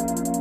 What's 0.00 0.39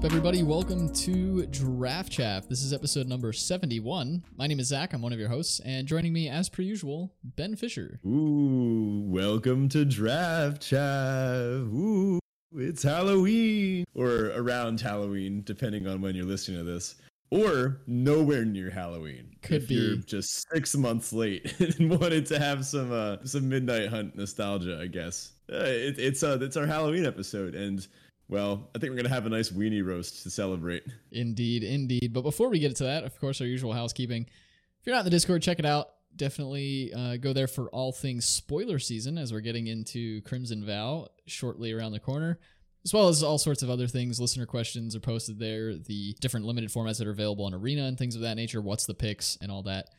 up, 0.00 0.06
everybody? 0.06 0.42
Welcome 0.42 0.90
to 0.94 1.44
Draft 1.48 2.10
Chaff. 2.10 2.48
This 2.48 2.62
is 2.62 2.72
episode 2.72 3.06
number 3.06 3.34
71. 3.34 4.24
My 4.34 4.46
name 4.46 4.58
is 4.58 4.68
Zach. 4.68 4.94
I'm 4.94 5.02
one 5.02 5.12
of 5.12 5.18
your 5.18 5.28
hosts, 5.28 5.60
and 5.62 5.86
joining 5.86 6.14
me, 6.14 6.26
as 6.26 6.48
per 6.48 6.62
usual, 6.62 7.12
Ben 7.22 7.54
Fisher. 7.54 8.00
Ooh, 8.06 9.02
welcome 9.08 9.68
to 9.68 9.84
Draft 9.84 10.62
Chaff. 10.62 11.66
Ooh, 11.66 12.18
it's 12.56 12.82
Halloween 12.82 13.84
or 13.94 14.30
around 14.36 14.80
Halloween, 14.80 15.42
depending 15.44 15.86
on 15.86 16.00
when 16.00 16.14
you're 16.14 16.24
listening 16.24 16.64
to 16.64 16.64
this, 16.64 16.94
or 17.30 17.82
nowhere 17.86 18.46
near 18.46 18.70
Halloween. 18.70 19.36
Could 19.42 19.64
if 19.64 19.68
be. 19.68 19.74
you're 19.74 19.96
just 19.96 20.48
six 20.50 20.74
months 20.74 21.12
late 21.12 21.60
and 21.78 21.90
wanted 21.90 22.24
to 22.26 22.38
have 22.38 22.64
some 22.64 22.90
uh, 22.90 23.18
some 23.24 23.50
midnight 23.50 23.90
hunt 23.90 24.16
nostalgia. 24.16 24.80
I 24.80 24.86
guess 24.86 25.32
uh, 25.52 25.56
it, 25.56 25.98
it's 25.98 26.22
uh, 26.22 26.38
it's 26.40 26.56
our 26.56 26.66
Halloween 26.66 27.04
episode, 27.04 27.54
and 27.54 27.86
well, 28.30 28.70
I 28.74 28.78
think 28.78 28.90
we're 28.90 28.96
gonna 28.96 29.08
have 29.08 29.26
a 29.26 29.30
nice 29.30 29.50
weenie 29.50 29.84
roast 29.84 30.22
to 30.22 30.30
celebrate. 30.30 30.84
Indeed, 31.10 31.64
indeed. 31.64 32.12
But 32.12 32.22
before 32.22 32.48
we 32.48 32.60
get 32.60 32.76
to 32.76 32.84
that, 32.84 33.04
of 33.04 33.18
course, 33.20 33.40
our 33.40 33.46
usual 33.46 33.72
housekeeping. 33.72 34.22
If 34.22 34.86
you're 34.86 34.94
not 34.94 35.00
in 35.00 35.04
the 35.04 35.10
Discord, 35.10 35.42
check 35.42 35.58
it 35.58 35.66
out. 35.66 35.88
Definitely 36.16 36.92
uh, 36.94 37.16
go 37.16 37.32
there 37.32 37.46
for 37.46 37.68
all 37.68 37.92
things 37.92 38.24
spoiler 38.24 38.78
season 38.78 39.18
as 39.18 39.32
we're 39.32 39.40
getting 39.40 39.66
into 39.66 40.22
Crimson 40.22 40.64
Vow 40.64 41.08
shortly 41.26 41.72
around 41.72 41.92
the 41.92 42.00
corner, 42.00 42.38
as 42.84 42.94
well 42.94 43.08
as 43.08 43.22
all 43.22 43.38
sorts 43.38 43.62
of 43.62 43.70
other 43.70 43.86
things. 43.86 44.20
Listener 44.20 44.46
questions 44.46 44.96
are 44.96 45.00
posted 45.00 45.38
there, 45.38 45.74
the 45.74 46.14
different 46.20 46.46
limited 46.46 46.70
formats 46.70 46.98
that 46.98 47.06
are 47.06 47.12
available 47.12 47.44
on 47.44 47.54
Arena 47.54 47.84
and 47.84 47.98
things 47.98 48.14
of 48.14 48.22
that 48.22 48.36
nature, 48.36 48.60
what's 48.60 48.86
the 48.86 48.94
picks, 48.94 49.36
and 49.42 49.50
all 49.52 49.62
that. 49.64 49.90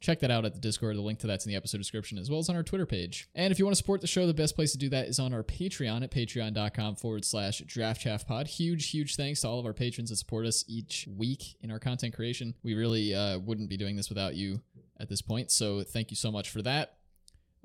Check 0.00 0.20
that 0.20 0.30
out 0.30 0.44
at 0.44 0.54
the 0.54 0.60
Discord. 0.60 0.96
The 0.96 1.00
link 1.00 1.18
to 1.20 1.26
that's 1.26 1.44
in 1.44 1.50
the 1.50 1.56
episode 1.56 1.78
description, 1.78 2.18
as 2.18 2.30
well 2.30 2.38
as 2.38 2.48
on 2.48 2.54
our 2.54 2.62
Twitter 2.62 2.86
page. 2.86 3.28
And 3.34 3.50
if 3.50 3.58
you 3.58 3.64
want 3.64 3.72
to 3.72 3.78
support 3.78 4.00
the 4.00 4.06
show, 4.06 4.26
the 4.26 4.34
best 4.34 4.54
place 4.54 4.70
to 4.72 4.78
do 4.78 4.88
that 4.90 5.08
is 5.08 5.18
on 5.18 5.34
our 5.34 5.42
Patreon 5.42 6.04
at 6.04 6.12
patreon.com 6.12 6.96
forward 6.96 7.24
slash 7.24 7.58
draft 7.66 8.00
chaff 8.00 8.26
pod. 8.26 8.46
Huge, 8.46 8.90
huge 8.90 9.16
thanks 9.16 9.40
to 9.40 9.48
all 9.48 9.58
of 9.58 9.66
our 9.66 9.72
patrons 9.72 10.10
that 10.10 10.16
support 10.16 10.46
us 10.46 10.64
each 10.68 11.08
week 11.16 11.56
in 11.62 11.72
our 11.72 11.80
content 11.80 12.14
creation. 12.14 12.54
We 12.62 12.74
really 12.74 13.12
uh, 13.12 13.40
wouldn't 13.40 13.68
be 13.68 13.76
doing 13.76 13.96
this 13.96 14.08
without 14.08 14.36
you 14.36 14.60
at 15.00 15.08
this 15.08 15.20
point. 15.20 15.50
So 15.50 15.82
thank 15.82 16.10
you 16.10 16.16
so 16.16 16.30
much 16.30 16.50
for 16.50 16.62
that. 16.62 16.94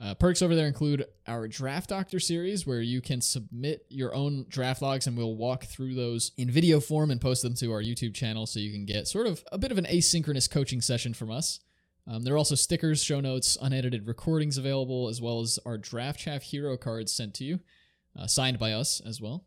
Uh, 0.01 0.15
perks 0.15 0.41
over 0.41 0.55
there 0.55 0.67
include 0.67 1.05
our 1.27 1.47
Draft 1.47 1.89
Doctor 1.89 2.19
series, 2.19 2.65
where 2.65 2.81
you 2.81 2.99
can 2.99 3.21
submit 3.21 3.85
your 3.89 4.13
own 4.13 4.45
draft 4.49 4.81
logs 4.81 5.05
and 5.05 5.15
we'll 5.15 5.35
walk 5.35 5.65
through 5.65 5.93
those 5.93 6.31
in 6.35 6.49
video 6.49 6.79
form 6.79 7.11
and 7.11 7.21
post 7.21 7.43
them 7.43 7.53
to 7.55 7.71
our 7.71 7.81
YouTube 7.81 8.15
channel 8.15 8.47
so 8.47 8.59
you 8.59 8.71
can 8.71 8.85
get 8.85 9.07
sort 9.07 9.27
of 9.27 9.43
a 9.51 9.57
bit 9.57 9.71
of 9.71 9.77
an 9.77 9.85
asynchronous 9.85 10.49
coaching 10.49 10.81
session 10.81 11.13
from 11.13 11.29
us. 11.29 11.59
Um, 12.07 12.23
there 12.23 12.33
are 12.33 12.37
also 12.37 12.55
stickers, 12.55 13.03
show 13.03 13.21
notes, 13.21 13.57
unedited 13.61 14.07
recordings 14.07 14.57
available, 14.57 15.07
as 15.07 15.21
well 15.21 15.39
as 15.39 15.57
our 15.65 15.77
Draft 15.77 16.19
Chaff 16.19 16.43
hero 16.43 16.75
cards 16.75 17.13
sent 17.13 17.33
to 17.35 17.43
you, 17.45 17.59
uh, 18.19 18.27
signed 18.27 18.59
by 18.59 18.73
us 18.73 19.01
as 19.05 19.21
well. 19.21 19.45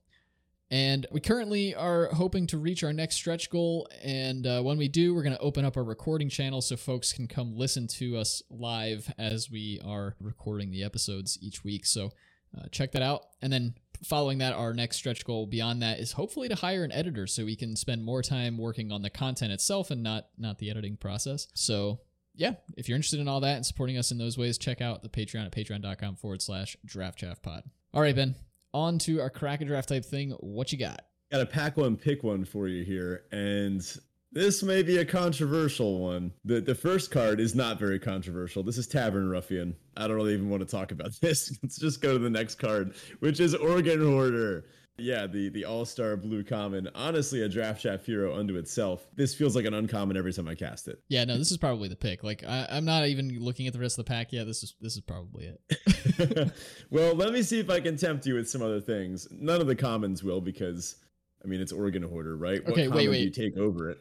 And 0.71 1.07
we 1.13 1.21
currently 1.21 1.75
are 1.75 2.07
hoping 2.07 2.47
to 2.49 2.59
reach 2.59 2.83
our 2.83 2.93
next 2.93 3.17
stretch 3.17 3.51
goal. 3.51 3.89
And 4.03 4.47
uh, 4.47 4.63
when 4.63 4.79
we 4.79 4.89
do, 4.89 5.15
we're 5.15 5.23
going 5.23 5.37
to 5.37 5.41
open 5.41 5.65
up 5.65 5.77
our 5.77 5.85
recording 5.85 6.29
channel 6.29 6.61
so 6.61 6.77
folks 6.77 7.13
can 7.13 7.29
come 7.29 7.57
listen 7.57 7.87
to 7.99 8.17
us 8.17 8.43
live 8.51 9.13
as 9.17 9.49
we 9.51 9.81
are 9.85 10.17
recording 10.21 10.73
the 10.73 10.83
episodes 10.83 11.39
each 11.41 11.63
week. 11.63 11.87
So 11.87 12.11
uh, 12.57 12.67
check 12.73 12.91
that 12.93 13.03
out. 13.03 13.27
And 13.43 13.53
then 13.53 13.75
following 14.05 14.39
that, 14.39 14.55
our 14.55 14.75
next 14.75 14.97
stretch 14.97 15.25
goal 15.25 15.47
beyond 15.47 15.83
that 15.83 16.01
is 16.01 16.13
hopefully 16.13 16.49
to 16.49 16.57
hire 16.57 16.83
an 16.83 16.93
editor 16.93 17.29
so 17.29 17.45
we 17.45 17.55
can 17.55 17.77
spend 17.77 18.05
more 18.05 18.23
time 18.23 18.59
working 18.59 18.91
on 18.91 19.03
the 19.03 19.11
content 19.11 19.53
itself 19.53 19.93
and 19.93 20.03
not 20.03 20.27
not 20.37 20.59
the 20.59 20.71
editing 20.71 20.97
process. 20.97 21.47
So 21.55 22.01
yeah, 22.37 22.55
if 22.77 22.89
you're 22.89 22.97
interested 22.97 23.21
in 23.21 23.29
all 23.29 23.41
that 23.41 23.57
and 23.57 23.67
supporting 23.67 23.99
us 23.99 24.11
in 24.11 24.19
those 24.19 24.39
ways, 24.39 24.59
check 24.59 24.81
out 24.81 25.03
the 25.03 25.09
Patreon 25.09 25.47
at 25.47 25.53
patreon.com 25.53 26.17
forward 26.17 26.43
slash 26.43 26.77
draft 26.85 27.23
pod. 27.43 27.65
All 27.95 28.03
right, 28.03 28.15
Ben, 28.15 28.35
on 28.75 28.99
to 29.01 29.21
our 29.21 29.31
crack 29.31 29.61
a 29.61 29.65
draft 29.65 29.89
type 29.89 30.05
thing. 30.05 30.31
What 30.41 30.73
you 30.73 30.79
got? 30.79 31.07
Got 31.33 31.41
a 31.41 31.47
pack 31.47 31.77
one, 31.77 31.97
pick 31.97 32.23
one 32.23 32.45
for 32.45 32.69
you 32.69 32.85
here, 32.85 33.25
and 33.33 33.83
this 34.31 34.63
may 34.63 34.83
be 34.83 34.99
a 34.99 35.05
controversial 35.05 35.99
one. 35.99 36.33
The 36.45 36.61
the 36.61 36.75
first 36.75 37.11
card 37.11 37.41
is 37.41 37.55
not 37.55 37.79
very 37.79 37.99
controversial. 37.99 38.63
This 38.63 38.79
is 38.79 38.87
Tavern 38.87 39.29
Ruffian. 39.29 39.75
I 39.97 40.07
don't 40.07 40.17
really 40.17 40.35
even 40.35 40.51
want 40.51 40.61
to 40.61 40.69
talk 40.69 40.93
about 40.93 41.13
this. 41.21 41.59
Let's 41.63 41.79
just 41.79 42.01
go 42.01 42.13
to 42.13 42.19
the 42.19 42.31
next 42.31 42.57
card, 42.57 42.95
which 43.21 43.41
is 43.41 43.55
Organ 43.55 44.05
Hoarder. 44.05 44.67
Yeah, 44.99 45.27
the 45.27 45.51
the 45.51 45.65
All 45.65 45.85
Star 45.85 46.17
Blue 46.17 46.43
Common. 46.43 46.89
Honestly, 46.95 47.43
a 47.43 47.49
draft 47.49 47.83
chaff 47.83 48.07
hero 48.07 48.35
unto 48.35 48.57
itself. 48.57 49.07
This 49.15 49.35
feels 49.35 49.55
like 49.55 49.67
an 49.67 49.75
uncommon 49.75 50.17
every 50.17 50.33
time 50.33 50.49
I 50.49 50.55
cast 50.55 50.89
it. 50.89 51.03
Yeah, 51.09 51.25
no, 51.25 51.37
this 51.37 51.51
is 51.51 51.59
probably 51.59 51.89
the 51.89 51.97
pick. 51.97 52.25
Like 52.25 52.45
I, 52.45 52.67
I'm 52.71 52.85
not 52.85 53.07
even 53.07 53.39
looking 53.39 53.67
at 53.67 53.75
the 53.75 53.79
rest 53.79 53.99
of 53.99 54.07
the 54.07 54.09
pack 54.09 54.33
yet. 54.33 54.47
This 54.47 54.63
is 54.63 54.75
this 54.81 54.95
is 54.95 55.03
probably 55.03 55.53
it. 55.69 56.53
well, 56.91 57.15
let 57.15 57.33
me 57.33 57.43
see 57.43 57.61
if 57.61 57.69
I 57.69 57.81
can 57.81 57.97
tempt 57.97 58.25
you 58.27 58.35
with 58.35 58.49
some 58.49 58.63
other 58.63 58.81
things. 58.81 59.29
None 59.31 59.61
of 59.61 59.67
the 59.67 59.77
commons 59.77 60.23
will 60.25 60.41
because, 60.41 60.97
I 61.45 61.47
mean, 61.47 61.61
it's 61.61 61.73
Organ 61.73 62.03
Hoarder, 62.03 62.37
right? 62.37 62.65
What 62.65 62.73
Okay, 62.73 62.89
wait, 62.89 62.91
common 62.91 63.11
wait. 63.11 63.35
Do 63.35 63.43
you 63.43 63.51
take 63.51 63.59
over 63.59 63.91
it? 63.91 63.99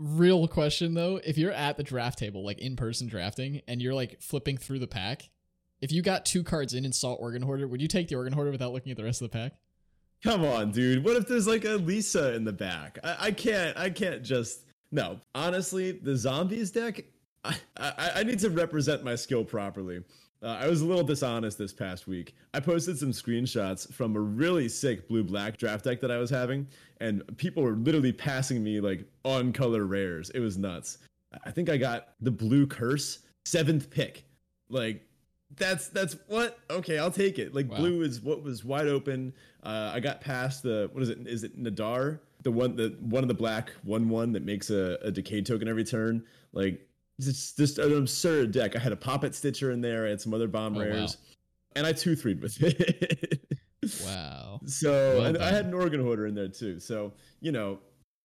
Real 0.00 0.46
question 0.48 0.94
though, 0.94 1.20
if 1.24 1.38
you're 1.38 1.52
at 1.52 1.76
the 1.76 1.82
draft 1.84 2.18
table, 2.18 2.44
like 2.44 2.58
in 2.58 2.74
person 2.74 3.08
drafting, 3.08 3.62
and 3.68 3.80
you're 3.80 3.94
like 3.94 4.20
flipping 4.20 4.56
through 4.56 4.80
the 4.80 4.86
pack, 4.88 5.30
if 5.80 5.92
you 5.92 6.02
got 6.02 6.26
two 6.26 6.42
cards 6.42 6.74
in 6.74 6.84
and 6.84 6.94
saw 6.94 7.12
Organ 7.14 7.42
Hoarder, 7.42 7.68
would 7.68 7.80
you 7.80 7.88
take 7.88 8.08
the 8.08 8.16
Organ 8.16 8.32
Hoarder 8.32 8.50
without 8.50 8.72
looking 8.72 8.90
at 8.90 8.96
the 8.96 9.04
rest 9.04 9.22
of 9.22 9.30
the 9.30 9.38
pack? 9.38 9.52
Come 10.22 10.44
on, 10.44 10.72
dude. 10.72 11.04
What 11.04 11.16
if 11.16 11.28
there's 11.28 11.46
like 11.46 11.64
a 11.64 11.76
Lisa 11.76 12.34
in 12.34 12.44
the 12.44 12.52
back? 12.52 12.98
I, 13.04 13.16
I 13.20 13.30
can't. 13.30 13.76
I 13.76 13.90
can't 13.90 14.22
just. 14.22 14.62
No, 14.90 15.20
honestly, 15.34 15.92
the 15.92 16.16
zombies 16.16 16.70
deck. 16.70 17.04
I, 17.44 17.54
I, 17.76 18.10
I 18.16 18.22
need 18.24 18.38
to 18.40 18.50
represent 18.50 19.04
my 19.04 19.14
skill 19.14 19.44
properly. 19.44 20.02
Uh, 20.42 20.58
I 20.60 20.68
was 20.68 20.82
a 20.82 20.86
little 20.86 21.02
dishonest 21.04 21.58
this 21.58 21.72
past 21.72 22.06
week. 22.06 22.34
I 22.54 22.60
posted 22.60 22.98
some 22.98 23.10
screenshots 23.10 23.92
from 23.92 24.14
a 24.14 24.20
really 24.20 24.68
sick 24.68 25.08
blue 25.08 25.24
black 25.24 25.56
draft 25.56 25.84
deck 25.84 26.00
that 26.00 26.10
I 26.10 26.18
was 26.18 26.30
having, 26.30 26.66
and 27.00 27.22
people 27.38 27.62
were 27.62 27.72
literally 27.72 28.12
passing 28.12 28.62
me 28.62 28.80
like 28.80 29.04
on 29.24 29.52
color 29.52 29.84
rares. 29.84 30.30
It 30.30 30.40
was 30.40 30.56
nuts. 30.56 30.98
I 31.44 31.50
think 31.50 31.68
I 31.68 31.76
got 31.76 32.10
the 32.20 32.30
blue 32.30 32.66
curse 32.66 33.20
seventh 33.44 33.90
pick. 33.90 34.24
Like 34.70 35.07
that's 35.56 35.88
that's 35.88 36.16
what 36.28 36.58
okay 36.70 36.98
i'll 36.98 37.10
take 37.10 37.38
it. 37.38 37.54
Like 37.54 37.70
Wow. 37.70 37.78
blue 37.78 38.02
is 38.02 38.20
what 38.20 38.42
was 38.42 38.64
wide 38.64 38.86
open. 38.88 39.32
Uh 39.62 39.90
i 39.94 40.00
got 40.00 40.20
past 40.20 40.62
the 40.62 40.88
what 40.92 41.02
is 41.02 41.08
it 41.08 41.26
is 41.26 41.44
it 41.44 41.62
Jadar? 41.62 42.20
The 42.42 42.50
one 42.52 42.76
the 42.76 42.96
one 43.00 43.24
of 43.24 43.28
the 43.28 43.34
black 43.34 43.70
one 43.82 44.08
one 44.08 44.32
that 44.32 44.44
makes 44.44 44.70
a, 44.70 44.98
a 45.02 45.10
decay 45.10 45.42
token 45.42 45.66
every 45.68 45.84
turn. 45.84 46.24
Like 46.52 46.86
it's 47.18 47.52
just 47.54 47.78
an 47.78 47.96
absurd 47.96 48.52
deck. 48.52 48.76
I 48.76 48.78
had 48.78 48.92
a 48.92 48.96
poppet 48.96 49.34
stitcher 49.34 49.72
in 49.72 49.80
there. 49.80 50.06
I 50.06 50.10
had 50.10 50.20
some 50.20 50.32
other 50.34 50.46
bomb 50.46 50.76
Oh, 50.76 50.78
wow. 50.80 50.84
rares. 50.84 51.16
And 51.74 51.86
i 51.86 51.92
two 51.92 52.14
threed 52.14 52.40
with 52.40 52.62
it. 52.62 53.42
Wow. 54.04 54.60
so 54.66 55.16
Well 55.18 55.26
and 55.26 55.38
I 55.38 55.50
had 55.50 55.64
an 55.64 55.72
organ 55.72 56.00
hoarder 56.02 56.26
in 56.26 56.34
there 56.34 56.48
too. 56.48 56.78
So 56.78 57.12
you 57.40 57.52
know, 57.52 57.78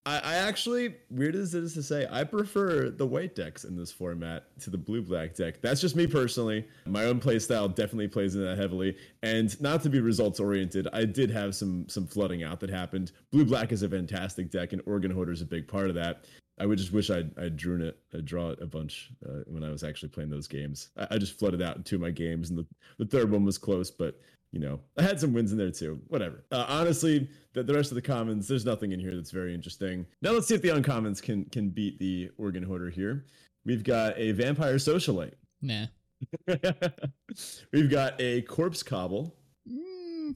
I, 0.05 0.17
I 0.19 0.33
actually 0.35 0.95
weird 1.09 1.35
as 1.35 1.55
it 1.55 1.63
is 1.63 1.73
to 1.75 1.83
say, 1.83 2.05
I 2.11 2.25
prefer 2.25 2.89
the 2.89 3.05
white 3.05 3.35
decks 3.35 3.63
in 3.63 3.77
this 3.77 3.91
format 3.91 4.45
to 4.61 4.69
the 4.69 4.77
blue 4.77 5.01
black 5.01 5.33
deck. 5.33 5.61
That's 5.61 5.79
just 5.79 5.95
me 5.95 6.07
personally. 6.07 6.67
My 6.85 7.05
own 7.05 7.21
playstyle 7.21 7.73
definitely 7.73 8.09
plays 8.09 8.35
in 8.35 8.43
that 8.43 8.57
heavily. 8.57 8.97
And 9.21 9.59
not 9.61 9.81
to 9.83 9.89
be 9.89 10.01
results 10.01 10.41
oriented, 10.41 10.89
I 10.91 11.05
did 11.05 11.31
have 11.31 11.55
some 11.55 11.87
some 11.87 12.05
flooding 12.05 12.43
out 12.43 12.59
that 12.59 12.69
happened. 12.69 13.13
Blue 13.31 13.45
black 13.45 13.71
is 13.71 13.81
a 13.81 13.89
fantastic 13.89 14.51
deck, 14.51 14.73
and 14.73 14.81
organ 14.85 15.11
hoarder 15.11 15.31
is 15.31 15.41
a 15.41 15.45
big 15.45 15.67
part 15.69 15.87
of 15.87 15.95
that. 15.95 16.25
I 16.59 16.65
would 16.65 16.77
just 16.77 16.93
wish 16.93 17.09
I'd, 17.09 17.37
I'd 17.37 17.57
drawn 17.57 17.81
it, 17.81 17.97
I'd 18.13 18.25
draw 18.25 18.51
it 18.51 18.61
a 18.61 18.67
bunch 18.67 19.11
uh, 19.27 19.41
when 19.47 19.63
I 19.63 19.69
was 19.69 19.83
actually 19.83 20.09
playing 20.09 20.29
those 20.29 20.47
games. 20.47 20.89
I, 20.97 21.07
I 21.11 21.17
just 21.17 21.37
flooded 21.39 21.61
out 21.61 21.77
in 21.77 21.83
two 21.83 21.95
of 21.95 22.01
my 22.01 22.11
games, 22.11 22.49
and 22.49 22.59
the, 22.59 22.65
the 22.97 23.05
third 23.05 23.31
one 23.31 23.43
was 23.43 23.57
close, 23.57 23.89
but 23.89 24.19
you 24.51 24.59
know, 24.59 24.79
I 24.97 25.01
had 25.01 25.19
some 25.19 25.33
wins 25.33 25.51
in 25.51 25.57
there 25.57 25.71
too. 25.71 25.99
Whatever. 26.09 26.45
Uh, 26.51 26.65
honestly, 26.69 27.27
the, 27.53 27.63
the 27.63 27.73
rest 27.73 27.89
of 27.91 27.95
the 27.95 28.03
commons, 28.03 28.47
there's 28.47 28.65
nothing 28.65 28.91
in 28.91 28.99
here 28.99 29.15
that's 29.15 29.31
very 29.31 29.53
interesting. 29.53 30.05
Now 30.21 30.31
let's 30.31 30.47
see 30.47 30.53
if 30.53 30.61
the 30.61 30.69
uncommons 30.69 31.21
can 31.21 31.45
can 31.45 31.69
beat 31.69 31.97
the 31.97 32.29
organ 32.37 32.61
hoarder 32.61 32.91
here. 32.91 33.25
We've 33.65 33.83
got 33.83 34.17
a 34.17 34.31
vampire 34.33 34.75
socialite. 34.75 35.33
Nah. 35.61 35.87
We've 37.73 37.89
got 37.89 38.19
a 38.21 38.43
corpse 38.43 38.83
cobble. 38.83 39.35
Mm, 39.67 40.35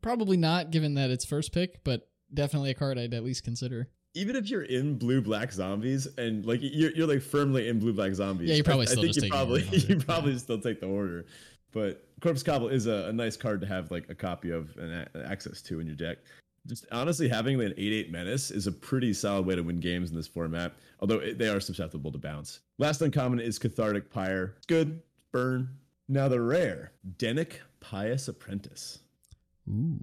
probably 0.00 0.38
not, 0.38 0.70
given 0.70 0.94
that 0.94 1.10
it's 1.10 1.24
first 1.24 1.52
pick, 1.52 1.84
but 1.84 2.08
definitely 2.32 2.70
a 2.70 2.74
card 2.74 2.98
I'd 2.98 3.12
at 3.12 3.24
least 3.24 3.44
consider. 3.44 3.90
Even 4.14 4.36
if 4.36 4.48
you're 4.48 4.62
in 4.62 4.96
blue 4.96 5.20
black 5.20 5.52
zombies 5.52 6.06
and 6.18 6.46
like 6.46 6.60
you're, 6.62 6.92
you're 6.92 7.06
like 7.06 7.20
firmly 7.20 7.68
in 7.68 7.78
blue 7.80 7.92
black 7.92 8.14
zombies, 8.14 8.48
Yeah, 8.48 8.56
you 8.56 8.64
probably 8.64 8.86
I, 8.86 8.90
still 8.90 9.04
I 9.04 9.12
think 9.12 9.24
you 9.24 9.30
probably 9.30 9.62
you 9.72 9.96
probably 9.98 10.38
still 10.38 10.60
take 10.60 10.80
the 10.80 10.86
order. 10.86 11.26
But 11.72 12.06
corpse 12.20 12.42
cobble 12.44 12.68
is 12.68 12.86
a, 12.86 13.06
a 13.08 13.12
nice 13.12 13.36
card 13.36 13.60
to 13.62 13.66
have 13.66 13.90
like 13.90 14.08
a 14.08 14.14
copy 14.14 14.50
of 14.50 14.76
and 14.76 14.92
a- 15.14 15.26
access 15.26 15.60
to 15.62 15.80
in 15.80 15.86
your 15.86 15.96
deck. 15.96 16.18
Just 16.66 16.86
honestly, 16.92 17.28
having 17.28 17.60
an 17.60 17.74
8 17.76 17.92
8 17.92 18.12
menace 18.12 18.50
is 18.50 18.66
a 18.66 18.72
pretty 18.72 19.12
solid 19.12 19.44
way 19.44 19.54
to 19.56 19.62
win 19.62 19.80
games 19.80 20.10
in 20.10 20.16
this 20.16 20.28
format, 20.28 20.72
although 21.00 21.18
it, 21.18 21.36
they 21.36 21.48
are 21.48 21.60
susceptible 21.60 22.10
to 22.12 22.18
bounce. 22.18 22.60
Last 22.78 23.02
uncommon 23.02 23.40
is 23.40 23.58
Cathartic 23.58 24.10
Pyre. 24.10 24.54
it's 24.56 24.66
Good, 24.66 25.02
burn. 25.32 25.68
Now 26.08 26.28
the 26.28 26.40
rare, 26.40 26.92
Dennick 27.18 27.54
Pious 27.80 28.28
Apprentice. 28.28 29.00
Ooh. 29.68 29.98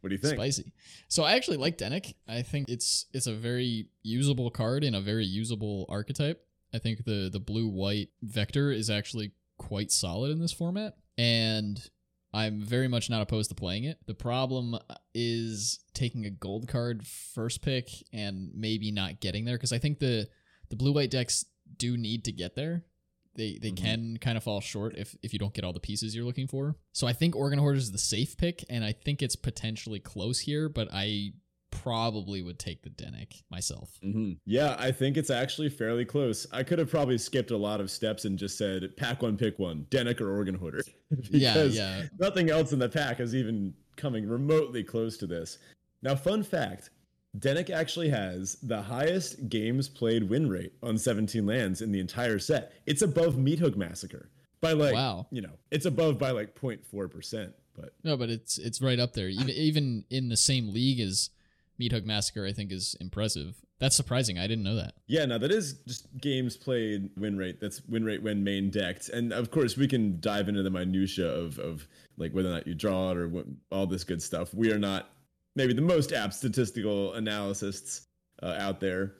What 0.00 0.10
do 0.10 0.14
you 0.14 0.18
think? 0.18 0.34
Spicy. 0.34 0.72
So 1.08 1.24
I 1.24 1.32
actually 1.32 1.56
like 1.56 1.78
Dennick. 1.78 2.14
I 2.28 2.42
think 2.42 2.68
it's 2.68 3.06
it's 3.12 3.26
a 3.26 3.34
very 3.34 3.88
usable 4.02 4.50
card 4.50 4.84
in 4.84 4.94
a 4.94 5.00
very 5.00 5.24
usable 5.24 5.86
archetype. 5.88 6.44
I 6.74 6.78
think 6.78 7.04
the 7.04 7.30
the 7.32 7.40
blue 7.40 7.68
white 7.68 8.10
vector 8.22 8.70
is 8.70 8.90
actually 8.90 9.32
quite 9.58 9.90
solid 9.90 10.30
in 10.30 10.38
this 10.38 10.52
format, 10.52 10.96
and 11.16 11.80
I'm 12.34 12.60
very 12.60 12.88
much 12.88 13.08
not 13.08 13.22
opposed 13.22 13.48
to 13.48 13.54
playing 13.54 13.84
it. 13.84 13.98
The 14.06 14.14
problem 14.14 14.78
is 15.14 15.80
taking 15.94 16.26
a 16.26 16.30
gold 16.30 16.68
card 16.68 17.06
first 17.06 17.62
pick 17.62 17.88
and 18.12 18.50
maybe 18.54 18.90
not 18.90 19.20
getting 19.20 19.46
there 19.46 19.56
because 19.56 19.72
I 19.72 19.78
think 19.78 19.98
the 19.98 20.28
the 20.68 20.76
blue 20.76 20.92
white 20.92 21.10
decks 21.10 21.46
do 21.78 21.96
need 21.96 22.24
to 22.24 22.32
get 22.32 22.54
there. 22.54 22.84
They 23.36 23.58
they 23.60 23.70
Mhm. 23.72 23.76
can 23.76 24.16
kind 24.18 24.36
of 24.36 24.44
fall 24.44 24.60
short 24.60 24.96
if 24.96 25.16
if 25.22 25.32
you 25.32 25.38
don't 25.38 25.54
get 25.54 25.64
all 25.64 25.72
the 25.72 25.80
pieces 25.80 26.14
you're 26.14 26.24
looking 26.24 26.46
for. 26.48 26.76
So 26.92 27.06
I 27.06 27.12
think 27.12 27.36
Organ 27.36 27.58
Hoarder 27.58 27.78
is 27.78 27.92
the 27.92 27.98
safe 27.98 28.36
pick, 28.36 28.64
and 28.68 28.84
I 28.84 28.92
think 28.92 29.22
it's 29.22 29.36
potentially 29.36 30.00
close 30.00 30.40
here, 30.40 30.68
but 30.68 30.88
I 30.92 31.32
probably 31.70 32.40
would 32.42 32.58
take 32.58 32.82
the 32.82 32.90
Dennick 32.90 33.42
myself. 33.50 33.98
hmm 34.02 34.32
Yeah, 34.46 34.76
I 34.78 34.92
think 34.92 35.16
it's 35.16 35.30
actually 35.30 35.68
fairly 35.68 36.04
close. 36.04 36.46
I 36.52 36.62
could 36.62 36.78
have 36.78 36.88
probably 36.90 37.18
skipped 37.18 37.50
a 37.50 37.56
lot 37.56 37.80
of 37.80 37.90
steps 37.90 38.24
and 38.24 38.38
just 38.38 38.56
said 38.56 38.96
pack 38.96 39.20
one, 39.22 39.36
pick 39.36 39.58
one, 39.58 39.86
Dennick 39.90 40.20
or 40.20 40.30
Organ 40.30 40.54
Hoarder. 40.54 40.82
Yeah, 41.30 41.64
yeah. 41.64 42.04
Nothing 42.18 42.50
else 42.50 42.72
in 42.72 42.78
the 42.78 42.88
pack 42.88 43.20
is 43.20 43.34
even 43.34 43.74
coming 43.96 44.26
remotely 44.26 44.84
close 44.84 45.16
to 45.18 45.26
this. 45.26 45.58
Now, 46.02 46.14
fun 46.14 46.42
fact 46.42 46.90
Dennick 47.38 47.70
actually 47.70 48.08
has 48.08 48.56
the 48.62 48.80
highest 48.80 49.48
games 49.48 49.88
played 49.88 50.28
win 50.28 50.48
rate 50.48 50.72
on 50.82 50.94
17Lands 50.94 51.82
in 51.82 51.92
the 51.92 52.00
entire 52.00 52.38
set. 52.38 52.72
It's 52.86 53.02
above 53.02 53.34
Meathook 53.36 53.76
Massacre 53.76 54.28
by 54.60 54.72
like, 54.72 54.94
Wow. 54.94 55.26
you 55.30 55.42
know, 55.42 55.52
it's 55.70 55.86
above 55.86 56.18
by 56.18 56.30
like 56.30 56.54
0.4%. 56.54 57.52
But 57.74 57.92
No, 58.04 58.16
but 58.16 58.30
it's 58.30 58.56
it's 58.58 58.80
right 58.80 58.98
up 58.98 59.12
there. 59.12 59.28
Even 59.28 59.50
even 59.50 60.04
in 60.08 60.28
the 60.30 60.36
same 60.36 60.72
league 60.72 61.00
as 61.00 61.30
Meathook 61.78 62.04
Massacre, 62.06 62.46
I 62.46 62.52
think 62.52 62.72
is 62.72 62.96
impressive. 63.00 63.56
That's 63.78 63.94
surprising. 63.94 64.38
I 64.38 64.46
didn't 64.46 64.64
know 64.64 64.76
that. 64.76 64.94
Yeah, 65.06 65.26
no, 65.26 65.36
that 65.36 65.50
is 65.50 65.74
just 65.86 66.06
games 66.18 66.56
played 66.56 67.10
win 67.18 67.36
rate. 67.36 67.60
That's 67.60 67.82
win 67.86 68.04
rate 68.04 68.22
when 68.22 68.42
main 68.42 68.70
decked, 68.70 69.10
and 69.10 69.34
of 69.34 69.50
course 69.50 69.76
we 69.76 69.86
can 69.86 70.18
dive 70.20 70.48
into 70.48 70.62
the 70.62 70.70
minutia 70.70 71.26
of 71.26 71.58
of 71.58 71.86
like 72.16 72.32
whether 72.32 72.48
or 72.48 72.52
not 72.52 72.66
you 72.66 72.74
draw 72.74 73.10
it 73.10 73.18
or 73.18 73.28
what, 73.28 73.44
all 73.70 73.86
this 73.86 74.04
good 74.04 74.22
stuff. 74.22 74.54
We 74.54 74.72
are 74.72 74.78
not 74.78 75.10
maybe 75.56 75.72
the 75.72 75.82
most 75.82 76.12
apt 76.12 76.34
statistical 76.34 77.14
analysts 77.14 78.06
uh, 78.42 78.56
out 78.58 78.78
there. 78.78 79.14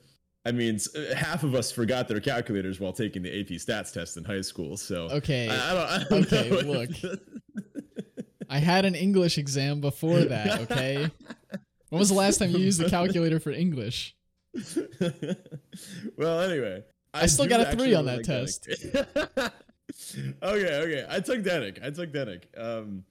I 0.44 0.52
mean, 0.52 0.78
uh, 0.94 1.14
half 1.14 1.42
of 1.42 1.56
us 1.56 1.72
forgot 1.72 2.06
their 2.06 2.20
calculators 2.20 2.78
while 2.78 2.92
taking 2.92 3.22
the 3.22 3.40
AP 3.40 3.48
Stats 3.48 3.92
test 3.92 4.16
in 4.16 4.22
high 4.22 4.42
school. 4.42 4.76
So 4.76 5.08
Okay. 5.10 5.48
I, 5.48 5.72
I 5.72 5.74
don't. 5.74 5.88
I 5.88 6.04
don't 6.08 6.32
Okay, 6.32 6.62
look. 6.62 6.90
I 8.48 8.58
had 8.58 8.84
an 8.84 8.94
English 8.94 9.38
exam 9.38 9.80
before 9.80 10.20
that, 10.20 10.60
okay? 10.60 11.10
when 11.88 11.98
was 11.98 12.10
the 12.10 12.14
last 12.14 12.38
time 12.38 12.50
you 12.50 12.58
used 12.58 12.80
the 12.80 12.88
calculator 12.88 13.40
for 13.40 13.50
English? 13.50 14.14
well, 16.16 16.40
anyway, 16.40 16.84
I 17.12 17.26
still 17.26 17.46
got 17.46 17.60
a 17.60 17.76
three 17.76 17.94
on 17.94 18.06
that 18.06 18.18
like 18.18 18.26
Dennick. 18.26 19.52
okay, 20.42 20.74
okay. 20.76 21.06
I 21.08 21.20
took 21.20 21.42
Dennick. 21.42 21.84
I 21.84 21.90
took 21.90 22.12
Dennick. 22.12 22.44
Um, 22.56 23.04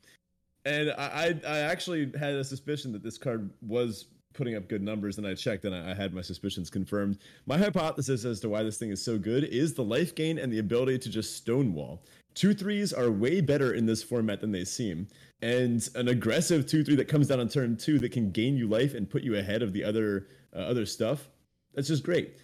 and 0.66 0.92
I, 0.98 1.36
I, 1.46 1.48
I 1.48 1.60
actually 1.60 2.12
had 2.20 2.34
a 2.34 2.44
suspicion 2.44 2.92
that 2.94 3.04
this 3.04 3.18
card 3.18 3.50
was 3.62 4.06
putting 4.34 4.56
up 4.56 4.68
good 4.68 4.82
numbers, 4.82 5.18
and 5.18 5.26
I 5.26 5.34
checked, 5.34 5.64
and 5.66 5.74
I, 5.74 5.92
I 5.92 5.94
had 5.94 6.14
my 6.14 6.22
suspicions 6.22 6.70
confirmed. 6.70 7.20
My 7.46 7.58
hypothesis 7.58 8.26
as 8.26 8.40
to 8.42 8.50
why 8.50 8.64
this 8.64 8.78
thing 8.78 8.90
is 8.92 9.02
so 9.04 9.18
good 9.18 9.46
is 9.46 9.74
the 9.74 9.84
life 9.84 10.14
gain 10.16 10.38
and 10.38 10.52
the 10.52 10.60
ability 10.60 11.00
to 11.00 11.10
just 11.10 11.36
stonewall. 11.38 12.04
Two 12.34 12.54
threes 12.54 12.92
are 12.92 13.10
way 13.12 13.40
better 13.40 13.74
in 13.74 13.86
this 13.86 14.04
format 14.04 14.42
than 14.42 14.52
they 14.52 14.66
seem. 14.66 15.08
And 15.42 15.88
an 15.96 16.10
aggressive 16.10 16.66
two 16.66 16.84
three 16.84 16.96
that 16.96 17.08
comes 17.08 17.28
down 17.30 17.40
on 17.40 17.48
turn 17.48 17.78
two 17.78 17.98
that 18.00 18.12
can 18.12 18.32
gain 18.32 18.58
you 18.58 18.68
life 18.68 18.94
and 18.94 19.10
put 19.10 19.24
you 19.24 19.38
ahead 19.38 19.62
of 19.62 19.72
the 19.72 19.84
other 19.86 20.28
uh, 20.54 20.60
other 20.60 20.86
stuff. 20.86 21.30
That's 21.74 21.88
just 21.88 22.04
great. 22.04 22.38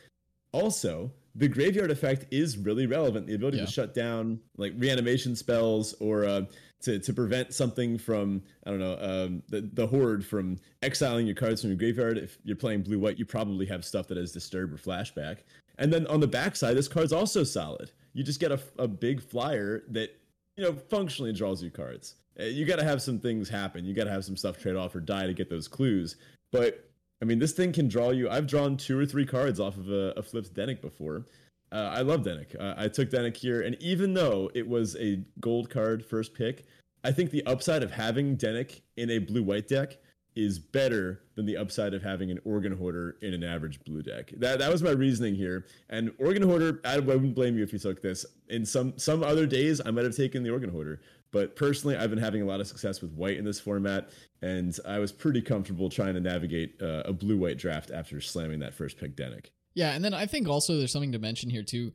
Also, 0.54 1.12
the 1.36 1.48
graveyard 1.48 1.92
effect 1.92 2.26
is 2.32 2.58
really 2.58 2.86
relevant. 2.88 3.28
The 3.28 3.34
ability 3.34 3.58
Yeah. 3.58 3.66
to 3.66 3.72
shut 3.72 3.94
down 3.94 4.40
like 4.58 4.74
reanimation 4.78 5.36
spells 5.36 5.94
or 6.00 6.26
uh, 6.26 6.42
to, 6.82 7.00
to 7.00 7.14
prevent 7.14 7.54
something 7.54 7.98
from, 7.98 8.42
I 8.66 8.70
don't 8.70 8.80
know, 8.80 8.98
um, 9.00 9.44
the, 9.50 9.62
the 9.62 9.88
horde 9.88 10.26
from 10.26 10.58
exiling 10.82 11.26
your 11.28 11.36
cards 11.36 11.62
from 11.62 11.70
your 11.70 11.78
graveyard. 11.78 12.18
If 12.18 12.38
you're 12.44 12.56
playing 12.56 12.82
blue 12.82 13.00
white, 13.00 13.20
you 13.20 13.26
probably 13.26 13.66
have 13.68 13.86
stuff 13.86 14.08
that 14.08 14.18
has 14.18 14.32
disturb 14.32 14.74
or 14.74 14.78
flashback. 14.78 15.40
And 15.78 15.92
then 15.92 16.08
on 16.08 16.20
the 16.20 16.28
backside, 16.28 16.76
this 16.76 16.88
card's 16.88 17.14
also 17.14 17.44
solid. 17.44 17.92
You 18.14 18.24
just 18.24 18.40
get 18.40 18.52
a, 18.52 18.60
a 18.78 18.88
big 18.88 19.22
flyer 19.22 19.84
that, 19.90 20.16
you 20.58 20.64
know, 20.64 20.74
functionally 20.74 21.34
draws 21.34 21.64
you 21.64 21.72
cards. 21.72 22.16
Uh, 22.40 22.44
You 22.44 22.66
got 22.66 22.78
to 22.78 22.84
have 22.84 23.02
some 23.02 23.20
things 23.20 23.50
happen. 23.50 23.86
You 23.86 23.94
got 23.94 24.04
to 24.06 24.12
have 24.12 24.26
some 24.26 24.38
stuff 24.38 24.58
trade 24.58 24.76
off 24.76 24.96
or 24.96 25.00
die 25.00 25.28
to 25.28 25.34
get 25.34 25.50
those 25.50 25.68
clues. 25.68 26.18
But 26.52 26.88
I 27.22 27.26
mean, 27.26 27.40
this 27.40 27.54
thing 27.54 27.72
can 27.72 27.88
draw 27.88 28.10
you. 28.10 28.30
I've 28.30 28.48
drawn 28.48 28.78
two 28.78 29.00
or 29.00 29.06
three 29.06 29.26
cards 29.26 29.60
off 29.60 29.78
of 29.78 29.90
a, 29.90 30.14
a 30.18 30.24
flipped 30.24 30.54
Dennick 30.54 30.82
before. 30.82 31.26
Uh, 31.72 31.94
I 31.96 32.02
love 32.02 32.22
Dennick. 32.22 32.60
Uh, 32.60 32.74
I 32.78 32.88
took 32.88 33.10
Dennick 33.10 33.38
here, 33.38 33.62
and 33.62 33.78
even 33.82 34.14
though 34.14 34.52
it 34.54 34.68
was 34.68 34.96
a 34.98 35.24
gold 35.40 35.70
card 35.70 36.06
first 36.06 36.34
pick, 36.34 36.66
I 37.04 37.12
think 37.12 37.32
the 37.32 37.46
upside 37.46 37.82
of 37.82 37.92
having 37.92 38.38
Dennick 38.38 38.82
in 38.98 39.10
a 39.10 39.20
blue 39.20 39.44
white 39.44 39.68
deck 39.68 39.98
is 40.36 40.60
better 40.60 41.22
than 41.36 41.46
the 41.46 41.58
upside 41.58 41.94
of 41.94 42.02
having 42.02 42.32
an 42.32 42.40
Organ 42.46 42.72
Hoarder 42.72 43.18
in 43.22 43.34
an 43.34 43.44
average 43.44 43.84
blue 43.84 44.02
deck. 44.02 44.32
That 44.38 44.60
that 44.60 44.72
was 44.72 44.82
my 44.82 44.92
reasoning 44.92 45.36
here. 45.36 45.66
And 45.90 46.12
Organ 46.20 46.44
Hoarder, 46.44 46.80
I 46.86 47.00
wouldn't 47.00 47.36
blame 47.36 47.58
you 47.58 47.64
if 47.64 47.74
you 47.74 47.80
took 47.80 48.02
this. 48.02 48.26
In 48.50 48.66
some 48.66 48.98
some 48.98 49.24
other 49.24 49.46
days, 49.46 49.82
I 49.86 49.92
might 49.92 50.06
have 50.06 50.16
taken 50.16 50.44
the 50.44 50.50
Organ 50.50 50.70
Hoarder. 50.70 51.02
But 51.32 51.56
personally, 51.56 51.96
I've 51.96 52.10
been 52.10 52.20
having 52.20 52.42
a 52.42 52.46
lot 52.46 52.60
of 52.60 52.68
success 52.68 53.02
with 53.02 53.14
white 53.14 53.38
in 53.38 53.46
this 53.46 53.60
format, 53.60 54.10
and 54.42 54.78
I 54.86 55.00
was 55.00 55.14
pretty 55.14 55.42
comfortable 55.42 55.90
trying 55.90 56.14
to 56.16 56.20
navigate 56.20 56.82
uh, 56.82 57.04
a 57.06 57.14
blue 57.14 57.38
white 57.38 57.58
draft 57.58 57.90
after 57.90 58.20
slamming 58.20 58.60
that 58.60 58.74
first 58.74 58.98
pick 58.98 59.16
Dennick. 59.16 59.48
Yeah, 59.74 59.92
and 59.92 60.04
then 60.04 60.14
I 60.14 60.26
think 60.26 60.48
also 60.48 60.78
there's 60.78 60.92
something 60.92 61.14
to 61.14 61.20
mention 61.20 61.50
here 61.50 61.64
too. 61.64 61.94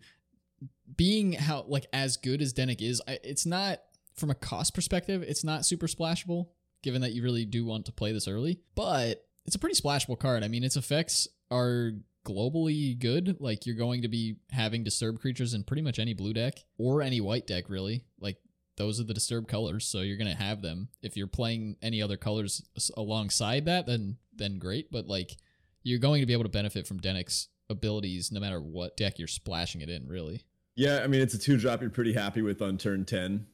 Being 0.97 1.33
how 1.33 1.65
like 1.69 1.87
as 1.93 2.17
good 2.17 2.41
as 2.41 2.55
Dennick 2.55 2.81
is, 2.81 3.03
I, 3.07 3.19
it's 3.23 3.47
not 3.47 3.81
from 4.17 4.31
a 4.31 4.35
cost 4.35 4.75
perspective, 4.75 5.23
it's 5.23 5.45
not 5.45 5.67
super 5.67 5.87
splashable. 5.87 6.49
Given 6.83 7.03
that 7.03 7.13
you 7.13 7.23
really 7.23 7.45
do 7.45 7.65
want 7.65 7.87
to 7.87 7.93
play 7.93 8.13
this 8.13 8.29
early, 8.29 8.61
but 8.77 9.27
it's 9.45 9.57
a 9.57 9.59
pretty 9.59 9.81
splashable 9.81 10.19
card. 10.19 10.45
I 10.45 10.49
mean, 10.49 10.63
its 10.63 10.77
effects 10.77 11.27
are 11.51 11.93
globally 12.25 12.99
good. 12.99 13.37
Like 13.41 13.67
you're 13.67 13.77
going 13.77 14.03
to 14.03 14.09
be 14.09 14.37
having 14.51 14.85
disturb 14.85 15.21
creatures 15.21 15.55
in 15.55 15.65
pretty 15.65 15.83
much 15.83 15.99
any 15.99 16.15
blue 16.15 16.33
deck 16.33 16.55
or 16.79 17.03
any 17.03 17.21
white 17.21 17.47
deck, 17.47 17.69
really. 17.69 18.05
Like 18.21 18.37
those 18.77 19.01
are 19.01 19.05
the 19.05 19.15
disturbed 19.15 19.49
colors, 19.49 19.87
so 19.87 20.01
you're 20.01 20.19
gonna 20.19 20.35
have 20.35 20.63
them. 20.63 20.89
If 21.03 21.17
you're 21.17 21.27
playing 21.27 21.77
any 21.83 22.03
other 22.03 22.17
colors 22.17 22.63
alongside 22.97 23.65
that, 23.65 23.87
then 23.87 24.19
then 24.35 24.59
great. 24.59 24.93
But 24.93 25.07
like 25.07 25.37
you're 25.83 25.99
going 25.99 26.21
to 26.21 26.27
be 26.27 26.33
able 26.33 26.43
to 26.43 26.49
benefit 26.49 26.87
from 26.87 27.01
Dennick's 27.01 27.49
abilities 27.69 28.31
no 28.33 28.41
matter 28.41 28.61
what 28.61 28.97
deck 28.97 29.19
you're 29.19 29.29
splashing 29.29 29.81
it 29.81 29.89
in, 29.89 30.07
really. 30.07 30.45
Yeah, 30.75 31.01
I 31.03 31.07
mean 31.07 31.21
it's 31.21 31.35
a 31.35 31.39
two 31.39 31.57
drop 31.57 31.81
you're 31.81 31.91
pretty 31.91 32.13
happy 32.13 32.43
with 32.43 32.61
on 32.63 32.79
turn 32.79 33.05
ten. 33.05 33.47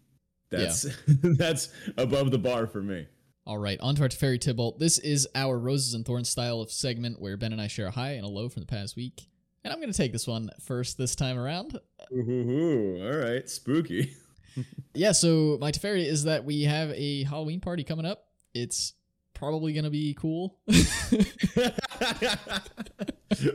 That's 0.50 0.86
that's 1.06 1.70
above 1.96 2.30
the 2.30 2.38
bar 2.38 2.66
for 2.66 2.82
me. 2.82 3.06
All 3.44 3.58
right, 3.58 3.80
on 3.80 3.96
to 3.96 4.02
our 4.02 4.08
Teferi 4.08 4.38
Tibalt. 4.38 4.78
This 4.78 4.98
is 4.98 5.26
our 5.34 5.58
Roses 5.58 5.94
and 5.94 6.06
Thorns 6.06 6.28
style 6.28 6.60
of 6.60 6.70
segment 6.70 7.20
where 7.20 7.36
Ben 7.36 7.52
and 7.52 7.60
I 7.60 7.66
share 7.66 7.88
a 7.88 7.90
high 7.90 8.12
and 8.12 8.24
a 8.24 8.28
low 8.28 8.48
from 8.48 8.62
the 8.62 8.66
past 8.66 8.94
week. 8.94 9.26
And 9.64 9.72
I'm 9.72 9.80
going 9.80 9.90
to 9.90 9.96
take 9.96 10.12
this 10.12 10.26
one 10.26 10.50
first 10.60 10.98
this 10.98 11.16
time 11.16 11.38
around. 11.38 11.78
Ooh, 12.12 13.00
all 13.02 13.16
right, 13.18 13.48
spooky. 13.48 14.14
Yeah, 14.94 15.12
so 15.12 15.56
my 15.62 15.72
Teferi 15.72 16.04
is 16.04 16.24
that 16.24 16.44
we 16.44 16.64
have 16.64 16.90
a 16.90 17.24
Halloween 17.24 17.60
party 17.60 17.84
coming 17.84 18.04
up. 18.04 18.26
It's 18.52 18.92
probably 19.42 19.72
going 19.72 19.82
to 19.84 19.90
be 19.90 20.14
cool. 20.14 20.56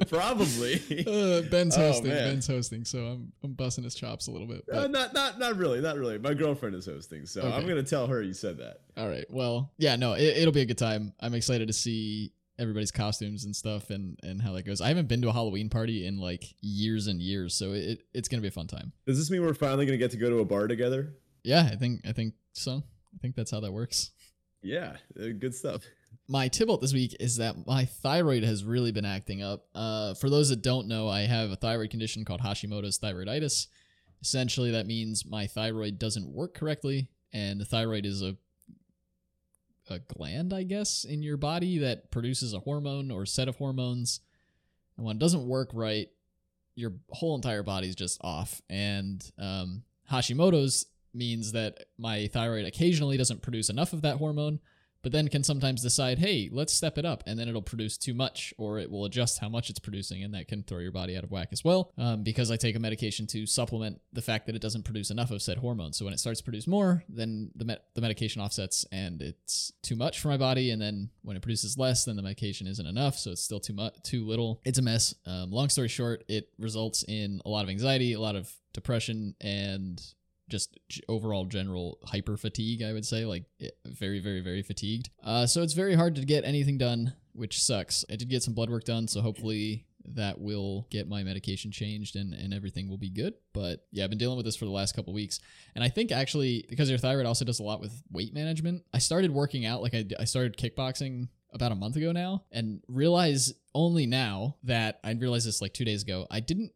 Probably. 0.09 0.75
uh, 1.07 1.41
Ben's 1.49 1.77
Oh, 1.77 1.81
hosting. 1.81 2.09
man. 2.09 2.31
Ben's 2.33 2.47
hosting, 2.47 2.83
so 2.83 2.99
I'm, 3.05 3.31
I'm 3.43 3.53
busting 3.53 3.83
his 3.83 3.95
chops 3.95 4.27
a 4.27 4.31
little 4.31 4.47
bit. 4.47 4.63
Uh, 4.71 4.87
not 4.87 5.13
not 5.13 5.39
not 5.39 5.55
really, 5.55 5.79
not 5.81 5.97
really. 5.97 6.17
My 6.17 6.33
girlfriend 6.33 6.75
is 6.75 6.85
hosting, 6.87 7.25
so 7.25 7.41
I'm 7.49 7.67
gonna 7.67 7.83
tell 7.83 8.07
her 8.07 8.21
you 8.21 8.33
said 8.33 8.57
that. 8.57 8.81
all 8.97 9.07
right, 9.07 9.25
well, 9.29 9.71
yeah, 9.77 9.95
no, 9.95 10.13
it, 10.13 10.23
it'll 10.37 10.51
be 10.53 10.61
a 10.61 10.65
good 10.65 10.77
time. 10.77 11.13
I'm 11.19 11.33
excited 11.35 11.67
to 11.67 11.73
see 11.73 12.33
everybody's 12.59 12.91
costumes 12.91 13.45
and 13.45 13.55
stuff 13.55 13.91
and, 13.91 14.19
and 14.23 14.41
how 14.41 14.51
that 14.53 14.63
goes. 14.63 14.81
I 14.81 14.87
haven't 14.87 15.07
been 15.07 15.21
to 15.21 15.29
a 15.29 15.33
Halloween 15.33 15.69
party 15.69 16.07
in 16.07 16.19
like 16.19 16.43
years 16.59 17.05
and 17.07 17.21
years, 17.21 17.53
so 17.53 17.73
it, 17.73 18.01
it's 18.15 18.27
going 18.27 18.39
to 18.39 18.41
be 18.41 18.47
a 18.47 18.51
fun 18.51 18.65
time. 18.67 18.91
Does 19.05 19.17
this 19.19 19.29
mean 19.29 19.41
we're 19.45 19.53
finally 19.53 19.85
gonna 19.85 19.97
get 19.97 20.11
to 20.11 20.17
go 20.17 20.29
to 20.29 20.39
a 20.39 20.45
bar 20.45 20.67
together? 20.67 21.13
Yeah, 21.43 21.69
I 21.71 21.75
think 21.75 22.01
I 22.07 22.11
think 22.13 22.33
so. 22.53 22.83
I 23.13 23.17
think 23.21 23.35
that's 23.35 23.51
how 23.51 23.59
that 23.61 23.71
works. 23.71 24.11
Yeah, 24.61 24.97
uh, 25.19 25.27
good 25.39 25.55
stuff. 25.55 25.83
My 26.27 26.49
tibalt 26.49 26.81
this 26.81 26.93
week 26.93 27.15
is 27.19 27.37
that 27.37 27.65
my 27.65 27.85
thyroid 27.85 28.43
has 28.43 28.65
really 28.65 28.91
been 28.91 29.05
acting 29.05 29.41
up. 29.41 29.65
Uh, 29.73 30.13
for 30.15 30.29
those 30.29 30.49
that 30.49 30.61
don't 30.61 30.87
know, 30.87 31.07
I 31.07 31.21
have 31.21 31.51
a 31.51 31.55
thyroid 31.55 31.89
condition 31.89 32.25
called 32.25 32.41
Hashimoto's 32.41 32.99
thyroiditis. 32.99 33.67
Essentially, 34.21 34.71
that 34.71 34.87
means 34.87 35.25
my 35.25 35.47
thyroid 35.47 35.99
doesn't 35.99 36.33
work 36.33 36.53
correctly, 36.53 37.09
and 37.31 37.61
the 37.61 37.65
thyroid 37.65 38.05
is 38.05 38.21
a 38.21 38.35
a 39.89 39.99
gland, 39.99 40.53
I 40.53 40.63
guess, 40.63 41.05
in 41.05 41.23
your 41.23 41.37
body 41.37 41.77
that 41.79 42.11
produces 42.11 42.53
a 42.53 42.59
hormone 42.59 43.11
or 43.11 43.25
set 43.25 43.47
of 43.47 43.55
hormones. 43.55 44.19
And 44.97 45.05
when 45.05 45.15
it 45.15 45.19
doesn't 45.19 45.47
work 45.47 45.69
right, 45.73 46.09
your 46.75 46.93
whole 47.09 47.35
entire 47.35 47.63
body 47.63 47.87
is 47.87 47.95
just 47.95 48.19
off. 48.21 48.61
And 48.69 49.23
um, 49.37 49.83
Hashimoto's 50.11 50.87
means 51.13 51.51
that 51.53 51.85
my 51.97 52.27
thyroid 52.27 52.65
occasionally 52.65 53.17
doesn't 53.17 53.41
produce 53.41 53.69
enough 53.69 53.93
of 53.93 54.01
that 54.01 54.17
hormone, 54.17 54.59
but 55.03 55.11
then 55.11 55.27
can 55.29 55.43
sometimes 55.43 55.81
decide, 55.81 56.19
hey, 56.19 56.49
let's 56.51 56.73
step 56.73 56.97
it 56.97 57.05
up, 57.05 57.23
and 57.27 57.39
then 57.39 57.47
it'll 57.47 57.61
produce 57.61 57.97
too 57.97 58.13
much, 58.13 58.53
or 58.57 58.79
it 58.79 58.91
will 58.91 59.05
adjust 59.05 59.39
how 59.39 59.47
much 59.47 59.69
it's 59.69 59.79
producing, 59.79 60.23
and 60.23 60.33
that 60.33 60.47
can 60.47 60.63
throw 60.63 60.79
your 60.79 60.91
body 60.91 61.15
out 61.15 61.23
of 61.23 61.31
whack 61.31 61.49
as 61.51 61.63
well. 61.63 61.93
Um, 61.97 62.23
because 62.23 62.51
I 62.51 62.57
take 62.57 62.75
a 62.75 62.79
medication 62.79 63.27
to 63.27 63.45
supplement 63.45 64.01
the 64.11 64.23
fact 64.23 64.47
that 64.47 64.55
it 64.55 64.61
doesn't 64.61 64.83
produce 64.83 65.11
enough 65.11 65.31
of 65.31 65.41
said 65.41 65.59
hormone. 65.59 65.93
So 65.93 66.03
when 66.03 66.13
it 66.13 66.19
starts 66.19 66.39
to 66.39 66.43
produce 66.43 66.67
more, 66.67 67.03
then 67.07 67.51
the 67.55 67.63
med- 67.63 67.81
the 67.93 68.01
medication 68.01 68.41
offsets, 68.41 68.85
and 68.91 69.21
it's 69.21 69.71
too 69.81 69.95
much 69.95 70.19
for 70.19 70.29
my 70.29 70.37
body. 70.37 70.71
And 70.71 70.81
then 70.81 71.09
when 71.21 71.37
it 71.37 71.43
produces 71.43 71.77
less, 71.77 72.03
then 72.03 72.15
the 72.15 72.23
medication 72.23 72.67
isn't 72.67 72.85
enough, 72.85 73.17
so 73.17 73.31
it's 73.31 73.43
still 73.43 73.61
too 73.61 73.73
much, 73.73 73.95
too 74.03 74.25
little. 74.25 74.61
It's 74.65 74.79
a 74.79 74.81
mess. 74.81 75.13
Um, 75.25 75.51
long 75.51 75.69
story 75.69 75.89
short, 75.89 76.25
it 76.27 76.49
results 76.57 77.05
in 77.07 77.39
a 77.45 77.49
lot 77.49 77.63
of 77.63 77.69
anxiety, 77.69 78.13
a 78.13 78.19
lot 78.19 78.35
of 78.35 78.51
depression, 78.73 79.35
and 79.39 80.01
just 80.49 80.77
overall 81.07 81.45
general 81.45 81.99
hyper 82.05 82.37
fatigue, 82.37 82.81
I 82.81 82.93
would 82.93 83.05
say, 83.05 83.25
like 83.25 83.43
very, 83.85 84.19
very, 84.19 84.41
very 84.41 84.61
fatigued. 84.61 85.09
Uh, 85.23 85.45
so 85.45 85.61
it's 85.61 85.73
very 85.73 85.95
hard 85.95 86.15
to 86.15 86.25
get 86.25 86.45
anything 86.45 86.77
done, 86.77 87.13
which 87.33 87.61
sucks. 87.61 88.05
I 88.09 88.15
did 88.15 88.29
get 88.29 88.43
some 88.43 88.53
blood 88.53 88.69
work 88.69 88.83
done, 88.83 89.07
so 89.07 89.21
hopefully 89.21 89.85
that 90.13 90.39
will 90.39 90.87
get 90.89 91.09
my 91.09 91.23
medication 91.23 91.71
changed 91.71 92.15
and, 92.15 92.33
and 92.33 92.53
everything 92.53 92.87
will 92.89 92.97
be 92.97 93.09
good. 93.09 93.33
But 93.53 93.85
yeah, 93.91 94.03
I've 94.03 94.09
been 94.09 94.19
dealing 94.19 94.37
with 94.37 94.45
this 94.45 94.55
for 94.55 94.65
the 94.65 94.71
last 94.71 94.95
couple 94.95 95.13
weeks. 95.13 95.39
And 95.75 95.83
I 95.83 95.89
think 95.89 96.11
actually, 96.11 96.65
because 96.69 96.89
your 96.89 96.97
thyroid 96.97 97.25
also 97.25 97.45
does 97.45 97.59
a 97.59 97.63
lot 97.63 97.81
with 97.81 98.01
weight 98.11 98.33
management, 98.33 98.83
I 98.93 98.99
started 98.99 99.31
working 99.31 99.65
out, 99.65 99.81
like 99.81 99.93
I, 99.93 100.05
I 100.19 100.23
started 100.23 100.57
kickboxing 100.57 101.27
about 101.53 101.71
a 101.71 101.75
month 101.75 101.95
ago 101.95 102.11
now 102.11 102.43
and 102.51 102.81
realize 102.87 103.53
only 103.73 104.05
now 104.05 104.55
that 104.63 104.99
I 105.03 105.11
realized 105.11 105.47
this 105.47 105.61
like 105.61 105.73
two 105.73 105.85
days 105.85 106.03
ago, 106.03 106.25
I 106.31 106.39
didn't 106.39 106.71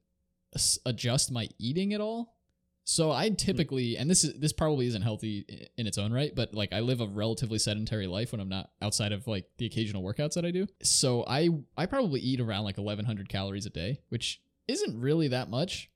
adjust 0.85 1.31
my 1.31 1.47
eating 1.57 1.93
at 1.93 2.01
all 2.01 2.35
so 2.83 3.11
I 3.11 3.29
typically, 3.29 3.97
and 3.97 4.09
this 4.09 4.23
is 4.23 4.39
this 4.39 4.53
probably 4.53 4.87
isn't 4.87 5.01
healthy 5.01 5.69
in 5.77 5.85
its 5.87 5.97
own 5.97 6.11
right, 6.11 6.33
but 6.35 6.53
like 6.53 6.73
I 6.73 6.79
live 6.79 6.99
a 6.99 7.07
relatively 7.07 7.59
sedentary 7.59 8.07
life 8.07 8.31
when 8.31 8.41
I'm 8.41 8.49
not 8.49 8.71
outside 8.81 9.11
of 9.11 9.27
like 9.27 9.45
the 9.57 9.65
occasional 9.65 10.03
workouts 10.03 10.33
that 10.33 10.45
I 10.45 10.51
do. 10.51 10.67
So 10.81 11.23
I 11.27 11.49
I 11.77 11.85
probably 11.85 12.19
eat 12.21 12.39
around 12.39 12.63
like 12.63 12.77
1100 12.77 13.29
calories 13.29 13.65
a 13.65 13.69
day, 13.69 13.99
which 14.09 14.41
isn't 14.67 14.99
really 14.99 15.27
that 15.29 15.49
much. 15.49 15.89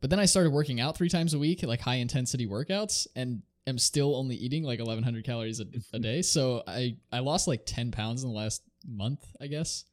But 0.00 0.10
then 0.10 0.20
I 0.20 0.26
started 0.26 0.52
working 0.52 0.80
out 0.80 0.98
three 0.98 1.08
times 1.08 1.32
a 1.32 1.38
week, 1.38 1.62
like 1.62 1.80
high 1.80 1.96
intensity 1.96 2.46
workouts, 2.46 3.06
and 3.16 3.42
am 3.66 3.78
still 3.78 4.14
only 4.16 4.36
eating 4.36 4.62
like 4.62 4.78
1100 4.78 5.24
calories 5.24 5.60
a, 5.60 5.66
a 5.94 5.98
day. 5.98 6.20
So 6.20 6.62
I 6.66 6.96
I 7.10 7.20
lost 7.20 7.48
like 7.48 7.64
10 7.64 7.90
pounds 7.90 8.22
in 8.22 8.28
the 8.28 8.36
last 8.36 8.62
month, 8.86 9.24
I 9.40 9.46
guess, 9.46 9.84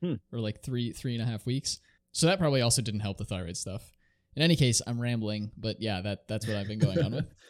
hmm. 0.00 0.14
or 0.32 0.40
like 0.40 0.62
three 0.62 0.92
three 0.92 1.14
and 1.14 1.22
a 1.22 1.26
half 1.26 1.44
weeks. 1.44 1.80
So 2.12 2.26
that 2.26 2.38
probably 2.38 2.62
also 2.62 2.80
didn't 2.80 3.00
help 3.00 3.18
the 3.18 3.26
thyroid 3.26 3.58
stuff. 3.58 3.92
In 4.38 4.42
any 4.42 4.54
case, 4.54 4.80
I'm 4.86 5.00
rambling, 5.00 5.50
but 5.56 5.82
yeah, 5.82 6.00
that 6.00 6.28
that's 6.28 6.46
what 6.46 6.56
I've 6.56 6.68
been 6.68 6.78
going 6.78 7.02
on 7.02 7.12
with. 7.12 7.34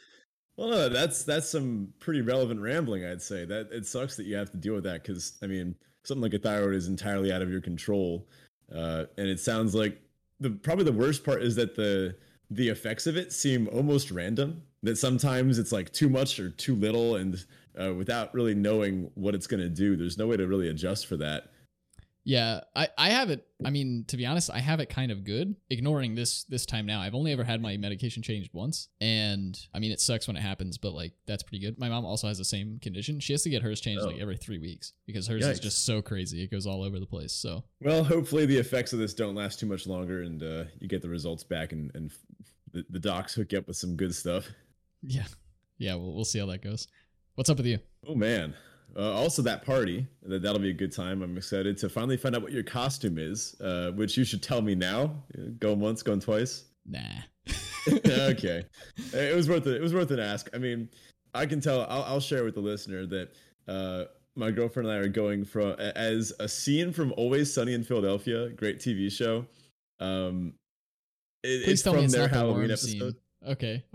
Well, 0.56 0.70
no, 0.70 0.88
that's 0.88 1.22
that's 1.22 1.48
some 1.48 1.92
pretty 2.00 2.20
relevant 2.20 2.60
rambling, 2.60 3.04
I'd 3.04 3.22
say. 3.22 3.44
That 3.44 3.68
it 3.70 3.86
sucks 3.86 4.16
that 4.16 4.26
you 4.26 4.34
have 4.34 4.50
to 4.50 4.56
deal 4.56 4.74
with 4.74 4.82
that 4.84 5.04
because 5.04 5.38
I 5.40 5.46
mean, 5.46 5.76
something 6.02 6.20
like 6.20 6.34
a 6.34 6.38
thyroid 6.40 6.74
is 6.74 6.88
entirely 6.88 7.30
out 7.30 7.42
of 7.42 7.48
your 7.48 7.60
control, 7.60 8.26
uh, 8.74 9.04
and 9.16 9.28
it 9.28 9.38
sounds 9.38 9.72
like 9.72 10.00
the 10.40 10.50
probably 10.50 10.84
the 10.84 10.90
worst 10.90 11.24
part 11.24 11.44
is 11.44 11.54
that 11.54 11.76
the 11.76 12.16
the 12.50 12.68
effects 12.70 13.06
of 13.06 13.16
it 13.16 13.32
seem 13.32 13.68
almost 13.68 14.10
random. 14.10 14.62
That 14.82 14.98
sometimes 14.98 15.60
it's 15.60 15.70
like 15.70 15.92
too 15.92 16.08
much 16.08 16.40
or 16.40 16.50
too 16.50 16.74
little, 16.74 17.14
and 17.14 17.36
uh, 17.80 17.94
without 17.94 18.34
really 18.34 18.56
knowing 18.56 19.12
what 19.14 19.36
it's 19.36 19.46
going 19.46 19.62
to 19.62 19.68
do, 19.68 19.94
there's 19.94 20.18
no 20.18 20.26
way 20.26 20.36
to 20.36 20.48
really 20.48 20.70
adjust 20.70 21.06
for 21.06 21.16
that. 21.18 21.52
Yeah, 22.28 22.60
I, 22.76 22.88
I 22.98 23.08
have 23.08 23.30
it. 23.30 23.46
I 23.64 23.70
mean, 23.70 24.04
to 24.08 24.18
be 24.18 24.26
honest, 24.26 24.50
I 24.52 24.58
have 24.58 24.80
it 24.80 24.90
kind 24.90 25.10
of 25.10 25.24
good. 25.24 25.56
Ignoring 25.70 26.14
this 26.14 26.44
this 26.44 26.66
time 26.66 26.84
now, 26.84 27.00
I've 27.00 27.14
only 27.14 27.32
ever 27.32 27.42
had 27.42 27.62
my 27.62 27.78
medication 27.78 28.22
changed 28.22 28.50
once, 28.52 28.88
and 29.00 29.58
I 29.72 29.78
mean, 29.78 29.92
it 29.92 30.00
sucks 30.02 30.26
when 30.26 30.36
it 30.36 30.42
happens, 30.42 30.76
but 30.76 30.92
like 30.92 31.14
that's 31.26 31.42
pretty 31.42 31.64
good. 31.64 31.78
My 31.78 31.88
mom 31.88 32.04
also 32.04 32.28
has 32.28 32.36
the 32.36 32.44
same 32.44 32.80
condition. 32.80 33.18
She 33.18 33.32
has 33.32 33.44
to 33.44 33.48
get 33.48 33.62
hers 33.62 33.80
changed 33.80 34.02
oh. 34.04 34.08
like 34.08 34.20
every 34.20 34.36
three 34.36 34.58
weeks 34.58 34.92
because 35.06 35.26
hers 35.26 35.42
Yikes. 35.42 35.52
is 35.52 35.60
just 35.60 35.86
so 35.86 36.02
crazy. 36.02 36.42
It 36.42 36.50
goes 36.50 36.66
all 36.66 36.82
over 36.82 37.00
the 37.00 37.06
place. 37.06 37.32
So 37.32 37.64
well, 37.80 38.04
hopefully 38.04 38.44
the 38.44 38.58
effects 38.58 38.92
of 38.92 38.98
this 38.98 39.14
don't 39.14 39.34
last 39.34 39.58
too 39.58 39.66
much 39.66 39.86
longer, 39.86 40.20
and 40.24 40.42
uh, 40.42 40.64
you 40.78 40.86
get 40.86 41.00
the 41.00 41.08
results 41.08 41.44
back, 41.44 41.72
and 41.72 41.90
and 41.94 42.12
the, 42.74 42.84
the 42.90 43.00
docs 43.00 43.32
hook 43.32 43.52
you 43.52 43.58
up 43.58 43.68
with 43.68 43.78
some 43.78 43.96
good 43.96 44.14
stuff. 44.14 44.46
Yeah, 45.02 45.24
yeah. 45.78 45.94
We'll 45.94 46.12
we'll 46.12 46.26
see 46.26 46.40
how 46.40 46.46
that 46.46 46.60
goes. 46.60 46.88
What's 47.36 47.48
up 47.48 47.56
with 47.56 47.64
you? 47.64 47.78
Oh 48.06 48.14
man, 48.14 48.52
uh, 48.96 49.12
also, 49.12 49.42
that 49.42 49.64
party 49.64 50.06
that 50.22 50.42
that'll 50.42 50.60
be 50.60 50.70
a 50.70 50.74
good 50.74 50.92
time. 50.92 51.22
I'm 51.22 51.36
excited 51.36 51.76
to 51.78 51.88
finally 51.88 52.16
find 52.16 52.34
out 52.34 52.42
what 52.42 52.52
your 52.52 52.62
costume 52.62 53.18
is, 53.18 53.54
uh, 53.60 53.92
which 53.92 54.16
you 54.16 54.24
should 54.24 54.42
tell 54.42 54.62
me 54.62 54.74
now. 54.74 55.14
Going 55.58 55.80
once, 55.80 56.02
going 56.02 56.20
twice. 56.20 56.64
Nah. 56.86 57.00
okay, 58.06 58.64
it 59.14 59.34
was 59.34 59.48
worth 59.48 59.66
it. 59.66 59.74
It 59.74 59.80
was 59.80 59.94
worth 59.94 60.10
an 60.10 60.18
ask. 60.18 60.50
I 60.52 60.58
mean, 60.58 60.88
I 61.34 61.46
can 61.46 61.60
tell. 61.60 61.82
I'll, 61.88 62.02
I'll 62.02 62.20
share 62.20 62.44
with 62.44 62.54
the 62.54 62.60
listener 62.60 63.06
that 63.06 63.30
uh, 63.66 64.04
my 64.36 64.50
girlfriend 64.50 64.88
and 64.88 64.96
I 64.96 65.00
are 65.00 65.08
going 65.08 65.44
from 65.44 65.72
as 65.78 66.32
a 66.40 66.48
scene 66.48 66.92
from 66.92 67.12
Always 67.16 67.52
Sunny 67.52 67.74
in 67.74 67.84
Philadelphia, 67.84 68.50
great 68.50 68.78
TV 68.78 69.10
show. 69.10 69.46
Um, 70.00 70.54
it, 71.42 71.64
Please 71.64 71.72
it's 71.72 71.82
tell 71.82 71.92
from 71.92 72.00
me 72.00 72.04
it's 72.06 72.14
their 72.14 72.28
Halloween 72.28 72.70
episode. 72.70 73.14
Scene. 73.14 73.16
Okay. 73.46 73.84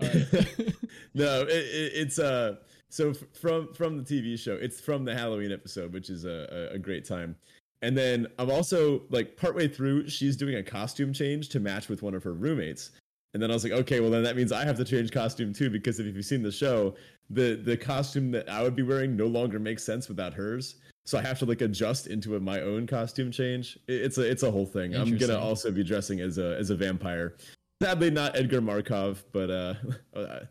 no, 1.14 1.42
it, 1.42 1.50
it, 1.50 1.92
it's 1.96 2.20
uh 2.20 2.56
so 2.94 3.10
f- 3.10 3.24
from 3.34 3.74
from 3.74 3.98
the 3.98 4.04
TV 4.04 4.38
show, 4.38 4.54
it's 4.54 4.80
from 4.80 5.04
the 5.04 5.16
Halloween 5.16 5.52
episode, 5.52 5.94
which 5.94 6.12
is 6.12 6.26
a, 6.26 6.70
a, 6.72 6.76
a 6.76 6.78
great 6.78 7.06
time. 7.06 7.36
And 7.82 7.98
then 7.98 8.28
I'm 8.38 8.52
also 8.52 9.02
like 9.10 9.36
partway 9.36 9.68
through, 9.68 10.10
she's 10.10 10.38
doing 10.38 10.56
a 10.56 10.64
costume 10.64 11.12
change 11.12 11.50
to 11.50 11.60
match 11.60 11.90
with 11.90 12.04
one 12.04 12.14
of 12.14 12.24
her 12.24 12.34
roommates. 12.34 12.92
And 13.34 13.42
then 13.42 13.50
I 13.50 13.56
was 13.56 13.64
like, 13.64 13.74
okay, 13.74 14.00
well 14.00 14.12
then 14.12 14.22
that 14.24 14.36
means 14.36 14.52
I 14.52 14.64
have 14.64 14.78
to 14.78 14.86
change 14.86 15.12
costume 15.12 15.54
too, 15.54 15.72
because 15.72 16.00
if 16.00 16.16
you've 16.16 16.24
seen 16.24 16.44
the 16.44 16.52
show, 16.52 16.94
the 17.32 17.56
the 17.56 17.76
costume 17.76 18.30
that 18.32 18.48
I 18.48 18.62
would 18.62 18.76
be 18.76 18.84
wearing 18.84 19.18
no 19.18 19.26
longer 19.26 19.58
makes 19.58 19.84
sense 19.84 20.08
without 20.08 20.36
hers. 20.36 20.76
So 21.08 21.18
I 21.18 21.24
have 21.24 21.40
to 21.40 21.46
like 21.46 21.62
adjust 21.62 22.06
into 22.06 22.36
a, 22.36 22.40
my 22.40 22.62
own 22.62 22.86
costume 22.86 23.32
change. 23.32 23.80
It's 23.88 24.20
a 24.20 24.22
it's 24.22 24.44
a 24.44 24.52
whole 24.52 24.68
thing. 24.68 24.96
I'm 24.96 25.18
gonna 25.18 25.40
also 25.40 25.72
be 25.72 25.84
dressing 25.84 26.22
as 26.22 26.38
a 26.38 26.56
as 26.60 26.70
a 26.70 26.76
vampire. 26.76 27.38
Sadly, 27.82 28.12
not 28.12 28.38
Edgar 28.38 28.62
Markov, 28.62 29.24
but 29.32 29.50
uh, 29.50 29.74
it, 30.14 30.46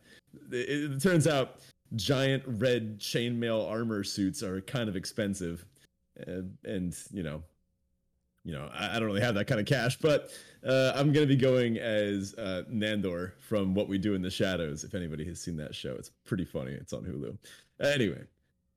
it 0.51 1.01
turns 1.01 1.29
out 1.29 1.61
giant 1.97 2.43
red 2.47 2.99
chainmail 2.99 3.69
armor 3.69 4.05
suits 4.05 4.43
are 4.43 4.61
kind 4.63 4.89
of 4.89 4.97
expensive, 4.97 5.65
and, 6.17 6.57
and 6.65 6.97
you 7.13 7.23
know, 7.23 7.43
you 8.45 8.53
know, 8.53 8.71
I, 8.73 8.97
I, 8.97 8.99
don't 8.99 9.07
really 9.07 9.21
have 9.21 9.35
that 9.37 9.47
kind 9.47 9.61
of 9.61 9.67
cash, 9.67 9.97
but 9.99 10.31
uh, 10.67 10.93
I'm 10.95 11.13
gonna 11.13 11.27
be 11.27 11.37
going 11.37 11.79
as 11.79 12.35
uh, 12.35 12.63
Nandor 12.71 13.33
from 13.39 13.75
What 13.75 13.89
We 13.89 13.99
Do 13.99 14.15
in 14.15 14.23
the 14.23 14.31
Shadows. 14.31 14.85
If 14.85 14.95
anybody 14.95 15.25
has 15.27 15.41
seen 15.41 15.57
that 15.59 15.75
show, 15.75 15.95
it's 15.99 16.11
pretty 16.25 16.45
funny. 16.45 16.73
It's 16.73 16.93
on 16.93 17.05
Hulu. 17.05 17.37
Anyway, 17.81 18.23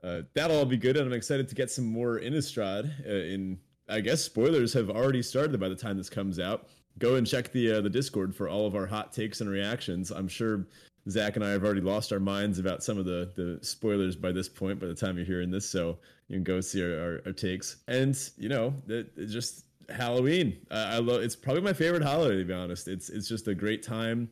uh, 0.03 0.21
that'll 0.33 0.57
all 0.57 0.65
be 0.65 0.77
good, 0.77 0.97
and 0.97 1.05
I'm 1.05 1.13
excited 1.13 1.47
to 1.49 1.55
get 1.55 1.71
some 1.71 1.85
more 1.85 2.19
Innistrad. 2.19 2.91
Uh, 3.07 3.11
in 3.11 3.59
I 3.87 4.01
guess 4.01 4.21
spoilers 4.21 4.73
have 4.73 4.89
already 4.89 5.21
started 5.21 5.59
by 5.59 5.69
the 5.69 5.75
time 5.75 5.97
this 5.97 6.09
comes 6.09 6.39
out. 6.39 6.67
Go 6.97 7.15
and 7.15 7.27
check 7.27 7.51
the 7.51 7.73
uh, 7.73 7.81
the 7.81 7.89
Discord 7.89 8.35
for 8.35 8.47
all 8.47 8.65
of 8.65 8.75
our 8.75 8.85
hot 8.85 9.13
takes 9.13 9.41
and 9.41 9.49
reactions. 9.49 10.11
I'm 10.11 10.27
sure 10.27 10.65
Zach 11.09 11.35
and 11.35 11.45
I 11.45 11.51
have 11.51 11.63
already 11.63 11.81
lost 11.81 12.11
our 12.11 12.19
minds 12.19 12.57
about 12.59 12.83
some 12.83 12.97
of 12.97 13.05
the 13.05 13.31
the 13.35 13.59
spoilers 13.63 14.15
by 14.15 14.31
this 14.31 14.49
point. 14.49 14.79
By 14.79 14.87
the 14.87 14.95
time 14.95 15.17
you're 15.17 15.25
hearing 15.25 15.51
this, 15.51 15.69
so 15.69 15.99
you 16.27 16.35
can 16.35 16.43
go 16.43 16.61
see 16.61 16.83
our, 16.83 16.99
our, 16.99 17.21
our 17.27 17.31
takes. 17.31 17.77
And 17.87 18.17
you 18.37 18.49
know, 18.49 18.73
it, 18.87 19.11
it 19.15 19.27
just 19.27 19.65
Halloween. 19.89 20.57
Uh, 20.71 20.89
I 20.91 20.97
love. 20.97 21.21
It's 21.21 21.35
probably 21.35 21.61
my 21.61 21.73
favorite 21.73 22.03
holiday 22.03 22.37
to 22.37 22.45
be 22.45 22.53
honest. 22.53 22.87
It's 22.87 23.09
it's 23.09 23.27
just 23.27 23.47
a 23.47 23.55
great 23.55 23.83
time. 23.83 24.29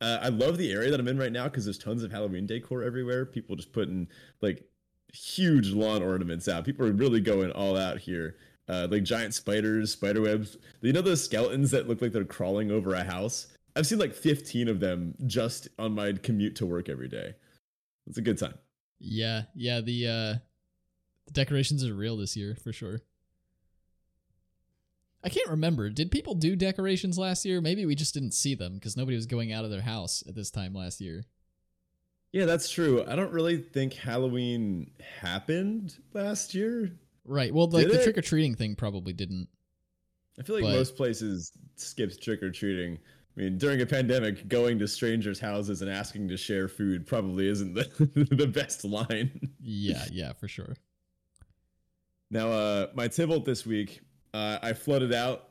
Uh, 0.00 0.18
I 0.22 0.28
love 0.28 0.56
the 0.56 0.72
area 0.72 0.90
that 0.90 1.00
I'm 1.00 1.08
in 1.08 1.18
right 1.18 1.32
now 1.32 1.44
because 1.44 1.64
there's 1.64 1.78
tons 1.78 2.02
of 2.02 2.10
Halloween 2.10 2.46
decor 2.46 2.82
everywhere. 2.82 3.26
People 3.26 3.56
just 3.56 3.72
putting 3.72 4.08
like 4.40 4.64
huge 5.12 5.70
lawn 5.70 6.02
ornaments 6.02 6.48
out. 6.48 6.64
People 6.64 6.86
are 6.86 6.92
really 6.92 7.20
going 7.20 7.50
all 7.50 7.76
out 7.76 7.98
here. 7.98 8.36
Uh, 8.68 8.86
like 8.88 9.02
giant 9.02 9.34
spiders, 9.34 9.90
spider 9.90 10.22
webs. 10.22 10.56
You 10.80 10.92
know 10.92 11.02
those 11.02 11.24
skeletons 11.24 11.72
that 11.72 11.88
look 11.88 12.00
like 12.00 12.12
they're 12.12 12.24
crawling 12.24 12.70
over 12.70 12.94
a 12.94 13.02
house? 13.02 13.48
I've 13.76 13.86
seen 13.86 13.98
like 13.98 14.14
15 14.14 14.68
of 14.68 14.80
them 14.80 15.14
just 15.26 15.68
on 15.78 15.94
my 15.94 16.12
commute 16.12 16.56
to 16.56 16.66
work 16.66 16.88
every 16.88 17.08
day. 17.08 17.34
It's 18.06 18.18
a 18.18 18.22
good 18.22 18.38
time. 18.38 18.54
Yeah, 18.98 19.42
yeah. 19.54 19.80
The 19.80 20.06
uh, 20.06 20.34
the 21.26 21.32
decorations 21.32 21.84
are 21.84 21.94
real 21.94 22.16
this 22.16 22.36
year 22.36 22.54
for 22.54 22.72
sure. 22.72 23.00
I 25.22 25.28
can't 25.28 25.50
remember. 25.50 25.90
Did 25.90 26.10
people 26.10 26.34
do 26.34 26.56
decorations 26.56 27.18
last 27.18 27.44
year? 27.44 27.60
Maybe 27.60 27.84
we 27.84 27.94
just 27.94 28.14
didn't 28.14 28.32
see 28.32 28.54
them 28.54 28.74
because 28.74 28.96
nobody 28.96 29.16
was 29.16 29.26
going 29.26 29.52
out 29.52 29.64
of 29.64 29.70
their 29.70 29.82
house 29.82 30.22
at 30.26 30.34
this 30.34 30.50
time 30.50 30.74
last 30.74 31.00
year. 31.00 31.24
Yeah, 32.32 32.46
that's 32.46 32.70
true. 32.70 33.04
I 33.06 33.16
don't 33.16 33.32
really 33.32 33.58
think 33.58 33.92
Halloween 33.92 34.92
happened 35.20 35.96
last 36.14 36.54
year. 36.54 36.92
Right. 37.24 37.52
Well, 37.52 37.68
like 37.68 37.88
Did 37.88 37.98
the 37.98 38.02
trick 38.02 38.18
or 38.18 38.22
treating 38.22 38.54
thing 38.54 38.76
probably 38.76 39.12
didn't. 39.12 39.48
I 40.38 40.42
feel 40.42 40.56
like 40.56 40.64
most 40.64 40.96
places 40.96 41.52
skipped 41.76 42.22
trick 42.22 42.42
or 42.42 42.50
treating. 42.50 42.98
I 43.36 43.40
mean, 43.40 43.58
during 43.58 43.80
a 43.80 43.86
pandemic, 43.86 44.48
going 44.48 44.78
to 44.80 44.88
strangers' 44.88 45.38
houses 45.38 45.82
and 45.82 45.90
asking 45.90 46.28
to 46.28 46.36
share 46.36 46.68
food 46.68 47.06
probably 47.06 47.48
isn't 47.48 47.74
the, 47.74 48.26
the 48.30 48.46
best 48.46 48.84
line. 48.84 49.52
Yeah, 49.60 50.04
yeah, 50.10 50.32
for 50.32 50.48
sure. 50.48 50.76
Now, 52.30 52.50
uh, 52.50 52.86
my 52.94 53.08
Tibalt 53.08 53.44
this 53.44 53.64
week, 53.66 54.00
uh, 54.34 54.58
I 54.62 54.72
flooded 54.72 55.12
out 55.12 55.50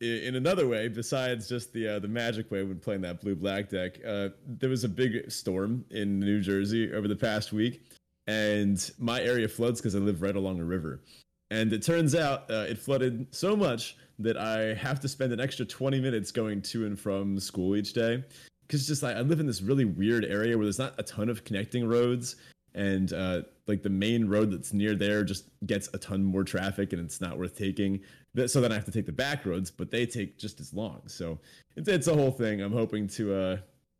in 0.00 0.36
another 0.36 0.68
way 0.68 0.88
besides 0.88 1.48
just 1.48 1.72
the 1.72 1.96
uh, 1.96 1.98
the 1.98 2.08
magic 2.08 2.50
way 2.50 2.62
when 2.62 2.78
playing 2.78 3.00
that 3.02 3.20
blue 3.20 3.34
black 3.34 3.68
deck. 3.68 3.98
Uh, 4.06 4.28
there 4.46 4.70
was 4.70 4.84
a 4.84 4.88
big 4.88 5.30
storm 5.30 5.84
in 5.90 6.20
New 6.20 6.40
Jersey 6.40 6.92
over 6.92 7.08
the 7.08 7.16
past 7.16 7.52
week, 7.52 7.82
and 8.26 8.90
my 8.98 9.20
area 9.22 9.48
floods 9.48 9.80
because 9.80 9.94
I 9.94 9.98
live 9.98 10.22
right 10.22 10.36
along 10.36 10.60
a 10.60 10.64
river. 10.64 11.02
And 11.50 11.72
it 11.72 11.82
turns 11.82 12.14
out 12.14 12.50
uh, 12.50 12.66
it 12.68 12.78
flooded 12.78 13.26
so 13.34 13.56
much 13.56 13.96
that 14.18 14.36
I 14.36 14.74
have 14.74 15.00
to 15.00 15.08
spend 15.08 15.32
an 15.32 15.40
extra 15.40 15.64
20 15.64 16.00
minutes 16.00 16.32
going 16.32 16.62
to 16.62 16.86
and 16.86 16.98
from 16.98 17.38
school 17.38 17.76
each 17.76 17.92
day. 17.92 18.24
Because 18.66 18.86
just 18.86 19.02
like 19.02 19.16
I 19.16 19.20
live 19.20 19.40
in 19.40 19.46
this 19.46 19.62
really 19.62 19.84
weird 19.84 20.24
area 20.24 20.56
where 20.56 20.66
there's 20.66 20.78
not 20.78 20.94
a 20.98 21.02
ton 21.02 21.28
of 21.28 21.44
connecting 21.44 21.88
roads, 21.88 22.36
and 22.74 23.12
uh, 23.14 23.42
like 23.66 23.82
the 23.82 23.88
main 23.88 24.28
road 24.28 24.50
that's 24.50 24.74
near 24.74 24.94
there 24.94 25.24
just 25.24 25.44
gets 25.66 25.88
a 25.94 25.98
ton 25.98 26.22
more 26.22 26.44
traffic, 26.44 26.92
and 26.92 27.02
it's 27.02 27.20
not 27.20 27.38
worth 27.38 27.56
taking. 27.56 28.00
So 28.46 28.60
then 28.60 28.70
I 28.70 28.74
have 28.74 28.84
to 28.84 28.92
take 28.92 29.06
the 29.06 29.12
back 29.12 29.46
roads, 29.46 29.70
but 29.70 29.90
they 29.90 30.04
take 30.04 30.38
just 30.38 30.60
as 30.60 30.74
long. 30.74 31.00
So 31.06 31.38
it's 31.76 31.88
it's 31.88 32.08
a 32.08 32.14
whole 32.14 32.30
thing. 32.30 32.60
I'm 32.60 32.72
hoping 32.72 33.08
to 33.08 33.34
uh, 33.34 33.56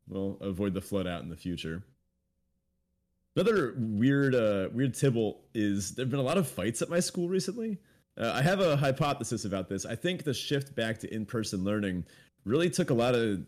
well 0.07 0.37
avoid 0.43 0.75
the 0.75 0.83
flood 0.83 1.07
out 1.07 1.23
in 1.23 1.31
the 1.31 1.37
future. 1.37 1.83
Another 3.37 3.75
weird, 3.79 4.35
uh, 4.35 4.69
weird 4.73 4.95
tibble 4.95 5.43
is 5.55 5.95
there've 5.95 6.11
been 6.11 6.19
a 6.19 6.25
lot 6.25 6.39
of 6.39 6.49
fights 6.49 6.83
at 6.83 6.91
my 6.91 6.99
school 6.99 7.29
recently. 7.29 7.79
Uh, 8.19 8.33
I 8.35 8.43
have 8.43 8.61
a 8.61 8.77
hypothesis 8.77 9.45
about 9.45 9.69
this. 9.69 9.87
I 9.87 9.95
think 9.95 10.25
the 10.25 10.35
shift 10.35 10.75
back 10.75 10.99
to 11.01 11.15
in-person 11.15 11.65
learning 11.65 12.05
really 12.45 12.71
took 12.71 12.91
a 12.91 12.95
lot 12.95 13.15
of 13.15 13.41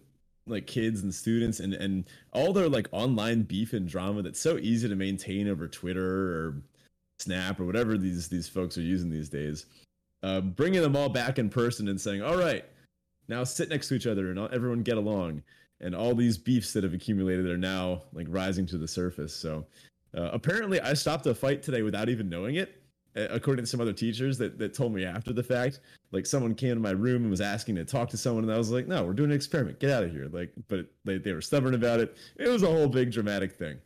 like 0.47 0.67
kids 0.67 1.03
and 1.03 1.15
students 1.15 1.61
and 1.61 1.75
and 1.75 2.05
all 2.33 2.53
their 2.53 2.69
like 2.69 2.89
online 2.93 3.43
beef 3.43 3.73
and 3.73 3.89
drama 3.89 4.23
that's 4.23 4.41
so 4.41 4.59
easy 4.59 4.89
to 4.89 4.97
maintain 4.97 5.49
over 5.49 5.69
Twitter 5.69 6.33
or 6.35 6.63
Snap 7.19 7.61
or 7.61 7.67
whatever 7.67 7.99
these 7.99 8.29
these 8.29 8.49
folks 8.49 8.79
are 8.79 8.83
using 8.83 9.11
these 9.11 9.29
days. 9.29 9.67
Uh, 10.23 10.41
bringing 10.41 10.83
them 10.83 10.97
all 10.97 11.09
back 11.09 11.39
in 11.39 11.49
person 11.51 11.89
and 11.89 12.01
saying, 12.01 12.23
"All 12.23 12.37
right, 12.37 12.65
now 13.29 13.45
sit 13.45 13.69
next 13.69 13.89
to 13.89 13.95
each 13.95 14.07
other 14.07 14.31
and 14.31 14.39
everyone 14.53 14.83
get 14.83 14.97
along." 14.97 15.43
and 15.81 15.95
all 15.95 16.15
these 16.15 16.37
beefs 16.37 16.73
that 16.73 16.85
have 16.85 16.95
accumulated 16.95 17.47
are 17.47 17.59
now 17.59 18.03
like 18.13 18.27
rising 18.29 18.67
to 18.67 18.79
the 18.79 18.87
surface. 18.89 19.35
So 19.35 19.67
uh, 20.17 20.31
apparently, 20.33 20.81
I 20.81 20.95
stopped 20.95 21.27
a 21.27 21.35
fight 21.35 21.63
today 21.63 21.83
without 21.83 22.09
even 22.09 22.29
knowing 22.29 22.57
it. 22.57 22.80
According 23.17 23.65
to 23.65 23.71
some 23.71 23.81
other 23.81 23.93
teachers 23.93 24.39
that, 24.39 24.59
that 24.59 24.73
told 24.73 24.95
me 24.95 25.05
after 25.05 25.33
the 25.33 25.43
fact, 25.43 25.81
like 26.13 26.27
someone 26.27 26.55
came 26.55 26.75
to 26.75 26.81
my 26.81 26.91
room 26.91 27.23
and 27.23 27.31
was 27.31 27.41
asking 27.41 27.77
to 27.77 27.85
talk 27.85 28.09
to 28.11 28.17
someone, 28.17 28.45
and 28.45 28.53
I 28.53 28.59
was 28.59 28.71
like, 28.71 28.87
"No, 28.87 29.05
we're 29.05 29.15
doing 29.15 29.31
an 29.31 29.37
experiment. 29.37 29.81
Get 29.81 29.91
out 29.91 30.05
of 30.05 30.13
here!" 30.13 30.29
Like, 30.31 30.53
but 30.69 30.87
they 31.05 31.19
they 31.19 31.33
were 31.33 31.41
stubborn 31.41 31.75
about 31.75 32.01
it. 32.01 32.17
It 32.37 32.49
was 32.49 32.63
a 32.63 32.67
whole 32.67 32.89
big 32.89 33.13
dramatic 33.13 33.53
thing. 33.53 33.79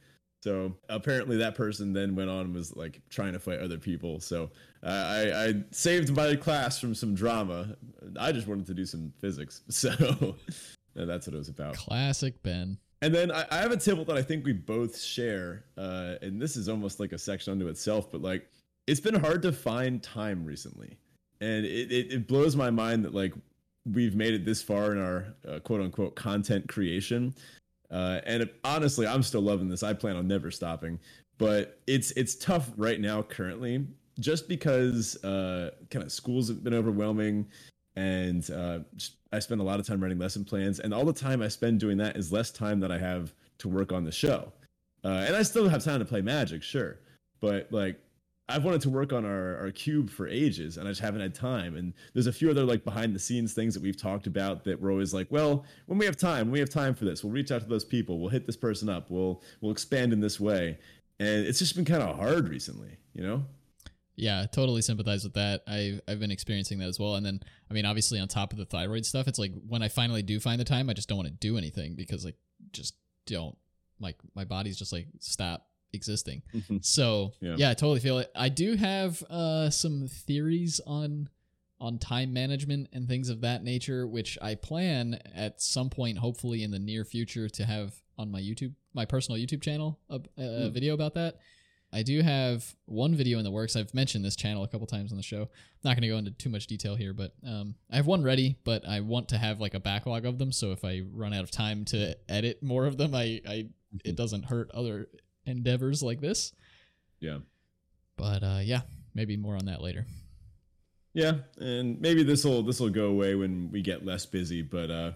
So 0.45 0.77
apparently, 0.91 1.39
that 1.39 1.55
person 1.55 1.95
then 1.95 2.15
went 2.15 2.29
on 2.29 2.43
and 2.43 2.55
was 2.55 2.77
like 2.77 3.01
trying 3.09 3.33
to 3.33 3.39
fight 3.39 3.61
other 3.61 3.79
people. 3.79 4.21
So 4.21 4.51
uh, 4.83 4.89
I, 4.89 5.45
I 5.47 5.55
saved 5.71 6.15
my 6.15 6.37
class 6.37 6.79
from 6.79 6.95
some 6.95 7.15
drama. 7.15 7.75
I 8.21 8.31
just 8.31 8.47
wanted 8.47 8.67
to 8.67 8.75
do 8.75 8.85
some 8.85 9.11
physics. 9.19 9.63
So 9.71 9.89
that's 10.95 11.27
what 11.27 11.35
it 11.35 11.39
was 11.39 11.49
about. 11.49 11.77
Classic 11.77 12.41
Ben. 12.43 12.77
And 13.01 13.15
then 13.15 13.33
I, 13.33 13.47
I 13.51 13.57
have 13.57 13.73
a 13.73 13.77
tip 13.79 14.07
that 14.07 14.19
I 14.19 14.23
think 14.23 14.45
we 14.45 14.53
both 14.53 15.01
share, 15.01 15.65
uh, 15.79 16.17
and 16.21 16.39
this 16.41 16.57
is 16.57 16.69
almost 16.69 17.01
like 17.01 17.13
a 17.13 17.19
section 17.19 17.53
unto 17.53 17.69
itself. 17.69 18.13
But 18.13 18.21
like, 18.21 18.47
it's 18.87 19.01
been 19.01 19.15
hard 19.15 19.43
to 19.43 19.53
find 19.53 20.03
time 20.03 20.45
recently, 20.45 20.97
and 21.41 21.65
it, 21.65 21.93
it, 21.93 22.13
it 22.13 22.29
blows 22.29 22.57
my 22.57 22.71
mind 22.71 23.05
that 23.05 23.15
like 23.15 23.35
we've 23.93 24.15
made 24.15 24.35
it 24.35 24.45
this 24.45 24.63
far 24.63 24.93
in 24.93 24.99
our 24.99 25.27
uh, 25.49 25.61
quote 25.61 25.81
unquote 25.81 26.15
content 26.15 26.69
creation. 26.69 27.35
Uh, 27.91 28.21
and 28.25 28.43
it, 28.43 28.55
honestly, 28.65 29.07
I'm 29.07 29.23
still 29.23 29.43
loving 29.43 29.69
this. 29.69 29.83
I 29.83 29.93
plan 29.93 30.17
on 30.17 30.27
never 30.27 30.51
stopping, 30.51 30.99
but 31.39 31.79
it's 31.87 32.11
it's 32.13 32.35
tough 32.35 32.71
right 32.77 33.01
now 33.01 33.23
currently, 33.23 33.87
just 34.19 34.49
because 34.49 35.23
uh, 35.25 35.71
kind 35.91 36.05
of 36.05 36.11
schools 36.11 36.49
have 36.49 36.65
been 36.65 36.75
overwhelming 36.75 37.47
and 37.97 38.51
uh, 38.51 38.81
I 39.33 39.39
spend 39.39 39.61
a 39.61 39.65
lot 39.65 39.79
of 39.79 39.87
time 39.87 40.03
writing 40.03 40.19
lesson 40.19 40.45
plans, 40.45 40.81
and 40.81 40.93
all 40.93 41.05
the 41.05 41.13
time 41.13 41.43
I 41.43 41.49
spend 41.49 41.81
doing 41.81 41.97
that 41.99 42.17
is 42.17 42.33
less 42.33 42.51
time 42.51 42.81
that 42.81 42.91
I 42.91 42.99
have 42.99 43.33
to 43.59 43.69
work 43.69 43.93
on 43.93 44.05
the 44.05 44.13
show. 44.13 44.53
Uh, 45.05 45.25
and 45.27 45.37
I 45.37 45.43
still 45.43 45.69
have 45.69 45.85
time 45.85 46.01
to 46.01 46.05
play 46.05 46.21
Magic, 46.21 46.63
sure, 46.63 46.99
but 47.41 47.71
like 47.71 48.01
I've 48.49 48.65
wanted 48.65 48.83
to 48.83 48.91
work 48.91 49.13
on 49.13 49.25
our, 49.25 49.57
our 49.59 49.71
cube 49.71 50.11
for 50.11 50.29
ages, 50.29 50.77
and 50.77 50.87
I 50.87 50.91
just 50.91 51.01
haven't 51.01 51.23
had 51.23 51.35
time. 51.35 51.77
And 51.77 51.95
there's 52.13 52.27
a 52.27 52.33
few 52.33 52.51
other 52.51 52.65
like 52.65 52.85
behind 52.85 53.15
the 53.15 53.19
scenes 53.19 53.55
things 53.55 53.73
that 53.75 53.83
we've 53.83 53.97
talked 53.97 54.27
about 54.27 54.65
that 54.65 54.81
we're 54.81 54.91
always 54.91 55.15
like, 55.15 55.29
well, 55.31 55.65
when 55.87 55.99
we 55.99 56.05
have 56.05 56.17
time, 56.17 56.51
we 56.51 56.59
have 56.59 56.69
time 56.69 56.95
for 56.95 57.07
this, 57.07 57.25
we'll 57.25 57.33
reach 57.33 57.51
out 57.51 57.63
to 57.63 57.69
those 57.69 57.85
people, 57.85 58.19
we'll 58.19 58.29
hit 58.29 58.47
this 58.47 58.57
person 58.57 58.89
up, 58.89 59.11
we'll 59.11 59.43
we'll 59.61 59.73
expand 59.73 60.13
in 60.13 60.21
this 60.21 60.39
way. 60.39 60.79
And 61.19 61.47
it's 61.47 61.59
just 61.59 61.75
been 61.75 61.85
kind 61.85 62.03
of 62.03 62.17
hard 62.17 62.49
recently, 62.49 62.99
you 63.15 63.23
know. 63.23 63.45
Yeah, 64.17 64.47
totally 64.53 64.83
sympathize 64.83 65.25
with 65.25 65.35
that. 65.35 65.63
I've 65.67 66.01
I've 66.07 66.21
been 66.21 66.31
experiencing 66.31 66.79
that 66.81 66.89
as 66.89 67.01
well. 67.01 67.15
And 67.17 67.25
then 67.25 67.41
I 67.71 67.75
mean, 67.75 67.87
obviously 67.87 68.21
on 68.21 68.29
top 68.29 68.53
of 68.53 68.59
the 68.59 68.67
thyroid 68.67 69.07
stuff, 69.07 69.27
it's 69.27 69.39
like 69.39 69.53
when 69.67 69.83
I 69.83 69.89
finally 69.89 70.23
do 70.23 70.39
find 70.39 70.61
the 70.61 70.65
time, 70.65 70.91
I 70.91 70.93
just 70.93 71.09
don't 71.09 71.19
want 71.19 71.29
to 71.29 71.35
do 71.35 71.57
anything 71.57 71.95
because 71.95 72.25
like 72.25 72.37
just 72.73 72.95
don't 73.27 73.57
like 74.01 74.17
my 74.35 74.45
body's 74.45 74.79
just 74.79 74.93
like 74.93 75.07
stop 75.21 75.67
existing. 75.95 76.43
Mm-hmm. 76.55 76.79
so 76.81 77.33
yeah. 77.41 77.55
yeah, 77.57 77.71
I 77.71 77.75
totally 77.75 78.01
feel 78.01 78.19
it. 78.19 78.31
I 78.35 78.49
do 78.49 78.77
have 78.77 79.23
uh 79.25 79.71
some 79.71 80.09
theories 80.09 80.81
on 80.87 81.29
on 81.81 81.99
time 81.99 82.33
management 82.33 82.89
and 82.93 83.09
things 83.09 83.29
of 83.29 83.43
that 83.43 83.63
nature, 83.63 84.07
which 84.07 84.39
I 84.41 84.55
plan 84.55 85.19
at 85.35 85.61
some 85.61 85.91
point, 85.91 86.19
hopefully 86.19 86.63
in 86.63 86.71
the 86.71 86.79
near 86.79 87.05
future, 87.05 87.49
to 87.49 87.65
have 87.65 87.95
on 88.17 88.31
my 88.31 88.41
YouTube, 88.41 88.73
my 88.95 89.05
personal 89.05 89.41
YouTube 89.41 89.61
channel, 89.61 89.99
a, 90.09 90.21
a 90.39 90.41
mm. 90.41 90.73
video 90.73 90.95
about 90.95 91.15
that. 91.15 91.39
I 91.93 92.03
do 92.03 92.23
have 92.23 92.75
one 92.87 93.15
video 93.15 93.39
in 93.39 93.45
the 93.45 93.51
works. 93.53 93.77
I've 93.77 93.95
mentioned 93.95 94.25
this 94.25 94.35
channel 94.35 94.65
a 94.65 94.69
couple 94.69 94.87
times 94.87 95.13
on 95.13 95.17
the 95.17 95.23
show. 95.23 95.43
I'm 95.43 95.49
not 95.85 95.95
going 95.95 96.03
to 96.03 96.09
go 96.09 96.17
into 96.17 96.33
too 96.33 96.51
much 96.51 96.67
detail 96.67 96.97
here, 96.97 97.13
but 97.13 97.35
um, 97.47 97.77
I 97.91 97.97
have 97.97 98.07
one 98.07 98.25
ready, 98.25 98.57
but 98.65 98.87
I 98.89 99.01
want 99.01 99.29
to 99.29 99.39
have 99.39 99.61
like 99.61 99.75
a 99.75 99.81
backlog 99.81 100.27
of 100.27 100.39
them. 100.39 100.51
So 100.51 100.73
if 100.73 100.85
I 100.85 101.03
run 101.13 101.33
out 101.33 101.45
of 101.45 101.53
time 101.53 101.85
to 101.87 102.17
edit 102.29 102.63
more 102.63 102.87
of 102.87 102.97
them, 102.97 103.15
I, 103.15 103.41
I 103.49 103.69
it 104.05 104.17
doesn't 104.17 104.47
hurt 104.47 104.73
other 104.75 105.07
endeavors 105.47 106.03
like 106.03 106.21
this. 106.21 106.53
Yeah. 107.21 107.39
But 108.17 108.43
uh, 108.43 108.61
yeah, 108.63 108.83
maybe 109.15 109.37
more 109.37 109.57
on 109.57 109.67
that 109.67 109.81
later. 109.81 110.07
Yeah, 111.15 111.35
and 111.59 112.01
maybe 112.01 112.23
this 112.25 112.45
will 112.45 112.63
this 112.63 112.81
will 112.81 112.91
go 112.91 113.07
away 113.07 113.35
when 113.37 113.71
we 113.71 113.83
get 113.83 114.05
less 114.05 114.27
busy. 114.27 114.63
But 114.63 114.91
uh, 114.91 115.13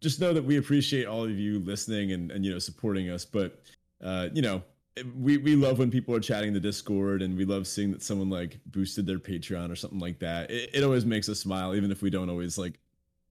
just 0.00 0.20
know 0.20 0.32
that 0.32 0.44
we 0.44 0.58
appreciate 0.58 1.06
all 1.06 1.24
of 1.24 1.38
you 1.38 1.58
listening 1.60 2.12
and 2.12 2.30
and 2.30 2.44
you 2.44 2.52
know 2.52 2.58
supporting 2.58 3.10
us. 3.10 3.24
But 3.24 3.60
uh, 4.02 4.28
you 4.32 4.42
know 4.42 4.62
we 5.16 5.38
we 5.38 5.56
love 5.56 5.78
when 5.78 5.90
people 5.90 6.14
are 6.14 6.20
chatting 6.20 6.52
the 6.52 6.60
Discord, 6.60 7.22
and 7.22 7.36
we 7.36 7.44
love 7.44 7.66
seeing 7.66 7.90
that 7.92 8.02
someone 8.02 8.28
like 8.28 8.58
boosted 8.66 9.06
their 9.06 9.18
Patreon 9.18 9.70
or 9.70 9.76
something 9.76 9.98
like 9.98 10.18
that. 10.18 10.50
It, 10.50 10.70
it 10.74 10.84
always 10.84 11.06
makes 11.06 11.28
us 11.28 11.40
smile, 11.40 11.74
even 11.74 11.90
if 11.90 12.02
we 12.02 12.10
don't 12.10 12.30
always 12.30 12.58
like 12.58 12.78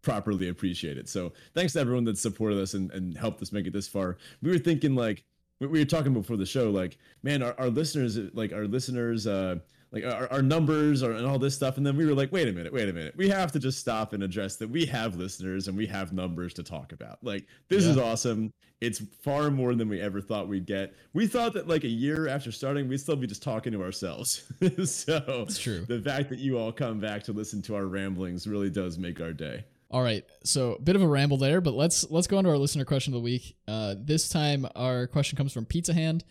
properly 0.01 0.49
appreciate 0.49 0.97
it. 0.97 1.09
So 1.09 1.33
thanks 1.53 1.73
to 1.73 1.79
everyone 1.79 2.05
that 2.05 2.17
supported 2.17 2.59
us 2.59 2.73
and, 2.73 2.89
and 2.91 3.17
helped 3.17 3.41
us 3.41 3.51
make 3.51 3.67
it 3.67 3.73
this 3.73 3.87
far. 3.87 4.17
We 4.41 4.49
were 4.49 4.57
thinking 4.57 4.95
like 4.95 5.25
we 5.59 5.67
were 5.67 5.85
talking 5.85 6.13
before 6.13 6.37
the 6.37 6.45
show, 6.45 6.69
like 6.69 6.97
man, 7.23 7.43
our, 7.43 7.55
our 7.57 7.69
listeners, 7.69 8.17
like 8.33 8.53
our 8.53 8.65
listeners, 8.65 9.27
uh, 9.27 9.55
like 9.91 10.05
our, 10.05 10.31
our 10.31 10.41
numbers 10.41 11.01
are, 11.03 11.11
and 11.11 11.25
all 11.25 11.39
this 11.39 11.55
stuff. 11.55 11.77
And 11.77 11.85
then 11.85 11.97
we 11.97 12.05
were 12.05 12.13
like, 12.13 12.31
wait 12.31 12.47
a 12.47 12.51
minute, 12.51 12.71
wait 12.71 12.89
a 12.89 12.93
minute. 12.93 13.15
We 13.17 13.27
have 13.29 13.51
to 13.53 13.59
just 13.59 13.79
stop 13.79 14.13
and 14.13 14.23
address 14.23 14.55
that 14.57 14.69
we 14.69 14.85
have 14.85 15.15
listeners 15.15 15.67
and 15.67 15.75
we 15.75 15.87
have 15.87 16.13
numbers 16.13 16.53
to 16.55 16.63
talk 16.63 16.91
about. 16.91 17.17
Like, 17.23 17.45
this 17.69 17.85
yeah. 17.85 17.91
is 17.91 17.97
awesome. 17.97 18.53
It's 18.81 19.01
far 19.23 19.49
more 19.49 19.75
than 19.75 19.89
we 19.89 19.99
ever 19.99 20.21
thought 20.21 20.47
we'd 20.47 20.65
get. 20.65 20.93
We 21.13 21.27
thought 21.27 21.53
that 21.53 21.67
like 21.67 21.83
a 21.83 21.89
year 21.89 22.27
after 22.27 22.51
starting, 22.51 22.87
we'd 22.87 22.99
still 22.99 23.15
be 23.15 23.27
just 23.27 23.43
talking 23.43 23.73
to 23.73 23.83
ourselves. 23.83 24.43
so 24.85 25.45
it's 25.47 25.57
true. 25.57 25.85
The 25.85 26.01
fact 26.01 26.29
that 26.29 26.39
you 26.39 26.57
all 26.57 26.71
come 26.71 26.99
back 26.99 27.23
to 27.23 27.33
listen 27.33 27.61
to 27.63 27.75
our 27.75 27.85
ramblings 27.85 28.47
really 28.47 28.69
does 28.69 28.97
make 28.97 29.19
our 29.19 29.33
day. 29.33 29.65
All 29.91 30.03
right, 30.03 30.23
so 30.43 30.73
a 30.73 30.81
bit 30.81 30.95
of 30.95 31.01
a 31.01 31.07
ramble 31.07 31.37
there, 31.37 31.61
but 31.61 31.73
let's 31.73 32.09
let's 32.11 32.27
go 32.27 32.37
on 32.37 32.43
to 32.43 32.49
our 32.51 32.57
listener 32.57 32.85
question 32.85 33.13
of 33.13 33.19
the 33.19 33.23
week. 33.23 33.55
Uh, 33.67 33.95
this 33.97 34.29
time, 34.29 34.67
our 34.75 35.07
question 35.07 35.35
comes 35.35 35.51
from 35.51 35.65
Pizza 35.65 35.93
Hand. 35.93 36.23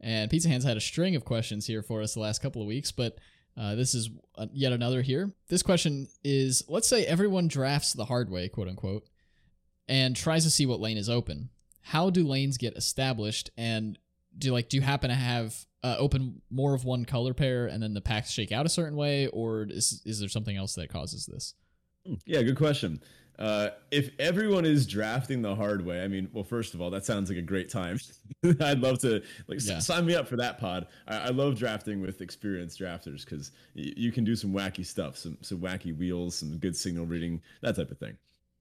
And 0.00 0.30
Pizza 0.30 0.48
Hands 0.48 0.64
had 0.64 0.76
a 0.76 0.82
string 0.82 1.16
of 1.16 1.24
questions 1.24 1.66
here 1.66 1.82
for 1.82 2.02
us 2.02 2.12
the 2.12 2.20
last 2.20 2.42
couple 2.42 2.60
of 2.60 2.68
weeks, 2.68 2.92
but 2.92 3.18
uh, 3.56 3.74
this 3.74 3.94
is 3.94 4.10
uh, 4.36 4.46
yet 4.52 4.72
another 4.72 5.00
here. 5.00 5.32
This 5.48 5.62
question 5.62 6.08
is 6.22 6.62
let's 6.68 6.88
say 6.88 7.06
everyone 7.06 7.48
drafts 7.48 7.92
the 7.92 8.04
hard 8.04 8.30
way, 8.30 8.48
quote 8.48 8.68
unquote, 8.68 9.06
and 9.88 10.14
tries 10.14 10.44
to 10.44 10.50
see 10.50 10.66
what 10.66 10.80
lane 10.80 10.98
is 10.98 11.08
open. 11.08 11.48
How 11.80 12.10
do 12.10 12.26
lanes 12.26 12.58
get 12.58 12.76
established? 12.76 13.50
And 13.56 13.98
do 14.36 14.52
like 14.52 14.68
do 14.68 14.76
you 14.76 14.82
happen 14.82 15.10
to 15.10 15.16
have 15.16 15.54
uh, 15.82 15.96
open 15.98 16.42
more 16.50 16.74
of 16.74 16.84
one 16.84 17.04
color 17.04 17.32
pair 17.32 17.66
and 17.66 17.82
then 17.82 17.94
the 17.94 18.00
packs 18.00 18.30
shake 18.30 18.52
out 18.52 18.66
a 18.66 18.70
certain 18.70 18.96
way, 18.96 19.26
or 19.28 19.66
is 19.70 20.02
is 20.04 20.20
there 20.20 20.28
something 20.28 20.56
else 20.56 20.74
that 20.74 20.92
causes 20.92 21.26
this? 21.26 21.54
Hmm, 22.06 22.14
yeah, 22.26 22.42
good 22.42 22.56
question. 22.56 23.00
Uh, 23.38 23.70
if 23.90 24.10
everyone 24.20 24.64
is 24.64 24.86
drafting 24.86 25.42
the 25.42 25.54
hard 25.54 25.84
way, 25.84 26.02
I 26.02 26.08
mean, 26.08 26.28
well, 26.32 26.44
first 26.44 26.74
of 26.74 26.80
all, 26.80 26.88
that 26.90 27.04
sounds 27.04 27.28
like 27.28 27.38
a 27.38 27.42
great 27.42 27.68
time. 27.68 27.98
I'd 28.60 28.78
love 28.78 29.00
to 29.00 29.22
like 29.48 29.58
yeah. 29.64 29.80
sign 29.80 30.06
me 30.06 30.14
up 30.14 30.28
for 30.28 30.36
that 30.36 30.58
pod. 30.58 30.86
I, 31.08 31.16
I 31.16 31.28
love 31.30 31.58
drafting 31.58 32.00
with 32.00 32.20
experienced 32.20 32.78
drafters 32.78 33.24
because 33.24 33.50
y- 33.74 33.92
you 33.96 34.12
can 34.12 34.22
do 34.22 34.36
some 34.36 34.52
wacky 34.52 34.86
stuff, 34.86 35.16
some 35.16 35.36
some 35.40 35.58
wacky 35.58 35.96
wheels, 35.96 36.36
some 36.36 36.56
good 36.58 36.76
signal 36.76 37.06
reading, 37.06 37.40
that 37.60 37.74
type 37.74 37.90
of 37.90 37.98
thing. 37.98 38.16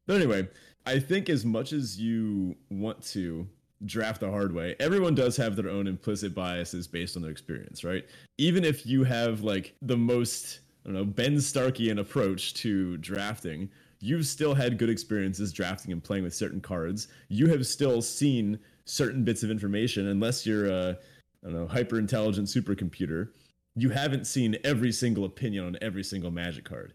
But 0.07 0.15
anyway, 0.15 0.49
I 0.85 0.99
think 0.99 1.29
as 1.29 1.45
much 1.45 1.71
as 1.71 1.99
you 1.99 2.55
want 2.69 3.03
to 3.07 3.47
draft 3.85 4.21
the 4.21 4.31
hard 4.31 4.53
way, 4.53 4.75
everyone 4.79 5.13
does 5.13 5.37
have 5.37 5.55
their 5.55 5.69
own 5.69 5.85
implicit 5.87 6.33
biases 6.33 6.87
based 6.87 7.15
on 7.15 7.21
their 7.21 7.31
experience, 7.31 7.83
right? 7.83 8.05
Even 8.37 8.63
if 8.63 8.85
you 8.85 9.03
have 9.03 9.41
like 9.41 9.75
the 9.81 9.97
most 9.97 10.61
I 10.83 10.89
don't 10.89 10.93
know, 10.93 11.05
Ben 11.05 11.35
Starkian 11.35 11.99
approach 11.99 12.53
to 12.55 12.97
drafting, 12.97 13.69
you've 13.99 14.25
still 14.25 14.53
had 14.53 14.77
good 14.77 14.89
experiences 14.89 15.53
drafting 15.53 15.91
and 15.93 16.03
playing 16.03 16.23
with 16.23 16.35
certain 16.35 16.59
cards. 16.59 17.07
You 17.29 17.47
have 17.47 17.65
still 17.65 18.01
seen 18.01 18.59
certain 18.85 19.23
bits 19.23 19.43
of 19.43 19.51
information, 19.51 20.07
unless 20.07 20.45
you're 20.45 20.67
a 20.67 20.97
I 21.43 21.49
don't 21.49 21.55
know, 21.55 21.67
hyper 21.67 21.99
intelligent 21.99 22.47
supercomputer, 22.47 23.29
you 23.75 23.89
haven't 23.89 24.27
seen 24.27 24.57
every 24.63 24.91
single 24.91 25.25
opinion 25.25 25.65
on 25.65 25.77
every 25.81 26.03
single 26.03 26.31
magic 26.31 26.63
card. 26.63 26.93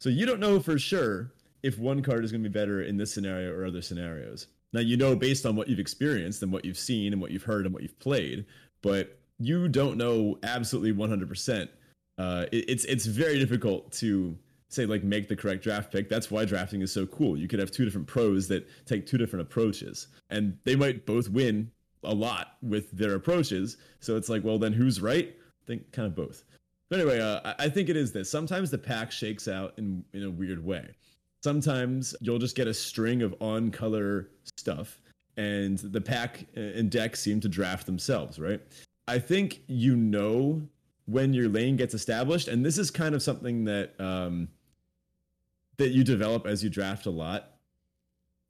So 0.00 0.08
you 0.08 0.26
don't 0.26 0.40
know 0.40 0.60
for 0.60 0.78
sure 0.78 1.32
if 1.62 1.78
one 1.78 2.02
card 2.02 2.24
is 2.24 2.30
going 2.30 2.42
to 2.42 2.48
be 2.48 2.52
better 2.52 2.82
in 2.82 2.96
this 2.96 3.12
scenario 3.12 3.52
or 3.52 3.66
other 3.66 3.82
scenarios. 3.82 4.46
Now 4.72 4.80
you 4.80 4.96
know 4.96 5.16
based 5.16 5.44
on 5.44 5.56
what 5.56 5.68
you've 5.68 5.80
experienced 5.80 6.42
and 6.42 6.52
what 6.52 6.64
you've 6.64 6.78
seen 6.78 7.12
and 7.12 7.20
what 7.20 7.32
you've 7.32 7.42
heard 7.42 7.64
and 7.64 7.74
what 7.74 7.82
you've 7.82 7.98
played, 7.98 8.46
but 8.82 9.18
you 9.38 9.68
don't 9.68 9.96
know 9.96 10.38
absolutely 10.42 10.92
100%. 10.92 11.68
Uh, 12.18 12.46
it, 12.52 12.64
it's 12.68 12.84
it's 12.84 13.06
very 13.06 13.38
difficult 13.38 13.92
to 13.92 14.36
say 14.68 14.86
like 14.86 15.02
make 15.02 15.28
the 15.28 15.36
correct 15.36 15.62
draft 15.62 15.92
pick. 15.92 16.08
That's 16.08 16.30
why 16.30 16.44
drafting 16.44 16.80
is 16.80 16.92
so 16.92 17.06
cool. 17.06 17.36
You 17.36 17.48
could 17.48 17.58
have 17.58 17.70
two 17.70 17.84
different 17.84 18.06
pros 18.06 18.48
that 18.48 18.68
take 18.86 19.06
two 19.06 19.18
different 19.18 19.42
approaches, 19.42 20.08
and 20.30 20.56
they 20.64 20.76
might 20.76 21.06
both 21.06 21.28
win 21.28 21.70
a 22.04 22.14
lot 22.14 22.56
with 22.62 22.90
their 22.92 23.14
approaches. 23.14 23.76
So 24.00 24.16
it's 24.16 24.28
like, 24.28 24.44
well, 24.44 24.58
then 24.58 24.72
who's 24.72 25.00
right? 25.00 25.34
I 25.36 25.66
think 25.66 25.92
kind 25.92 26.06
of 26.06 26.14
both. 26.14 26.44
But 26.88 27.00
anyway, 27.00 27.20
uh, 27.20 27.54
I 27.58 27.68
think 27.68 27.88
it 27.88 27.96
is 27.96 28.10
this. 28.10 28.28
Sometimes 28.30 28.70
the 28.70 28.78
pack 28.78 29.12
shakes 29.12 29.48
out 29.48 29.74
in 29.76 30.04
in 30.12 30.24
a 30.24 30.30
weird 30.30 30.64
way. 30.64 30.90
Sometimes 31.42 32.14
you'll 32.20 32.38
just 32.38 32.56
get 32.56 32.66
a 32.66 32.74
string 32.74 33.22
of 33.22 33.34
on 33.40 33.70
color 33.70 34.28
stuff, 34.56 35.00
and 35.36 35.78
the 35.78 36.00
pack 36.00 36.46
and 36.54 36.90
deck 36.90 37.16
seem 37.16 37.40
to 37.40 37.48
draft 37.48 37.86
themselves, 37.86 38.38
right? 38.38 38.60
I 39.08 39.18
think 39.18 39.62
you 39.66 39.96
know 39.96 40.62
when 41.06 41.34
your 41.34 41.48
lane 41.48 41.76
gets 41.76 41.94
established, 41.94 42.48
and 42.48 42.64
this 42.64 42.78
is 42.78 42.90
kind 42.90 43.14
of 43.14 43.22
something 43.22 43.64
that 43.64 43.98
um, 44.00 44.48
that 45.76 45.90
you 45.90 46.04
develop 46.04 46.46
as 46.46 46.62
you 46.62 46.70
draft 46.70 47.06
a 47.06 47.10
lot. 47.10 47.52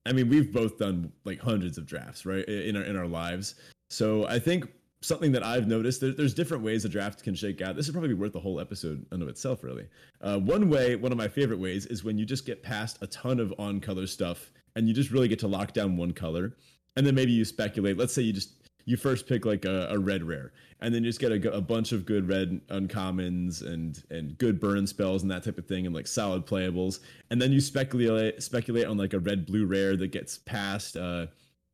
I 0.06 0.12
mean, 0.12 0.28
we've 0.28 0.52
both 0.52 0.78
done 0.78 1.12
like 1.24 1.40
hundreds 1.40 1.78
of 1.78 1.86
drafts, 1.86 2.26
right, 2.26 2.46
in 2.48 2.76
our 2.76 2.82
in 2.82 2.96
our 2.96 3.06
lives. 3.06 3.54
So 3.88 4.26
I 4.26 4.38
think 4.38 4.68
something 5.02 5.32
that 5.32 5.42
I've 5.42 5.66
noticed 5.66 6.00
there, 6.00 6.12
there's 6.12 6.34
different 6.34 6.62
ways 6.62 6.84
a 6.84 6.88
draft 6.88 7.22
can 7.22 7.34
shake 7.34 7.62
out. 7.62 7.76
This 7.76 7.86
would 7.86 7.94
probably 7.94 8.14
worth 8.14 8.32
the 8.32 8.40
whole 8.40 8.60
episode 8.60 9.06
unto 9.12 9.26
itself, 9.28 9.64
really. 9.64 9.86
Uh, 10.20 10.38
one 10.38 10.68
way, 10.68 10.96
one 10.96 11.12
of 11.12 11.18
my 11.18 11.28
favorite 11.28 11.58
ways, 11.58 11.86
is 11.86 12.04
when 12.04 12.18
you 12.18 12.26
just 12.26 12.44
get 12.44 12.62
past 12.62 12.98
a 13.00 13.06
ton 13.06 13.40
of 13.40 13.54
on 13.58 13.80
color 13.80 14.06
stuff 14.06 14.52
and 14.76 14.86
you 14.86 14.94
just 14.94 15.10
really 15.10 15.28
get 15.28 15.38
to 15.40 15.48
lock 15.48 15.72
down 15.72 15.96
one 15.96 16.12
color, 16.12 16.54
and 16.96 17.06
then 17.06 17.14
maybe 17.14 17.32
you 17.32 17.44
speculate. 17.44 17.96
Let's 17.96 18.12
say 18.12 18.22
you 18.22 18.32
just 18.32 18.60
you 18.90 18.96
first 18.96 19.29
pick 19.29 19.46
like 19.46 19.64
a, 19.64 19.87
a 19.90 19.98
red 19.98 20.24
rare, 20.24 20.53
and 20.81 20.92
then 20.92 21.05
you 21.05 21.11
just 21.11 21.20
get 21.20 21.31
a, 21.31 21.53
a, 21.53 21.61
bunch 21.61 21.92
of 21.92 22.05
good 22.05 22.29
red 22.29 22.61
uncommons 22.68 23.64
and 23.64 24.03
and 24.11 24.37
good 24.38 24.59
burn 24.59 24.87
spells 24.87 25.22
and 25.22 25.31
that 25.31 25.44
type 25.44 25.59
of 25.59 25.66
thing, 25.66 25.87
and 25.87 25.94
like 25.94 26.09
solid 26.09 26.44
playables, 26.44 26.98
and 27.31 27.40
then 27.40 27.53
you 27.53 27.61
speculate 27.61 28.42
speculate 28.42 28.87
on 28.87 28.98
like 28.98 29.14
a 29.14 29.20
red 29.20 29.46
blue 29.46 29.64
rare 29.64 29.96
that 29.96 30.09
gets 30.09 30.38
past 30.38 30.96
uh, 30.96 31.26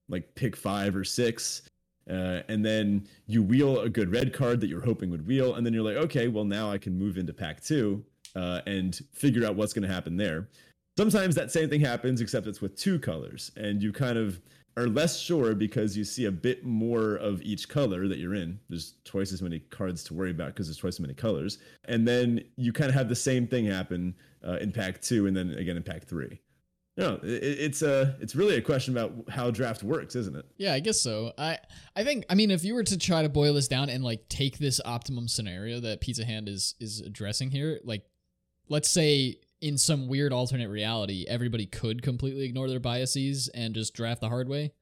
like 0.09 0.35
pick 0.35 0.55
five 0.55 0.94
or 0.94 1.05
six. 1.05 1.62
Uh, 2.09 2.42
and 2.46 2.64
then 2.64 3.05
you 3.26 3.42
wheel 3.42 3.81
a 3.81 3.88
good 3.88 4.12
red 4.12 4.33
card 4.33 4.61
that 4.61 4.68
you're 4.68 4.85
hoping 4.85 5.11
would 5.11 5.26
wheel, 5.26 5.55
and 5.55 5.66
then 5.66 5.72
you're 5.72 5.83
like, 5.83 5.96
okay, 5.96 6.29
well 6.29 6.44
now 6.44 6.70
I 6.70 6.79
can 6.79 6.96
move 6.96 7.18
into 7.18 7.33
pack 7.33 7.61
two 7.64 8.05
uh, 8.37 8.61
and 8.66 9.00
figure 9.12 9.44
out 9.44 9.57
what's 9.57 9.72
going 9.72 9.88
to 9.88 9.92
happen 9.92 10.16
there. 10.16 10.48
Sometimes 10.96 11.35
that 11.35 11.50
same 11.50 11.68
thing 11.68 11.81
happens, 11.81 12.20
except 12.20 12.46
it's 12.46 12.61
with 12.61 12.76
two 12.76 13.00
colors, 13.00 13.50
and 13.57 13.83
you 13.83 13.92
kind 13.92 14.16
of 14.16 14.40
are 14.76 14.86
less 14.86 15.18
sure 15.18 15.54
because 15.54 15.96
you 15.96 16.04
see 16.04 16.26
a 16.26 16.30
bit 16.30 16.64
more 16.64 17.16
of 17.16 17.40
each 17.42 17.68
color 17.68 18.08
that 18.08 18.18
you're 18.18 18.34
in. 18.34 18.60
There's 18.68 18.94
twice 19.04 19.32
as 19.32 19.40
many 19.40 19.60
cards 19.60 20.04
to 20.04 20.14
worry 20.14 20.30
about 20.30 20.48
because 20.48 20.66
there's 20.66 20.76
twice 20.76 20.96
as 20.96 21.00
many 21.00 21.14
colors. 21.14 21.58
And 21.86 22.06
then 22.06 22.44
you 22.56 22.72
kind 22.72 22.90
of 22.90 22.94
have 22.94 23.08
the 23.08 23.16
same 23.16 23.46
thing 23.46 23.64
happen 23.64 24.14
uh, 24.46 24.58
in 24.60 24.72
pack 24.72 25.00
two 25.00 25.26
and 25.26 25.36
then 25.36 25.50
again 25.52 25.76
in 25.76 25.82
pack 25.82 26.04
three. 26.04 26.40
No, 26.98 27.20
it, 27.22 27.42
it's 27.42 27.82
a 27.82 28.16
it's 28.20 28.34
really 28.34 28.56
a 28.56 28.62
question 28.62 28.96
about 28.96 29.12
how 29.30 29.50
draft 29.50 29.82
works, 29.82 30.14
isn't 30.14 30.36
it? 30.36 30.46
Yeah, 30.56 30.74
I 30.74 30.80
guess 30.80 31.00
so. 31.00 31.32
I 31.38 31.58
I 31.94 32.04
think 32.04 32.24
I 32.28 32.34
mean 32.34 32.50
if 32.50 32.64
you 32.64 32.74
were 32.74 32.84
to 32.84 32.98
try 32.98 33.22
to 33.22 33.28
boil 33.28 33.54
this 33.54 33.68
down 33.68 33.88
and 33.88 34.04
like 34.04 34.28
take 34.28 34.58
this 34.58 34.80
optimum 34.84 35.28
scenario 35.28 35.80
that 35.80 36.00
Pizza 36.00 36.24
Hand 36.24 36.48
is 36.48 36.74
is 36.80 37.00
addressing 37.00 37.50
here, 37.50 37.80
like 37.84 38.02
let's 38.68 38.90
say 38.90 39.36
in 39.61 39.79
some 39.79 40.09
weird 40.09 40.33
alternate 40.33 40.69
reality, 40.69 41.25
everybody 41.29 41.66
could 41.66 42.03
completely 42.03 42.45
ignore 42.45 42.69
their 42.69 42.81
biases 42.81 43.49
and 43.49 43.75
just 43.75 43.95
draft 43.95 44.21
the 44.21 44.29
hard 44.29 44.49
way. 44.49 44.73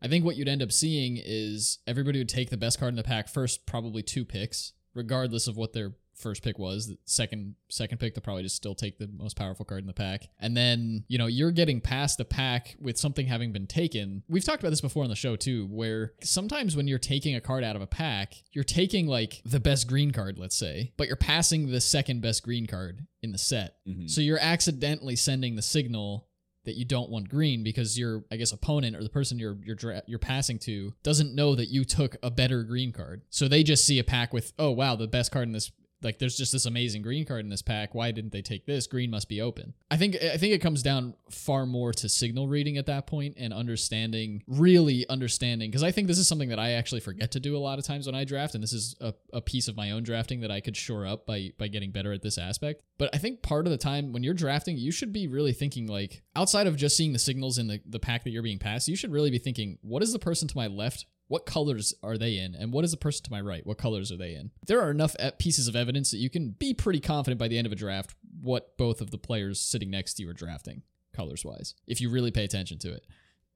I 0.00 0.08
think 0.08 0.24
what 0.24 0.36
you'd 0.36 0.48
end 0.48 0.62
up 0.62 0.72
seeing 0.72 1.20
is 1.22 1.78
everybody 1.86 2.18
would 2.18 2.28
take 2.28 2.50
the 2.50 2.56
best 2.56 2.78
card 2.78 2.90
in 2.90 2.96
the 2.96 3.02
pack 3.02 3.28
first, 3.28 3.66
probably 3.66 4.02
two 4.02 4.24
picks, 4.24 4.72
regardless 4.94 5.48
of 5.48 5.56
what 5.56 5.72
their 5.72 5.92
first 6.18 6.42
pick 6.42 6.58
was. 6.58 6.88
The 6.88 6.98
second 7.04 7.54
second 7.68 7.98
pick, 7.98 8.14
they'll 8.14 8.22
probably 8.22 8.42
just 8.42 8.56
still 8.56 8.74
take 8.74 8.98
the 8.98 9.08
most 9.08 9.36
powerful 9.36 9.64
card 9.64 9.80
in 9.80 9.86
the 9.86 9.92
pack. 9.92 10.28
And 10.38 10.56
then, 10.56 11.04
you 11.08 11.18
know, 11.18 11.26
you're 11.26 11.50
getting 11.50 11.80
past 11.80 12.18
the 12.18 12.24
pack 12.24 12.76
with 12.80 12.98
something 12.98 13.26
having 13.26 13.52
been 13.52 13.66
taken. 13.66 14.22
We've 14.28 14.44
talked 14.44 14.62
about 14.62 14.70
this 14.70 14.80
before 14.80 15.04
on 15.04 15.10
the 15.10 15.16
show 15.16 15.36
too, 15.36 15.66
where 15.66 16.14
sometimes 16.22 16.76
when 16.76 16.88
you're 16.88 16.98
taking 16.98 17.34
a 17.34 17.40
card 17.40 17.64
out 17.64 17.76
of 17.76 17.82
a 17.82 17.86
pack, 17.86 18.34
you're 18.52 18.64
taking 18.64 19.06
like 19.06 19.42
the 19.44 19.60
best 19.60 19.88
green 19.88 20.10
card, 20.10 20.38
let's 20.38 20.56
say, 20.56 20.92
but 20.96 21.06
you're 21.06 21.16
passing 21.16 21.70
the 21.70 21.80
second 21.80 22.20
best 22.20 22.42
green 22.42 22.66
card 22.66 23.06
in 23.22 23.32
the 23.32 23.38
set. 23.38 23.76
Mm-hmm. 23.88 24.06
So 24.06 24.20
you're 24.20 24.38
accidentally 24.40 25.16
sending 25.16 25.56
the 25.56 25.62
signal 25.62 26.28
that 26.68 26.76
you 26.76 26.84
don't 26.84 27.08
want 27.08 27.30
green 27.30 27.62
because 27.64 27.98
your 27.98 28.24
I 28.30 28.36
guess 28.36 28.52
opponent 28.52 28.94
or 28.94 29.02
the 29.02 29.08
person 29.08 29.38
you're 29.38 29.56
you're 29.64 29.74
dra- 29.74 30.02
you're 30.06 30.18
passing 30.18 30.58
to 30.60 30.92
doesn't 31.02 31.34
know 31.34 31.54
that 31.54 31.70
you 31.70 31.82
took 31.82 32.16
a 32.22 32.30
better 32.30 32.62
green 32.62 32.92
card. 32.92 33.22
So 33.30 33.48
they 33.48 33.62
just 33.62 33.86
see 33.86 33.98
a 33.98 34.04
pack 34.04 34.34
with 34.34 34.52
oh 34.58 34.70
wow 34.70 34.94
the 34.94 35.06
best 35.06 35.32
card 35.32 35.48
in 35.48 35.52
this 35.52 35.72
like 36.02 36.18
there's 36.18 36.36
just 36.36 36.52
this 36.52 36.66
amazing 36.66 37.02
green 37.02 37.24
card 37.24 37.40
in 37.40 37.50
this 37.50 37.62
pack. 37.62 37.94
Why 37.94 38.10
didn't 38.10 38.32
they 38.32 38.42
take 38.42 38.66
this? 38.66 38.86
Green 38.86 39.10
must 39.10 39.28
be 39.28 39.40
open. 39.40 39.74
I 39.90 39.96
think 39.96 40.16
i 40.16 40.36
think 40.36 40.54
it 40.54 40.60
comes 40.60 40.82
down 40.82 41.14
far 41.30 41.66
more 41.66 41.92
to 41.92 42.08
signal 42.08 42.48
reading 42.48 42.76
at 42.76 42.86
that 42.86 43.06
point 43.06 43.34
and 43.38 43.52
understanding 43.52 44.42
really 44.46 45.08
understanding 45.08 45.70
because 45.70 45.82
i 45.82 45.90
think 45.90 46.06
this 46.06 46.18
is 46.18 46.28
something 46.28 46.48
that 46.48 46.58
i 46.58 46.72
actually 46.72 47.00
forget 47.00 47.30
to 47.32 47.40
do 47.40 47.56
a 47.56 47.58
lot 47.58 47.78
of 47.78 47.84
times 47.84 48.06
when 48.06 48.14
i 48.14 48.24
draft 48.24 48.54
and 48.54 48.62
this 48.62 48.72
is 48.72 48.94
a, 49.00 49.14
a 49.32 49.40
piece 49.40 49.68
of 49.68 49.76
my 49.76 49.90
own 49.90 50.02
drafting 50.02 50.40
that 50.40 50.50
i 50.50 50.60
could 50.60 50.76
shore 50.76 51.06
up 51.06 51.26
by 51.26 51.52
by 51.58 51.68
getting 51.68 51.90
better 51.90 52.12
at 52.12 52.22
this 52.22 52.38
aspect. 52.38 52.82
But 52.98 53.14
i 53.14 53.18
think 53.18 53.42
part 53.42 53.66
of 53.66 53.70
the 53.70 53.78
time 53.78 54.12
when 54.12 54.22
you're 54.22 54.34
drafting 54.34 54.76
you 54.76 54.90
should 54.90 55.12
be 55.12 55.26
really 55.26 55.52
thinking 55.52 55.86
like 55.86 56.22
outside 56.36 56.66
of 56.66 56.76
just 56.76 56.96
seeing 56.96 57.12
the 57.12 57.18
signals 57.18 57.58
in 57.58 57.66
the, 57.68 57.80
the 57.86 58.00
pack 58.00 58.24
that 58.24 58.30
you're 58.30 58.42
being 58.42 58.58
passed 58.58 58.88
you 58.88 58.96
should 58.96 59.12
really 59.12 59.30
be 59.30 59.38
thinking 59.38 59.78
what 59.82 60.02
is 60.02 60.12
the 60.12 60.18
person 60.18 60.48
to 60.48 60.56
my 60.56 60.66
left 60.66 61.06
what 61.28 61.46
colors 61.46 61.94
are 62.02 62.18
they 62.18 62.38
in? 62.38 62.54
And 62.54 62.72
what 62.72 62.84
is 62.84 62.90
the 62.90 62.96
person 62.96 63.24
to 63.24 63.30
my 63.30 63.40
right? 63.40 63.64
What 63.66 63.78
colors 63.78 64.10
are 64.10 64.16
they 64.16 64.34
in? 64.34 64.50
There 64.66 64.80
are 64.80 64.90
enough 64.90 65.14
pieces 65.38 65.68
of 65.68 65.76
evidence 65.76 66.10
that 66.10 66.18
you 66.18 66.30
can 66.30 66.50
be 66.50 66.74
pretty 66.74 67.00
confident 67.00 67.38
by 67.38 67.48
the 67.48 67.58
end 67.58 67.66
of 67.66 67.72
a 67.72 67.76
draft 67.76 68.14
what 68.40 68.76
both 68.76 69.00
of 69.00 69.10
the 69.10 69.18
players 69.18 69.60
sitting 69.60 69.90
next 69.90 70.14
to 70.14 70.22
you 70.22 70.30
are 70.30 70.34
drafting 70.34 70.82
colors 71.14 71.44
wise 71.44 71.74
if 71.86 72.00
you 72.00 72.08
really 72.10 72.30
pay 72.30 72.44
attention 72.44 72.78
to 72.78 72.92
it. 72.92 73.06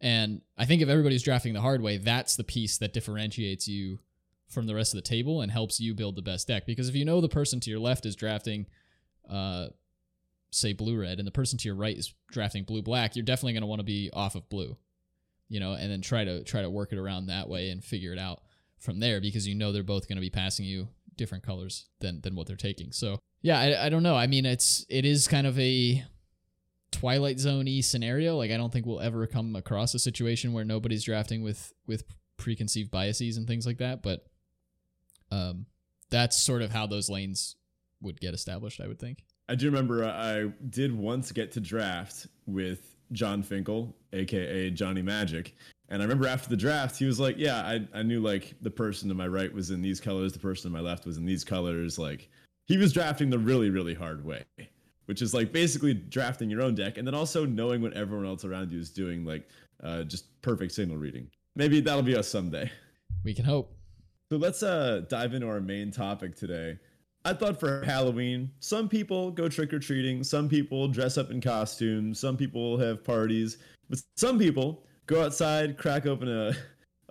And 0.01 0.43
i 0.59 0.65
think 0.65 0.83
if 0.83 0.89
everybody's 0.89 1.23
drafting 1.23 1.55
the 1.55 1.61
hard 1.61 1.81
way 1.81 1.97
that's 1.97 2.37
the 2.37 2.45
piece 2.45 2.77
that 2.79 2.93
differentiates 2.93 3.69
you 3.69 4.01
from 4.49 4.67
the 4.67 4.75
rest 4.75 4.93
of 4.93 4.99
the 4.99 5.09
table 5.09 5.41
and 5.41 5.51
helps 5.51 5.81
you 5.81 5.95
build 5.95 6.15
the 6.15 6.23
best 6.23 6.49
deck. 6.49 6.67
Because 6.67 6.89
if 6.89 6.95
you 6.95 7.07
know 7.07 7.23
the 7.23 7.29
person 7.29 7.59
to 7.61 7.71
your 7.71 7.81
left 7.81 8.05
is 8.05 8.17
drafting 8.17 8.67
uh 9.31 9.69
say 10.51 10.75
blue 10.75 11.01
red 11.01 11.19
and 11.19 11.27
the 11.27 11.33
person 11.33 11.59
to 11.59 11.69
your 11.69 11.75
right 11.75 11.97
is 11.97 12.13
drafting 12.31 12.65
blue 12.65 12.83
black 12.83 13.17
you're 13.17 13.25
definitely 13.25 13.55
going 13.55 13.63
to 13.63 13.67
want 13.67 13.81
to 13.81 13.85
be 13.85 14.11
off 14.13 14.35
of 14.35 14.47
blue 14.51 14.77
you 15.53 15.61
know, 15.61 15.75
and 15.75 15.93
then 15.93 16.01
try 16.01 16.25
to 16.25 16.43
try 16.45 16.63
to 16.63 16.71
work 16.71 16.93
it 16.93 16.99
around 16.99 17.27
that 17.27 17.47
way 17.47 17.69
and 17.69 17.85
figure 17.85 18.15
it 18.15 18.19
out 18.19 18.41
from 18.79 19.01
there 19.01 19.21
because 19.21 19.47
you 19.47 19.55
know 19.55 19.71
they're 19.71 19.83
both 19.83 20.09
going 20.09 20.17
to 20.17 20.23
be 20.23 20.31
passing 20.31 20.65
you 20.65 20.89
different 21.15 21.45
colors 21.45 21.91
than 22.01 22.23
than 22.23 22.35
what 22.35 22.47
they're 22.47 22.57
taking. 22.57 22.91
So 22.91 23.19
yeah, 23.43 23.61
I, 23.61 23.87
I 23.87 23.89
don't 23.91 24.03
know. 24.03 24.17
I 24.17 24.27
mean, 24.29 24.47
it's 24.47 24.87
it 24.89 25.05
is 25.05 25.29
kind 25.29 25.47
of 25.47 25.59
a 25.59 26.03
Twilight 26.91 27.39
Zone 27.39 27.69
scenario. 27.83 28.35
Like 28.39 28.51
I 28.51 28.57
don't 28.57 28.73
think 28.73 28.87
we'll 28.87 29.03
ever 29.03 29.27
come 29.27 29.55
across 29.55 29.93
a 29.93 29.99
situation 29.99 30.55
where 30.55 30.65
nobody's 30.65 31.05
drafting 31.05 31.43
with 31.43 31.75
with 31.87 32.05
preconceived 32.39 32.91
biases 32.91 33.37
and 33.37 33.47
things 33.47 33.67
like 33.67 33.77
that. 33.77 34.03
But 34.03 34.25
um, 35.31 35.67
that's 36.09 36.43
sort 36.43 36.63
of 36.63 36.73
how 36.73 36.87
those 36.87 37.11
lanes 37.11 37.57
would 38.01 38.23
get 38.23 38.33
established. 38.33 38.81
I 38.81 38.89
would 38.89 38.99
think. 38.99 39.19
I 39.51 39.55
do 39.55 39.67
remember 39.67 40.03
I 40.07 40.51
did 40.67 40.97
once 40.97 41.31
get 41.31 41.53
to 41.53 41.61
draft 41.61 42.27
with 42.47 42.92
Jon 43.13 43.43
Finkel, 43.43 43.95
aka 44.13 44.71
Johnny 44.71 45.03
Magic. 45.03 45.55
And 45.89 46.01
I 46.01 46.05
remember 46.05 46.27
after 46.27 46.49
the 46.49 46.57
draft, 46.57 46.99
he 46.99 47.05
was 47.05 47.21
like, 47.21 47.37
"Yeah, 47.39 47.59
I, 47.59 47.87
I 47.93 48.03
knew 48.03 48.21
like 48.21 48.55
the 48.63 48.71
person 48.71 49.09
to 49.09 49.15
my 49.15 49.27
right 49.29 49.53
was 49.53 49.71
in 49.71 49.83
these 49.83 50.01
colors, 50.01 50.33
the 50.33 50.39
person 50.39 50.71
to 50.71 50.77
my 50.77 50.83
left 50.83 51.07
was 51.07 51.19
in 51.19 51.25
these 51.25 51.45
colors." 51.45 51.99
Like 51.99 52.29
he 52.67 52.77
was 52.79 52.93
drafting 52.93 53.31
the 53.31 53.39
really 53.39 53.71
really 53.71 53.95
hard 53.95 54.25
way, 54.25 54.45
which 55.07 55.23
is 55.23 55.35
like 55.35 55.53
basically 55.53 55.95
drafting 55.95 56.49
your 56.49 56.63
own 56.63 56.75
deck 56.75 56.99
and 56.99 57.07
then 57.07 57.15
also 57.15 57.45
knowing 57.45 57.83
what 57.83 57.93
everyone 57.93 58.27
else 58.27 58.45
around 58.45 58.73
you 58.73 58.79
is 58.79 58.91
doing, 58.91 59.25
like 59.25 59.49
uh, 59.83 60.03
just 60.05 60.41
perfect 60.43 60.73
signal 60.73 60.97
reading. 60.97 61.29
Maybe 61.55 61.81
that'll 61.81 62.03
be 62.03 62.17
us 62.17 62.29
someday. 62.29 62.71
We 63.25 63.35
can 63.35 63.45
hope. 63.45 63.77
So 64.31 64.39
let's 64.39 64.63
uh, 64.63 65.03
dive 65.11 65.35
into 65.35 65.49
our 65.49 65.61
main 65.61 65.91
topic 65.91 66.35
today. 66.35 66.79
I 67.25 67.33
thought 67.33 67.61
for 67.61 67.85
Halloween, 67.85 68.51
some 68.61 68.89
people 68.89 69.31
go 69.31 69.49
trick 69.49 69.73
or 69.73 69.79
treating, 69.79 70.25
some 70.25 70.49
people 70.49 70.89
dress 70.89 71.17
up 71.17 71.31
in 71.31 71.41
costumes, 71.41 72.19
some 72.19 72.37
people 72.37 72.77
have 72.79 73.05
parties, 73.05 73.59
but 73.89 74.01
some 74.17 74.39
people 74.39 74.85
go 75.07 75.23
outside, 75.23 75.79
crack 75.79 76.07
open 76.07 76.29
a, 76.29 76.55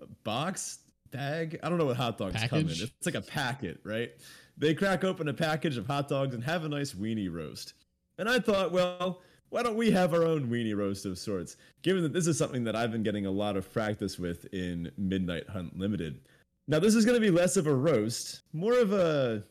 a 0.02 0.06
box, 0.24 0.80
bag. 1.12 1.60
I 1.64 1.70
don't 1.70 1.78
know 1.78 1.86
what 1.86 1.98
hot 1.98 2.18
dogs 2.18 2.34
package? 2.34 2.50
come 2.50 2.60
in. 2.60 2.68
It's 2.70 3.06
like 3.06 3.16
a 3.16 3.22
packet, 3.22 3.80
right? 3.84 4.12
They 4.58 4.74
crack 4.74 5.04
open 5.04 5.28
a 5.28 5.34
package 5.34 5.78
of 5.78 5.88
hot 5.88 6.08
dogs 6.08 6.34
and 6.34 6.44
have 6.44 6.66
a 6.66 6.70
nice 6.70 6.94
weenie 6.94 7.32
roast. 7.32 7.74
And 8.18 8.28
I 8.28 8.40
thought, 8.40 8.72
well, 8.72 9.22
why 9.50 9.64
don't 9.64 9.76
we 9.76 9.92
have 9.92 10.14
our 10.14 10.24
own 10.24 10.48
weenie 10.48 10.76
roast 10.76 11.06
of 11.06 11.18
sorts? 11.18 11.58
Given 11.84 12.04
that 12.04 12.14
this 12.14 12.28
is 12.28 12.38
something 12.38 12.64
that 12.66 12.76
I've 12.76 12.92
been 12.92 13.04
getting 13.04 13.26
a 13.26 13.32
lot 13.32 13.58
of 13.58 13.72
practice 13.72 14.20
with 14.20 14.46
in 14.54 14.92
Midnight 14.98 15.50
Hunt 15.50 15.78
Limited. 15.78 16.20
Now 16.68 16.80
this 16.80 16.96
is 16.96 17.06
going 17.06 17.16
to 17.16 17.22
be 17.22 17.32
less 17.32 17.58
of 17.58 17.68
a 17.68 17.74
roast, 17.74 18.42
more 18.54 18.78
of 18.78 18.94
a 18.94 19.44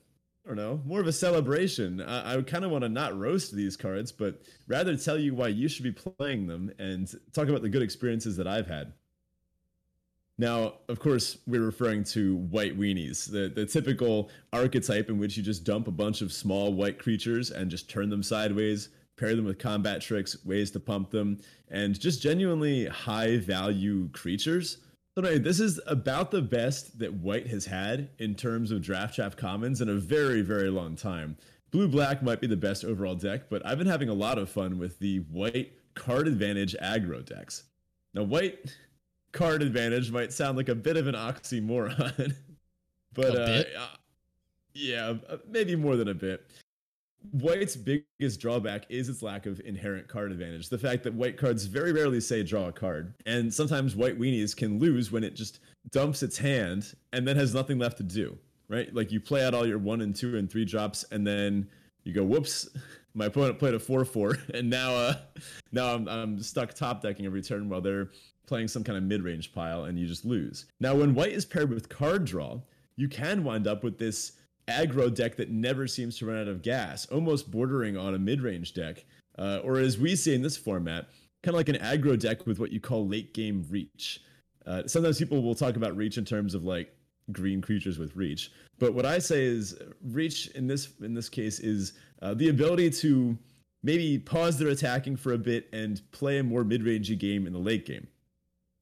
I 0.45 0.49
don't 0.49 0.57
know, 0.57 0.81
more 0.85 1.01
of 1.01 1.07
a 1.07 1.13
celebration. 1.13 2.01
I, 2.01 2.37
I 2.37 2.43
kind 2.43 2.65
of 2.65 2.71
want 2.71 2.83
to 2.83 2.89
not 2.89 3.19
roast 3.19 3.55
these 3.55 3.77
cards, 3.77 4.11
but 4.11 4.41
rather 4.67 4.97
tell 4.97 5.19
you 5.19 5.35
why 5.35 5.49
you 5.49 5.69
should 5.69 5.85
be 5.85 5.93
playing 5.93 6.47
them 6.47 6.73
and 6.79 7.13
talk 7.33 7.49
about 7.49 7.63
the 7.63 7.69
good 7.69 7.83
experiences 7.83 8.37
that 8.39 8.47
I've 8.47 8.67
had. 8.67 8.93
Now, 10.39 10.77
of 10.89 10.99
course, 10.99 11.37
we're 11.47 11.61
referring 11.61 12.03
to 12.05 12.37
white 12.37 12.79
weenies, 12.79 13.31
the, 13.31 13.53
the 13.55 13.67
typical 13.67 14.31
archetype 14.55 15.11
in 15.11 15.19
which 15.19 15.37
you 15.37 15.43
just 15.43 15.65
dump 15.65 15.87
a 15.87 15.91
bunch 15.91 16.23
of 16.23 16.33
small 16.33 16.73
white 16.73 16.99
creatures 16.99 17.51
and 17.51 17.71
just 17.71 17.91
turn 17.91 18.09
them 18.09 18.23
sideways, 18.23 18.89
pair 19.19 19.37
them 19.37 19.45
with 19.45 19.59
combat 19.59 20.01
tricks, 20.01 20.43
ways 20.47 20.71
to 20.71 20.81
pump 20.81 21.11
them, 21.11 21.39
and 21.69 22.01
just 22.01 22.23
genuinely 22.23 22.87
high 22.87 23.37
value 23.37 24.09
creatures. 24.13 24.79
So 25.15 25.23
anyway, 25.23 25.39
this 25.41 25.59
is 25.59 25.81
about 25.87 26.31
the 26.31 26.41
best 26.41 26.99
that 27.01 27.15
white 27.15 27.49
has 27.49 27.67
had 27.67 28.11
in 28.19 28.37
terms 28.37 28.71
of 28.71 28.81
draft 28.81 29.15
chaff 29.15 29.37
commons 29.37 29.81
in 29.81 29.89
a 29.89 29.95
very, 29.95 30.41
very 30.41 30.71
long 30.71 30.95
time. 30.95 31.37
Blue 31.73 31.89
black 31.89 32.23
might 32.23 32.41
be 32.41 32.47
the 32.47 32.57
best 32.57 32.85
overall 32.85 33.17
deck, 33.17 33.51
but 33.51 33.65
I've 33.67 33.79
been 33.79 33.87
having 33.87 34.09
a 34.09 34.15
lot 34.15 34.39
of 34.39 34.49
fun 34.49 34.79
with 34.79 34.99
the 35.01 35.19
white 35.31 35.73
card 35.95 36.29
advantage 36.29 36.77
aggro 36.81 37.25
decks. 37.25 37.65
Now, 38.15 38.23
white 38.23 38.77
card 39.33 39.63
advantage 39.63 40.11
might 40.11 40.33
sound 40.33 40.57
like 40.57 40.69
a 40.69 40.75
bit 40.75 40.97
of 40.97 41.07
an 41.07 41.15
oxymoron, 41.15 42.35
but 43.13 43.37
uh, 43.37 43.65
uh, 43.79 43.87
yeah, 44.75 45.15
uh, 45.29 45.37
maybe 45.49 45.75
more 45.77 45.97
than 45.97 46.09
a 46.09 46.15
bit. 46.15 46.47
White's 47.33 47.77
biggest 47.77 48.41
drawback 48.41 48.87
is 48.89 49.09
its 49.09 49.23
lack 49.23 49.47
of 49.47 49.61
inherent 49.61 50.09
card 50.09 50.33
advantage. 50.33 50.69
The 50.69 50.79
fact 50.79 51.05
that 51.05 51.15
white 51.15 51.37
cards 51.37 51.67
very 51.67 51.93
rarely 51.93 52.21
say 52.21 52.43
draw 52.43 52.69
a 52.69 52.73
card, 52.73 53.15
and 53.27 53.53
sometimes 53.53 53.95
white 53.95 54.19
weenies 54.19 54.57
can 54.57 54.79
lose 54.79 55.13
when 55.13 55.23
it 55.23 55.35
just 55.35 55.61
dumps 55.91 56.23
its 56.23 56.39
hand 56.39 56.95
and 57.13 57.27
then 57.29 57.37
has 57.37 57.55
nothing 57.55 57.79
left 57.79 57.99
to 57.99 58.03
do. 58.03 58.39
Right? 58.69 58.95
Like 58.95 59.13
you 59.13 59.21
play 59.21 59.45
out 59.45 59.53
all 59.53 59.67
your 59.67 59.79
one 59.79 60.01
and 60.01 60.15
two 60.15 60.37
and 60.37 60.51
three 60.51 60.65
drops, 60.65 61.05
and 61.11 61.27
then 61.27 61.69
you 62.05 62.15
go, 62.15 62.25
"Whoops, 62.25 62.69
my 63.15 63.27
opponent 63.27 63.59
played 63.59 63.75
a 63.75 63.79
four 63.79 64.05
four, 64.05 64.39
and 64.55 64.71
now 64.71 64.95
uh, 64.95 65.15
now 65.73 65.95
I'm 65.95 66.09
I'm 66.09 66.43
stuck 66.43 66.75
top 66.75 67.03
decking 67.03 67.27
every 67.27 67.43
turn 67.43 67.69
while 67.69 67.81
they're 67.81 68.11
playing 68.47 68.69
some 68.69 68.83
kind 68.83 68.99
of 68.99 69.05
mid 69.05 69.23
range 69.23 69.53
pile, 69.53 69.85
and 69.85 69.99
you 69.99 70.07
just 70.07 70.25
lose. 70.25 70.67
Now, 70.81 70.95
when 70.95 71.15
white 71.15 71.33
is 71.33 71.45
paired 71.45 71.71
with 71.71 71.89
card 71.89 72.25
draw, 72.25 72.61
you 72.97 73.09
can 73.09 73.45
wind 73.45 73.67
up 73.67 73.85
with 73.85 73.99
this 73.99 74.33
aggro 74.71 75.13
deck 75.13 75.37
that 75.37 75.51
never 75.51 75.87
seems 75.87 76.17
to 76.19 76.27
run 76.27 76.39
out 76.39 76.49
of 76.49 76.63
gas, 76.63 77.07
almost 77.07 77.51
bordering 77.51 77.97
on 77.97 78.15
a 78.15 78.19
mid 78.19 78.41
range 78.41 78.75
deck, 78.75 79.05
uh, 79.39 79.61
or 79.63 79.79
as 79.79 79.99
we 79.99 80.17
see 80.17 80.35
in 80.35 80.43
this 80.43 80.57
format, 80.57 81.09
kind 81.43 81.55
of 81.55 81.57
like 81.57 81.69
an 81.69 81.77
aggro 81.77 82.19
deck 82.19 82.47
with 82.47 82.59
what 82.59 82.73
you 82.73 82.81
call 82.81 83.07
late 83.07 83.35
game 83.35 83.67
reach. 83.71 84.23
Uh, 84.67 84.83
sometimes 84.87 85.19
people 85.19 85.43
will 85.43 85.55
talk 85.55 85.77
about 85.77 85.97
reach 85.97 86.19
in 86.19 86.25
terms 86.25 86.55
of 86.55 86.65
like 86.65 86.95
green 87.33 87.61
creatures 87.61 87.99
with 87.99 88.15
reach, 88.17 88.53
but 88.79 88.95
what 88.95 89.07
I 89.07 89.19
say 89.19 89.45
is 89.45 89.77
reach 90.03 90.49
in 90.49 90.67
this 90.67 90.89
in 91.01 91.15
this 91.15 91.29
case 91.29 91.61
is 91.61 91.95
uh, 92.23 92.35
the 92.35 92.49
ability 92.49 92.91
to 92.91 93.39
maybe 93.83 94.19
pause 94.19 94.59
their 94.59 94.69
attacking 94.69 95.17
for 95.17 95.33
a 95.33 95.39
bit 95.39 95.69
and 95.73 96.01
play 96.13 96.39
a 96.39 96.43
more 96.43 96.65
mid-rangey 96.65 97.19
game 97.19 97.47
in 97.47 97.53
the 97.53 97.59
late 97.59 97.87
game. 97.87 98.07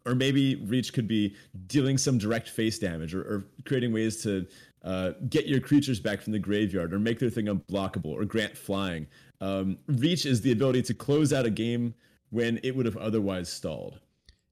Or 0.06 0.14
maybe 0.14 0.56
reach 0.56 0.92
could 0.92 1.06
be 1.06 1.36
dealing 1.66 1.98
some 1.98 2.18
direct 2.18 2.48
face 2.48 2.78
damage 2.78 3.14
or, 3.14 3.20
or 3.20 3.46
creating 3.66 3.92
ways 3.92 4.22
to 4.22 4.46
uh, 4.84 5.12
get 5.28 5.46
your 5.46 5.60
creatures 5.60 6.00
back 6.00 6.20
from 6.20 6.32
the 6.32 6.38
graveyard 6.38 6.92
or 6.92 6.98
make 6.98 7.18
their 7.18 7.30
thing 7.30 7.46
unblockable 7.46 8.12
or 8.12 8.24
grant 8.24 8.56
flying. 8.56 9.06
Um, 9.40 9.78
reach 9.86 10.26
is 10.26 10.40
the 10.40 10.52
ability 10.52 10.82
to 10.82 10.94
close 10.94 11.32
out 11.32 11.46
a 11.46 11.50
game 11.50 11.94
when 12.30 12.60
it 12.62 12.74
would 12.76 12.86
have 12.86 12.96
otherwise 12.96 13.48
stalled. 13.48 14.00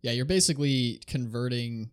Yeah, 0.03 0.13
you're 0.13 0.25
basically 0.25 1.01
converting 1.07 1.91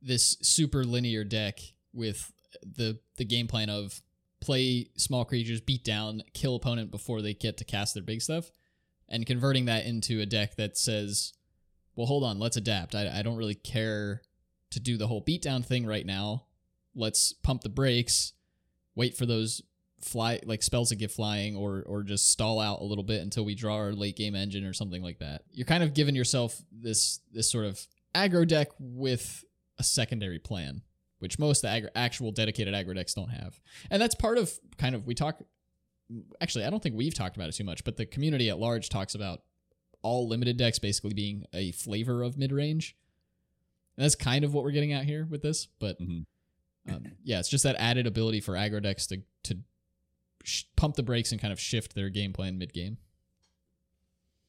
this 0.00 0.36
super 0.42 0.84
linear 0.84 1.24
deck 1.24 1.60
with 1.92 2.32
the 2.62 2.98
the 3.16 3.24
game 3.24 3.46
plan 3.46 3.70
of 3.70 4.02
play 4.40 4.88
small 4.96 5.24
creatures, 5.24 5.60
beat 5.60 5.84
down, 5.84 6.22
kill 6.34 6.56
opponent 6.56 6.90
before 6.90 7.22
they 7.22 7.34
get 7.34 7.56
to 7.58 7.64
cast 7.64 7.94
their 7.94 8.02
big 8.02 8.20
stuff, 8.20 8.50
and 9.08 9.26
converting 9.26 9.66
that 9.66 9.86
into 9.86 10.20
a 10.20 10.26
deck 10.26 10.56
that 10.56 10.76
says 10.76 11.32
well, 11.94 12.06
hold 12.06 12.24
on, 12.24 12.38
let's 12.38 12.56
adapt. 12.56 12.94
I, 12.94 13.18
I 13.18 13.22
don't 13.22 13.36
really 13.36 13.54
care 13.54 14.22
to 14.70 14.80
do 14.80 14.96
the 14.96 15.06
whole 15.06 15.22
beatdown 15.22 15.64
thing 15.64 15.86
right 15.86 16.06
now. 16.06 16.44
Let's 16.94 17.32
pump 17.32 17.62
the 17.62 17.68
brakes, 17.68 18.32
wait 18.94 19.16
for 19.16 19.26
those 19.26 19.62
fly 20.02 20.40
like 20.44 20.62
spells 20.62 20.88
to 20.88 20.96
get 20.96 21.10
flying 21.12 21.56
or 21.56 21.84
or 21.86 22.02
just 22.02 22.30
stall 22.30 22.58
out 22.60 22.80
a 22.80 22.84
little 22.84 23.04
bit 23.04 23.22
until 23.22 23.44
we 23.44 23.54
draw 23.54 23.76
our 23.76 23.92
late 23.92 24.16
game 24.16 24.34
engine 24.34 24.64
or 24.64 24.72
something 24.72 25.02
like 25.02 25.18
that. 25.20 25.42
You're 25.52 25.66
kind 25.66 25.82
of 25.82 25.94
giving 25.94 26.14
yourself 26.14 26.60
this 26.72 27.20
this 27.32 27.50
sort 27.50 27.66
of 27.66 27.86
aggro 28.14 28.46
deck 28.46 28.68
with 28.78 29.44
a 29.78 29.84
secondary 29.84 30.38
plan, 30.38 30.82
which 31.20 31.38
most 31.38 31.62
the 31.62 31.90
actual 31.94 32.32
dedicated 32.32 32.74
aggro 32.74 32.94
decks 32.94 33.14
don't 33.14 33.30
have. 33.30 33.60
And 33.90 34.02
that's 34.02 34.14
part 34.14 34.38
of 34.38 34.52
kind 34.76 34.94
of 34.94 35.06
we 35.06 35.14
talk 35.14 35.42
actually 36.40 36.64
I 36.64 36.70
don't 36.70 36.82
think 36.82 36.96
we've 36.96 37.14
talked 37.14 37.36
about 37.36 37.48
it 37.48 37.52
too 37.52 37.64
much, 37.64 37.84
but 37.84 37.96
the 37.96 38.06
community 38.06 38.50
at 38.50 38.58
large 38.58 38.88
talks 38.88 39.14
about 39.14 39.42
all 40.02 40.28
limited 40.28 40.56
decks 40.56 40.78
basically 40.78 41.14
being 41.14 41.44
a 41.54 41.72
flavor 41.72 42.22
of 42.22 42.36
mid 42.36 42.52
range. 42.52 42.96
That's 43.96 44.14
kind 44.14 44.44
of 44.44 44.54
what 44.54 44.64
we're 44.64 44.72
getting 44.72 44.92
at 44.92 45.04
here 45.04 45.26
with 45.30 45.42
this, 45.42 45.68
but 45.78 46.00
mm-hmm. 46.00 46.22
Um, 46.90 47.04
yeah, 47.24 47.38
it's 47.38 47.48
just 47.48 47.64
that 47.64 47.76
added 47.78 48.06
ability 48.06 48.40
for 48.40 48.54
aggro 48.54 48.82
decks 48.82 49.06
to 49.08 49.22
to 49.44 49.58
sh- 50.44 50.64
pump 50.76 50.96
the 50.96 51.02
brakes 51.02 51.32
and 51.32 51.40
kind 51.40 51.52
of 51.52 51.60
shift 51.60 51.94
their 51.94 52.08
game 52.08 52.32
plan 52.32 52.58
mid 52.58 52.72
game. 52.72 52.98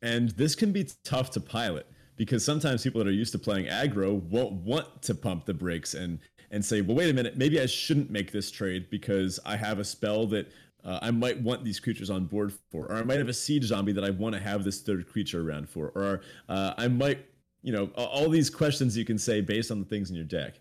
And 0.02 0.30
this 0.32 0.56
can 0.56 0.72
be 0.72 0.90
tough 1.04 1.32
to 1.32 1.40
pilot 1.40 1.88
because 2.16 2.44
sometimes 2.44 2.84
people 2.84 3.00
that 3.00 3.08
are 3.08 3.14
used 3.14 3.32
to 3.32 3.40
playing 3.40 3.68
aggro 3.68 4.22
won't 4.22 4.52
want 4.52 5.02
to 5.04 5.16
pump 5.16 5.46
the 5.46 5.54
brakes 5.54 5.94
and 5.94 6.20
and 6.52 6.64
say, 6.64 6.82
well, 6.82 6.96
wait 6.96 7.10
a 7.10 7.14
minute, 7.14 7.36
maybe 7.36 7.60
I 7.60 7.66
shouldn't 7.66 8.12
make 8.12 8.32
this 8.32 8.52
trade 8.52 8.88
because 8.92 9.40
I 9.44 9.56
have 9.56 9.80
a 9.80 9.84
spell 9.84 10.28
that 10.28 10.52
uh, 10.84 11.00
I 11.02 11.10
might 11.10 11.42
want 11.42 11.64
these 11.64 11.80
creatures 11.80 12.12
on 12.12 12.26
board 12.26 12.54
for, 12.72 12.86
or 12.86 12.96
I 12.96 13.04
might 13.04 13.18
have 13.18 13.30
a 13.30 13.34
siege 13.34 13.64
zombie 13.64 13.94
that 13.94 14.04
I 14.04 14.12
want 14.12 14.36
to 14.36 14.42
have 14.42 14.64
this 14.64 14.82
third 14.82 15.08
creature 15.08 15.48
around 15.48 15.68
for, 15.68 15.90
or 15.96 16.22
uh, 16.50 16.76
I 16.78 16.90
might, 16.90 17.26
you 17.64 17.72
know, 17.72 17.86
all 17.96 18.30
these 18.30 18.52
questions 18.52 18.96
you 18.96 19.04
can 19.04 19.18
say 19.18 19.42
based 19.42 19.72
on 19.72 19.80
the 19.80 19.86
things 19.86 20.12
in 20.12 20.16
your 20.16 20.26
deck. 20.26 20.60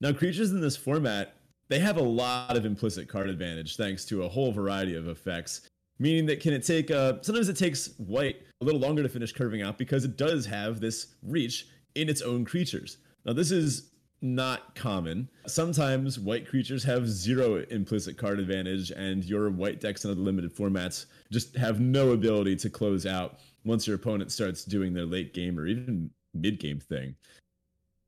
Now, 0.00 0.12
creatures 0.12 0.50
in 0.50 0.60
this 0.60 0.76
format, 0.76 1.34
they 1.68 1.78
have 1.78 1.98
a 1.98 2.02
lot 2.02 2.56
of 2.56 2.64
implicit 2.64 3.08
card 3.08 3.28
advantage 3.28 3.76
thanks 3.76 4.04
to 4.06 4.24
a 4.24 4.28
whole 4.28 4.50
variety 4.50 4.96
of 4.96 5.08
effects. 5.08 5.68
Meaning 5.98 6.24
that 6.26 6.40
can 6.40 6.54
it 6.54 6.64
take, 6.64 6.90
uh, 6.90 7.14
sometimes 7.20 7.50
it 7.50 7.56
takes 7.56 7.90
white 7.98 8.42
a 8.62 8.64
little 8.64 8.80
longer 8.80 9.02
to 9.02 9.08
finish 9.08 9.32
curving 9.32 9.60
out 9.60 9.76
because 9.76 10.04
it 10.04 10.16
does 10.16 10.46
have 10.46 10.80
this 10.80 11.08
reach 11.22 11.66
in 11.94 12.08
its 12.08 12.22
own 12.22 12.44
creatures. 12.44 12.96
Now, 13.26 13.34
this 13.34 13.50
is 13.50 13.90
not 14.22 14.74
common. 14.74 15.28
Sometimes 15.46 16.18
white 16.18 16.48
creatures 16.48 16.82
have 16.84 17.06
zero 17.06 17.64
implicit 17.70 18.16
card 18.16 18.40
advantage, 18.40 18.90
and 18.90 19.24
your 19.24 19.50
white 19.50 19.80
decks 19.80 20.04
in 20.04 20.10
other 20.10 20.20
limited 20.20 20.54
formats 20.54 21.06
just 21.30 21.54
have 21.56 21.80
no 21.80 22.12
ability 22.12 22.56
to 22.56 22.70
close 22.70 23.04
out 23.04 23.38
once 23.64 23.86
your 23.86 23.96
opponent 23.96 24.32
starts 24.32 24.64
doing 24.64 24.94
their 24.94 25.06
late 25.06 25.34
game 25.34 25.58
or 25.58 25.66
even 25.66 26.10
mid 26.34 26.58
game 26.58 26.80
thing. 26.80 27.14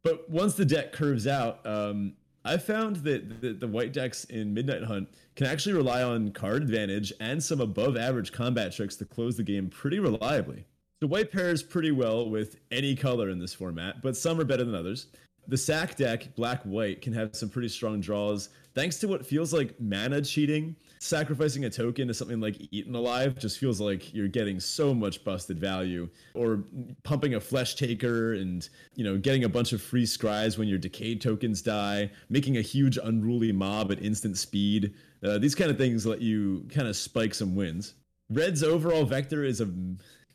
But 0.02 0.28
once 0.28 0.54
the 0.54 0.64
deck 0.64 0.92
curves 0.92 1.26
out, 1.26 1.64
um, 1.64 2.14
I 2.44 2.56
found 2.56 2.96
that 2.96 3.40
the, 3.40 3.52
the, 3.52 3.68
white 3.68 3.92
decks 3.92 4.24
in 4.24 4.52
Midnight 4.52 4.82
Hunt 4.82 5.08
can 5.36 5.46
actually 5.46 5.74
rely 5.74 6.02
on 6.02 6.32
card 6.32 6.62
advantage 6.62 7.12
and 7.20 7.42
some 7.42 7.60
above 7.60 7.96
average 7.96 8.32
combat 8.32 8.72
tricks 8.72 8.96
to 8.96 9.04
close 9.04 9.36
the 9.36 9.44
game 9.44 9.68
pretty 9.68 10.00
reliably. 10.00 10.64
The 11.00 11.06
white 11.06 11.30
pairs 11.30 11.62
pretty 11.62 11.92
well 11.92 12.28
with 12.28 12.56
any 12.70 12.96
color 12.96 13.28
in 13.28 13.38
this 13.38 13.54
format, 13.54 14.02
but 14.02 14.16
some 14.16 14.40
are 14.40 14.44
better 14.44 14.64
than 14.64 14.74
others. 14.74 15.06
The 15.48 15.56
sack 15.56 15.96
deck, 15.96 16.34
black 16.36 16.62
white, 16.62 17.02
can 17.02 17.12
have 17.12 17.34
some 17.34 17.48
pretty 17.48 17.68
strong 17.68 18.00
draws 18.00 18.48
thanks 18.74 18.98
to 18.98 19.08
what 19.08 19.26
feels 19.26 19.52
like 19.52 19.78
mana 19.80 20.22
cheating. 20.22 20.76
Sacrificing 20.98 21.64
a 21.64 21.70
token 21.70 22.08
to 22.08 22.14
something 22.14 22.40
like 22.40 22.56
Eaten 22.70 22.94
Alive 22.94 23.36
just 23.38 23.58
feels 23.58 23.80
like 23.80 24.14
you're 24.14 24.28
getting 24.28 24.60
so 24.60 24.94
much 24.94 25.24
busted 25.24 25.58
value. 25.58 26.08
Or 26.34 26.64
pumping 27.02 27.34
a 27.34 27.40
Fleshtaker 27.40 28.40
and, 28.40 28.68
you 28.94 29.04
know, 29.04 29.18
getting 29.18 29.44
a 29.44 29.48
bunch 29.48 29.72
of 29.72 29.82
free 29.82 30.04
scries 30.04 30.58
when 30.58 30.68
your 30.68 30.78
decayed 30.78 31.20
tokens 31.20 31.60
die, 31.60 32.10
making 32.28 32.56
a 32.56 32.62
huge 32.62 32.98
unruly 33.02 33.52
mob 33.52 33.90
at 33.90 34.02
instant 34.02 34.38
speed. 34.38 34.94
Uh, 35.24 35.38
these 35.38 35.54
kind 35.54 35.70
of 35.70 35.78
things 35.78 36.06
let 36.06 36.20
you 36.20 36.66
kind 36.70 36.86
of 36.86 36.96
spike 36.96 37.34
some 37.34 37.54
wins. 37.54 37.94
Red's 38.30 38.62
overall 38.62 39.04
vector 39.04 39.44
is 39.44 39.60
a 39.60 39.66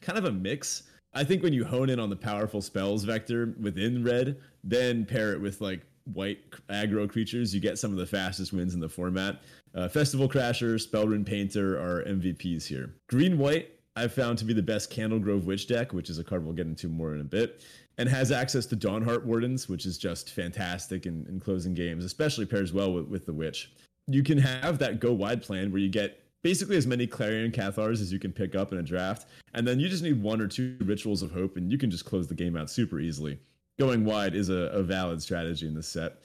kind 0.01 0.17
of 0.17 0.25
a 0.25 0.31
mix. 0.31 0.83
I 1.13 1.23
think 1.23 1.41
when 1.41 1.53
you 1.53 1.65
hone 1.65 1.89
in 1.89 1.99
on 1.99 2.09
the 2.09 2.15
powerful 2.15 2.61
spells 2.61 3.03
vector 3.03 3.53
within 3.59 4.03
red, 4.03 4.37
then 4.63 5.05
pair 5.05 5.33
it 5.33 5.41
with 5.41 5.61
like 5.61 5.81
white 6.13 6.39
aggro 6.69 7.09
creatures, 7.09 7.53
you 7.53 7.59
get 7.59 7.77
some 7.77 7.91
of 7.91 7.97
the 7.97 8.05
fastest 8.05 8.53
wins 8.53 8.73
in 8.73 8.79
the 8.79 8.89
format. 8.89 9.41
Uh, 9.75 9.87
Festival 9.87 10.27
Crasher, 10.27 10.75
Spellrune 10.75 11.25
Painter 11.25 11.77
are 11.77 12.03
MVPs 12.05 12.65
here. 12.65 12.93
Green 13.09 13.37
white, 13.37 13.71
I've 13.95 14.13
found 14.13 14.37
to 14.39 14.45
be 14.45 14.53
the 14.53 14.61
best 14.61 14.91
Candlegrove 14.91 15.45
Witch 15.45 15.67
deck, 15.67 15.93
which 15.93 16.09
is 16.09 16.19
a 16.19 16.23
card 16.23 16.43
we'll 16.43 16.53
get 16.53 16.67
into 16.67 16.87
more 16.87 17.13
in 17.15 17.21
a 17.21 17.25
bit, 17.25 17.63
and 17.97 18.07
has 18.07 18.31
access 18.31 18.65
to 18.67 18.75
Dawnhart 18.75 19.25
Wardens, 19.25 19.67
which 19.67 19.85
is 19.85 19.97
just 19.97 20.31
fantastic 20.31 21.05
in, 21.05 21.25
in 21.27 21.39
closing 21.39 21.73
games, 21.73 22.05
especially 22.05 22.45
pairs 22.45 22.73
well 22.73 22.93
with, 22.93 23.07
with 23.07 23.25
the 23.25 23.33
Witch. 23.33 23.71
You 24.07 24.23
can 24.23 24.37
have 24.37 24.77
that 24.79 24.99
go 24.99 25.13
wide 25.13 25.41
plan 25.41 25.71
where 25.71 25.81
you 25.81 25.89
get 25.89 26.23
basically 26.47 26.77
as 26.77 26.87
many 26.87 27.05
Clarion 27.05 27.51
Cathars 27.51 27.99
as 27.99 28.13
you 28.13 28.19
can 28.19 28.31
pick 28.31 28.55
up 28.55 28.71
in 28.71 28.77
a 28.77 28.81
draft, 28.81 29.27
and 29.53 29.67
then 29.67 29.81
you 29.81 29.89
just 29.89 30.01
need 30.01 30.23
one 30.23 30.39
or 30.39 30.47
two 30.47 30.77
Rituals 30.79 31.21
of 31.21 31.29
Hope, 31.29 31.57
and 31.57 31.69
you 31.69 31.77
can 31.77 31.91
just 31.91 32.05
close 32.05 32.25
the 32.25 32.33
game 32.33 32.55
out 32.55 32.69
super 32.69 33.01
easily. 33.01 33.37
going 33.77 34.05
wide 34.05 34.33
is 34.33 34.47
a, 34.47 34.69
a 34.71 34.81
valid 34.81 35.21
strategy 35.21 35.67
in 35.67 35.73
this 35.73 35.89
set. 35.89 36.21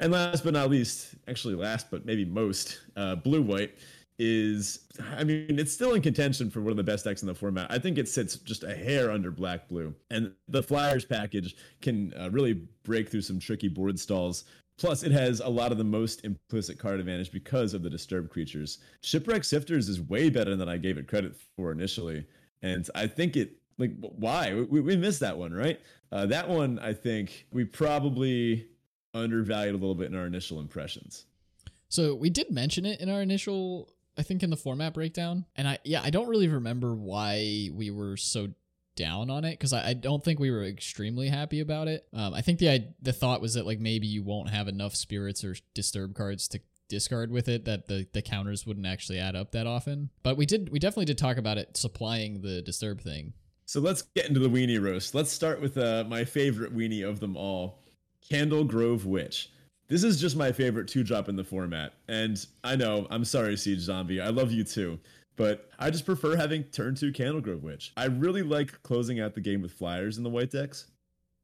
And 0.00 0.12
last 0.12 0.42
but 0.42 0.52
not 0.52 0.68
least, 0.68 1.14
actually 1.28 1.54
last 1.54 1.92
but 1.92 2.04
maybe 2.04 2.24
most, 2.24 2.80
uh, 2.96 3.14
blue 3.14 3.40
white 3.40 3.78
is 4.18 4.80
I 5.16 5.24
mean 5.24 5.58
it's 5.58 5.72
still 5.72 5.94
in 5.94 6.02
contention 6.02 6.50
for 6.50 6.60
one 6.60 6.70
of 6.70 6.76
the 6.76 6.82
best 6.82 7.04
decks 7.04 7.22
in 7.22 7.28
the 7.28 7.34
format. 7.34 7.70
I 7.70 7.78
think 7.78 7.98
it 7.98 8.08
sits 8.08 8.36
just 8.36 8.64
a 8.64 8.74
hair 8.74 9.12
under 9.12 9.30
black 9.30 9.68
blue, 9.68 9.94
and 10.10 10.32
the 10.48 10.62
Flyers 10.62 11.04
package 11.04 11.54
can 11.80 12.12
uh, 12.20 12.30
really 12.30 12.54
break 12.82 13.08
through 13.08 13.22
some 13.22 13.38
tricky 13.38 13.68
board 13.68 13.98
stalls. 13.98 14.44
Plus, 14.78 15.02
it 15.02 15.12
has 15.12 15.40
a 15.40 15.48
lot 15.48 15.70
of 15.70 15.78
the 15.78 15.84
most 15.84 16.24
implicit 16.24 16.78
card 16.78 16.98
advantage 16.98 17.30
because 17.30 17.74
of 17.74 17.82
the 17.82 17.90
disturbed 17.90 18.30
creatures. 18.30 18.78
Shipwreck 19.02 19.42
Sifters 19.42 19.88
is 19.88 20.00
way 20.00 20.30
better 20.30 20.56
than 20.56 20.68
I 20.68 20.76
gave 20.76 20.98
it 20.98 21.06
credit 21.06 21.36
for 21.56 21.72
initially, 21.72 22.26
and 22.62 22.88
I 22.94 23.06
think 23.06 23.36
it 23.36 23.56
like 23.78 23.92
why 24.00 24.54
we, 24.54 24.80
we 24.80 24.96
missed 24.96 25.20
that 25.20 25.36
one 25.36 25.52
right. 25.52 25.80
Uh, 26.10 26.26
that 26.26 26.48
one 26.48 26.78
I 26.78 26.92
think 26.94 27.46
we 27.52 27.64
probably 27.64 28.66
undervalued 29.14 29.74
a 29.74 29.78
little 29.78 29.94
bit 29.94 30.10
in 30.10 30.16
our 30.16 30.26
initial 30.26 30.60
impressions. 30.60 31.26
So 31.88 32.14
we 32.14 32.30
did 32.30 32.50
mention 32.50 32.86
it 32.86 33.00
in 33.00 33.08
our 33.08 33.20
initial 33.20 33.92
I 34.16 34.22
think 34.22 34.42
in 34.42 34.50
the 34.50 34.56
format 34.56 34.94
breakdown. 34.94 35.46
And 35.56 35.68
I 35.68 35.78
yeah, 35.84 36.02
I 36.02 36.10
don't 36.10 36.28
really 36.28 36.48
remember 36.48 36.94
why 36.94 37.70
we 37.72 37.90
were 37.90 38.16
so 38.16 38.48
down 38.94 39.30
on 39.30 39.44
it 39.44 39.52
because 39.52 39.72
I, 39.72 39.90
I, 39.90 39.94
don't 39.94 40.22
think 40.22 40.38
we 40.38 40.50
were 40.50 40.64
extremely 40.64 41.28
happy 41.28 41.60
about 41.60 41.88
it. 41.88 42.06
Um, 42.12 42.34
I 42.34 42.42
think 42.42 42.58
the 42.58 42.70
I, 42.70 42.86
the 43.00 43.12
thought 43.12 43.40
was 43.40 43.54
that 43.54 43.66
like 43.66 43.80
maybe 43.80 44.06
you 44.06 44.22
won't 44.22 44.50
have 44.50 44.68
enough 44.68 44.94
spirits 44.94 45.44
or 45.44 45.56
disturb 45.74 46.14
cards 46.14 46.48
to 46.48 46.60
discard 46.88 47.30
with 47.30 47.48
it 47.48 47.64
that 47.64 47.86
the 47.88 48.06
the 48.12 48.22
counters 48.22 48.66
wouldn't 48.66 48.86
actually 48.86 49.18
add 49.18 49.34
up 49.34 49.52
that 49.52 49.66
often. 49.66 50.10
But 50.22 50.36
we 50.36 50.46
did 50.46 50.68
we 50.70 50.78
definitely 50.78 51.06
did 51.06 51.18
talk 51.18 51.38
about 51.38 51.58
it 51.58 51.76
supplying 51.76 52.42
the 52.42 52.60
disturb 52.62 53.00
thing. 53.00 53.32
So 53.64 53.80
let's 53.80 54.02
get 54.02 54.26
into 54.26 54.40
the 54.40 54.50
weenie 54.50 54.82
roast. 54.82 55.14
Let's 55.14 55.32
start 55.32 55.60
with 55.60 55.78
uh, 55.78 56.04
my 56.06 56.24
favorite 56.24 56.76
weenie 56.76 57.08
of 57.08 57.20
them 57.20 57.36
all, 57.36 57.78
Candlegrove 58.30 59.04
Witch. 59.04 59.50
This 59.88 60.04
is 60.04 60.20
just 60.20 60.36
my 60.36 60.52
favorite 60.52 60.88
two 60.88 61.02
drop 61.02 61.28
in 61.28 61.36
the 61.36 61.44
format. 61.44 61.94
And 62.08 62.44
I 62.64 62.76
know, 62.76 63.06
I'm 63.10 63.24
sorry, 63.24 63.56
Siege 63.56 63.80
Zombie. 63.80 64.20
I 64.20 64.28
love 64.28 64.52
you 64.52 64.64
too. 64.64 64.98
But 65.36 65.70
I 65.78 65.90
just 65.90 66.04
prefer 66.04 66.36
having 66.36 66.64
turn 66.64 66.94
two 66.94 67.12
Candlegrove 67.12 67.62
Witch. 67.62 67.92
I 67.96 68.04
really 68.06 68.42
like 68.42 68.82
closing 68.82 69.20
out 69.20 69.34
the 69.34 69.40
game 69.40 69.62
with 69.62 69.72
flyers 69.72 70.18
in 70.18 70.24
the 70.24 70.30
white 70.30 70.50
decks. 70.50 70.86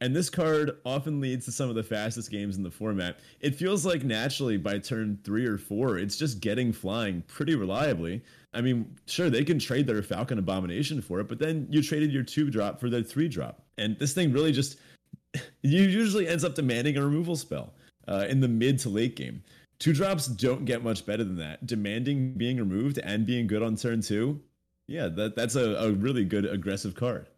And 0.01 0.15
this 0.15 0.31
card 0.31 0.79
often 0.85 1.21
leads 1.21 1.45
to 1.47 1.53
some 1.53 1.69
of 1.69 1.75
the 1.75 1.83
fastest 1.83 2.31
games 2.31 2.57
in 2.57 2.63
the 2.63 2.71
format. 2.71 3.19
It 3.41 3.57
feels 3.57 3.85
like 3.85 4.05
naturally 4.05 4.57
by 4.57 4.79
turn 4.79 5.19
three 5.25 5.45
or 5.45 5.59
four, 5.59 5.99
it's 5.99 6.17
just 6.17 6.41
getting 6.41 6.73
flying 6.73 7.23
pretty 7.23 7.57
reliably. 7.57 8.23
I 8.55 8.61
mean, 8.61 8.97
sure, 9.07 9.29
they 9.29 9.45
can 9.45 9.59
trade 9.59 9.87
their 9.87 10.03
Falcon 10.03 10.39
Abomination 10.39 11.03
for 11.03 11.19
it, 11.21 11.29
but 11.29 11.39
then 11.39 11.67
you 11.69 11.83
traded 11.83 12.13
your 12.13 12.23
two 12.23 12.49
drop 12.49 12.79
for 12.79 12.89
their 12.89 13.03
three 13.03 13.29
drop. 13.29 13.63
And 13.77 13.99
this 13.99 14.15
thing 14.15 14.33
really 14.33 14.53
just, 14.53 14.79
you 15.63 15.83
usually 15.83 16.29
ends 16.29 16.45
up 16.45 16.55
demanding 16.55 16.97
a 16.97 17.03
removal 17.03 17.35
spell 17.35 17.75
uh, 18.07 18.27
in 18.29 18.41
the 18.41 18.49
mid 18.49 18.79
to 18.81 18.89
late 18.89 19.17
game. 19.17 19.43
Two 19.79 19.93
drops 19.93 20.27
don't 20.27 20.65
get 20.65 20.83
much 20.83 21.07
better 21.07 21.23
than 21.23 21.37
that. 21.37 21.67
Demanding 21.67 22.35
being 22.35 22.57
removed 22.57 22.99
and 22.99 23.25
being 23.25 23.47
good 23.47 23.63
on 23.63 23.77
turn 23.77 24.01
two, 24.01 24.41
yeah, 24.87 25.09
that 25.09 25.37
that's 25.37 25.55
a, 25.55 25.75
a 25.75 25.93
really 25.93 26.25
good 26.25 26.45
aggressive 26.45 26.95
card. 26.95 27.29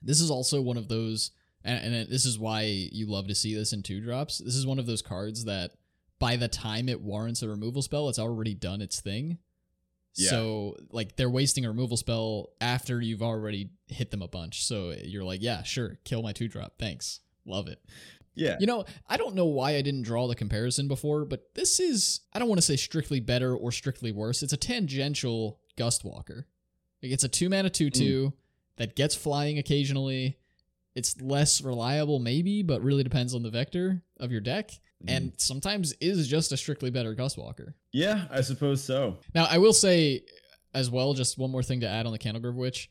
This 0.00 0.20
is 0.20 0.30
also 0.30 0.60
one 0.60 0.76
of 0.76 0.88
those, 0.88 1.32
and, 1.64 1.94
and 1.94 2.08
this 2.08 2.24
is 2.24 2.38
why 2.38 2.62
you 2.62 3.06
love 3.06 3.26
to 3.28 3.34
see 3.34 3.54
this 3.54 3.72
in 3.72 3.82
two 3.82 4.00
drops. 4.00 4.38
This 4.38 4.54
is 4.54 4.66
one 4.66 4.78
of 4.78 4.86
those 4.86 5.02
cards 5.02 5.44
that 5.46 5.72
by 6.20 6.36
the 6.36 6.48
time 6.48 6.88
it 6.88 7.00
warrants 7.00 7.42
a 7.42 7.48
removal 7.48 7.82
spell, 7.82 8.08
it's 8.08 8.18
already 8.18 8.54
done 8.54 8.80
its 8.80 9.00
thing. 9.00 9.38
Yeah. 10.14 10.30
So 10.30 10.76
like 10.90 11.16
they're 11.16 11.30
wasting 11.30 11.64
a 11.64 11.68
removal 11.68 11.96
spell 11.96 12.50
after 12.60 13.00
you've 13.00 13.22
already 13.22 13.70
hit 13.86 14.10
them 14.10 14.22
a 14.22 14.28
bunch. 14.28 14.64
So 14.64 14.94
you're 15.02 15.24
like, 15.24 15.42
yeah, 15.42 15.62
sure, 15.62 15.98
kill 16.04 16.22
my 16.22 16.32
two 16.32 16.48
drop. 16.48 16.74
Thanks. 16.78 17.20
Love 17.44 17.68
it. 17.68 17.80
Yeah. 18.38 18.56
You 18.60 18.66
know, 18.66 18.84
I 19.08 19.16
don't 19.16 19.34
know 19.34 19.46
why 19.46 19.72
I 19.76 19.82
didn't 19.82 20.02
draw 20.02 20.28
the 20.28 20.34
comparison 20.34 20.88
before, 20.88 21.24
but 21.24 21.54
this 21.54 21.80
is, 21.80 22.20
I 22.32 22.38
don't 22.38 22.48
want 22.48 22.58
to 22.60 22.66
say 22.66 22.76
strictly 22.76 23.20
better 23.20 23.54
or 23.54 23.72
strictly 23.72 24.12
worse. 24.12 24.42
It's 24.42 24.52
a 24.52 24.56
tangential 24.56 25.60
Gustwalker. 25.76 26.44
Like 27.02 27.12
it's 27.12 27.24
a 27.24 27.28
two 27.28 27.48
mana 27.48 27.70
2 27.70 27.90
2 27.90 28.04
mm. 28.04 28.32
that 28.76 28.96
gets 28.96 29.14
flying 29.14 29.58
occasionally. 29.58 30.38
It's 30.94 31.20
less 31.20 31.60
reliable, 31.60 32.18
maybe, 32.18 32.62
but 32.62 32.82
really 32.82 33.04
depends 33.04 33.34
on 33.34 33.42
the 33.42 33.50
vector 33.50 34.02
of 34.18 34.32
your 34.32 34.40
deck. 34.40 34.70
Mm. 35.04 35.16
And 35.16 35.32
sometimes 35.36 35.92
is 36.00 36.26
just 36.26 36.50
a 36.52 36.56
strictly 36.56 36.90
better 36.90 37.14
Gustwalker. 37.14 37.74
Yeah, 37.92 38.26
I 38.30 38.40
suppose 38.40 38.82
so. 38.82 39.18
Now, 39.34 39.46
I 39.48 39.58
will 39.58 39.72
say 39.72 40.24
as 40.74 40.90
well, 40.90 41.14
just 41.14 41.38
one 41.38 41.50
more 41.50 41.62
thing 41.62 41.80
to 41.80 41.88
add 41.88 42.06
on 42.06 42.12
the 42.12 42.18
Candlegrove 42.18 42.54
Witch. 42.54 42.90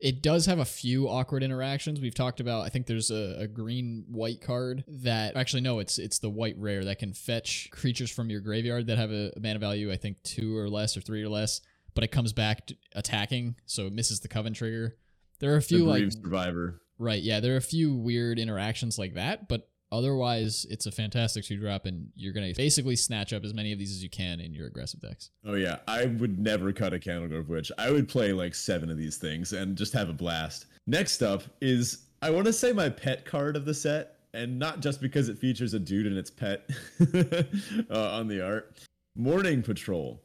It 0.00 0.22
does 0.22 0.46
have 0.46 0.58
a 0.58 0.64
few 0.64 1.08
awkward 1.08 1.42
interactions. 1.42 2.00
We've 2.00 2.14
talked 2.14 2.40
about. 2.40 2.66
I 2.66 2.68
think 2.68 2.86
there's 2.86 3.10
a, 3.10 3.36
a 3.40 3.46
green 3.46 4.04
white 4.08 4.40
card 4.40 4.84
that 4.88 5.36
actually 5.36 5.62
no, 5.62 5.78
it's 5.78 5.98
it's 5.98 6.18
the 6.18 6.28
white 6.28 6.56
rare 6.58 6.84
that 6.84 6.98
can 6.98 7.12
fetch 7.12 7.68
creatures 7.70 8.10
from 8.10 8.28
your 8.28 8.40
graveyard 8.40 8.86
that 8.88 8.98
have 8.98 9.10
a, 9.10 9.32
a 9.36 9.40
mana 9.40 9.58
value. 9.58 9.92
I 9.92 9.96
think 9.96 10.22
two 10.22 10.56
or 10.56 10.68
less 10.68 10.96
or 10.96 11.00
three 11.00 11.22
or 11.22 11.28
less, 11.28 11.60
but 11.94 12.04
it 12.04 12.08
comes 12.08 12.32
back 12.32 12.70
attacking, 12.94 13.56
so 13.66 13.86
it 13.86 13.92
misses 13.92 14.20
the 14.20 14.28
coven 14.28 14.52
trigger. 14.52 14.96
There 15.40 15.54
are 15.54 15.58
a 15.58 15.62
few 15.62 15.84
like 15.84 16.12
survivor. 16.12 16.80
Right, 16.98 17.22
yeah, 17.22 17.40
there 17.40 17.54
are 17.54 17.58
a 17.58 17.62
few 17.62 17.94
weird 17.94 18.38
interactions 18.38 18.98
like 18.98 19.14
that, 19.14 19.48
but 19.48 19.68
Otherwise, 19.94 20.66
it's 20.70 20.86
a 20.86 20.90
fantastic 20.90 21.44
two 21.44 21.56
drop, 21.56 21.86
and 21.86 22.08
you're 22.16 22.32
going 22.32 22.52
to 22.52 22.56
basically 22.56 22.96
snatch 22.96 23.32
up 23.32 23.44
as 23.44 23.54
many 23.54 23.72
of 23.72 23.78
these 23.78 23.92
as 23.92 24.02
you 24.02 24.10
can 24.10 24.40
in 24.40 24.52
your 24.52 24.66
aggressive 24.66 25.00
decks. 25.00 25.30
Oh, 25.46 25.54
yeah. 25.54 25.78
I 25.86 26.06
would 26.06 26.38
never 26.38 26.72
cut 26.72 26.92
a 26.92 26.98
candle 26.98 27.28
Candlegrove 27.28 27.46
Witch. 27.46 27.70
I 27.78 27.92
would 27.92 28.08
play 28.08 28.32
like 28.32 28.56
seven 28.56 28.90
of 28.90 28.96
these 28.96 29.18
things 29.18 29.52
and 29.52 29.76
just 29.76 29.92
have 29.92 30.08
a 30.08 30.12
blast. 30.12 30.66
Next 30.88 31.22
up 31.22 31.44
is, 31.60 32.06
I 32.22 32.30
want 32.30 32.46
to 32.46 32.52
say 32.52 32.72
my 32.72 32.88
pet 32.88 33.24
card 33.24 33.56
of 33.56 33.64
the 33.64 33.74
set, 33.74 34.16
and 34.34 34.58
not 34.58 34.80
just 34.80 35.00
because 35.00 35.28
it 35.28 35.38
features 35.38 35.74
a 35.74 35.78
dude 35.78 36.06
and 36.06 36.18
its 36.18 36.30
pet 36.30 36.68
uh, 37.88 38.10
on 38.16 38.26
the 38.26 38.44
art 38.44 38.76
Morning 39.16 39.62
Patrol. 39.62 40.20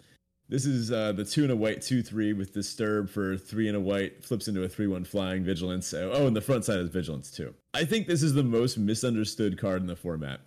This 0.49 0.65
is 0.65 0.91
uh, 0.91 1.11
the 1.11 1.23
two 1.23 1.43
and 1.43 1.51
a 1.51 1.55
white, 1.55 1.83
two 1.83 2.01
three 2.01 2.33
with 2.33 2.53
disturb 2.53 3.07
for 3.07 3.37
three 3.37 3.67
and 3.67 3.77
a 3.77 3.79
white, 3.79 4.25
flips 4.25 4.47
into 4.47 4.63
a 4.63 4.67
three 4.67 4.87
one 4.87 5.03
flying 5.03 5.43
vigilance. 5.43 5.93
Oh, 5.93 6.25
and 6.25 6.35
the 6.35 6.41
front 6.41 6.65
side 6.65 6.79
is 6.79 6.89
vigilance 6.89 7.29
too. 7.29 7.53
I 7.75 7.85
think 7.85 8.07
this 8.07 8.23
is 8.23 8.33
the 8.33 8.43
most 8.43 8.79
misunderstood 8.79 9.59
card 9.59 9.81
in 9.81 9.87
the 9.87 9.95
format. 9.95 10.41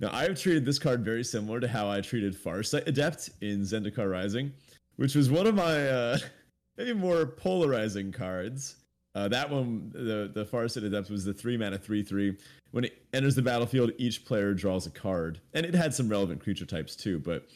Now, 0.00 0.10
I've 0.12 0.38
treated 0.38 0.66
this 0.66 0.80
card 0.80 1.04
very 1.04 1.22
similar 1.22 1.60
to 1.60 1.68
how 1.68 1.88
I 1.88 2.00
treated 2.00 2.34
Farsight 2.34 2.88
Adept 2.88 3.30
in 3.40 3.62
Zendikar 3.62 4.10
Rising, 4.10 4.52
which 4.96 5.14
was 5.14 5.30
one 5.30 5.46
of 5.46 5.54
my 5.54 5.88
uh, 5.88 6.18
maybe 6.76 6.92
more 6.92 7.24
polarizing 7.24 8.10
cards. 8.10 8.76
Uh, 9.14 9.28
that 9.28 9.48
one, 9.48 9.92
the 9.94 10.28
the 10.34 10.44
Farsight 10.44 10.84
Adept 10.84 11.08
was 11.08 11.24
the 11.24 11.32
three 11.32 11.56
mana 11.56 11.78
three 11.78 12.02
three. 12.02 12.36
When 12.72 12.82
it 12.82 13.00
enters 13.14 13.36
the 13.36 13.42
battlefield, 13.42 13.92
each 13.96 14.24
player 14.24 14.54
draws 14.54 14.88
a 14.88 14.90
card, 14.90 15.40
and 15.54 15.64
it 15.64 15.72
had 15.72 15.94
some 15.94 16.08
relevant 16.08 16.42
creature 16.42 16.66
types 16.66 16.96
too. 16.96 17.20
But 17.20 17.46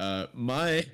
uh, 0.00 0.26
my 0.32 0.86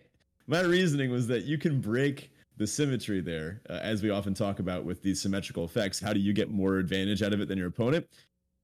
my 0.46 0.60
reasoning 0.60 1.10
was 1.10 1.26
that 1.28 1.44
you 1.44 1.58
can 1.58 1.80
break 1.80 2.30
the 2.56 2.66
symmetry 2.66 3.20
there, 3.20 3.60
uh, 3.70 3.74
as 3.82 4.02
we 4.02 4.10
often 4.10 4.34
talk 4.34 4.58
about 4.58 4.84
with 4.84 5.02
these 5.02 5.20
symmetrical 5.20 5.64
effects. 5.64 5.98
How 5.98 6.12
do 6.12 6.20
you 6.20 6.32
get 6.32 6.50
more 6.50 6.78
advantage 6.78 7.22
out 7.22 7.32
of 7.32 7.40
it 7.40 7.48
than 7.48 7.58
your 7.58 7.68
opponent? 7.68 8.06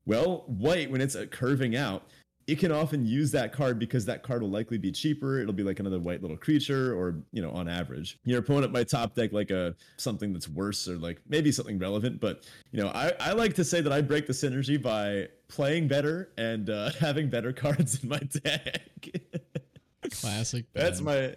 Well, 0.07 0.45
white, 0.47 0.91
when 0.91 1.01
it's 1.01 1.17
uh, 1.17 1.27
curving 1.31 1.77
out, 1.77 2.05
it 2.49 2.59
can 2.59 2.73
often 2.73 3.05
use 3.05 3.31
that 3.33 3.53
card 3.53 3.79
because 3.79 4.07
that 4.07 4.23
card 4.23 4.41
will 4.41 4.49
likely 4.49 4.79
be 4.79 4.91
cheaper. 4.91 5.39
It'll 5.39 5.53
be 5.53 5.63
like 5.63 5.81
another 5.81 5.99
white 5.99 6.23
little 6.23 6.37
creature, 6.37 6.99
or 6.99 7.23
you 7.31 7.43
know, 7.43 7.51
on 7.51 7.69
average, 7.69 8.19
your 8.25 8.39
opponent 8.39 8.73
might 8.73 8.89
top 8.89 9.15
deck 9.15 9.33
like 9.33 9.51
a 9.51 9.75
something 9.99 10.33
that's 10.33 10.49
worse, 10.49 10.89
or 10.89 10.97
like 10.97 11.21
maybe 11.29 11.53
something 11.53 11.79
relevant. 11.79 12.21
But 12.21 12.49
you 12.73 12.83
know, 12.83 12.89
I, 12.89 13.13
I 13.21 13.33
like 13.33 13.55
to 13.57 13.65
say 13.65 13.83
that 13.83 13.93
I 13.93 14.01
break 14.01 14.27
the 14.27 14.33
synergy 14.33 14.81
by 14.81 15.29
playing 15.49 15.89
better 15.89 16.31
and 16.39 16.71
uh, 16.71 16.91
having 17.01 17.29
better 17.29 17.53
cards 17.65 18.03
in 18.03 18.09
my 18.09 18.19
deck. 18.19 19.09
Classic. 20.11 20.65
That's 20.73 21.03
my 21.03 21.35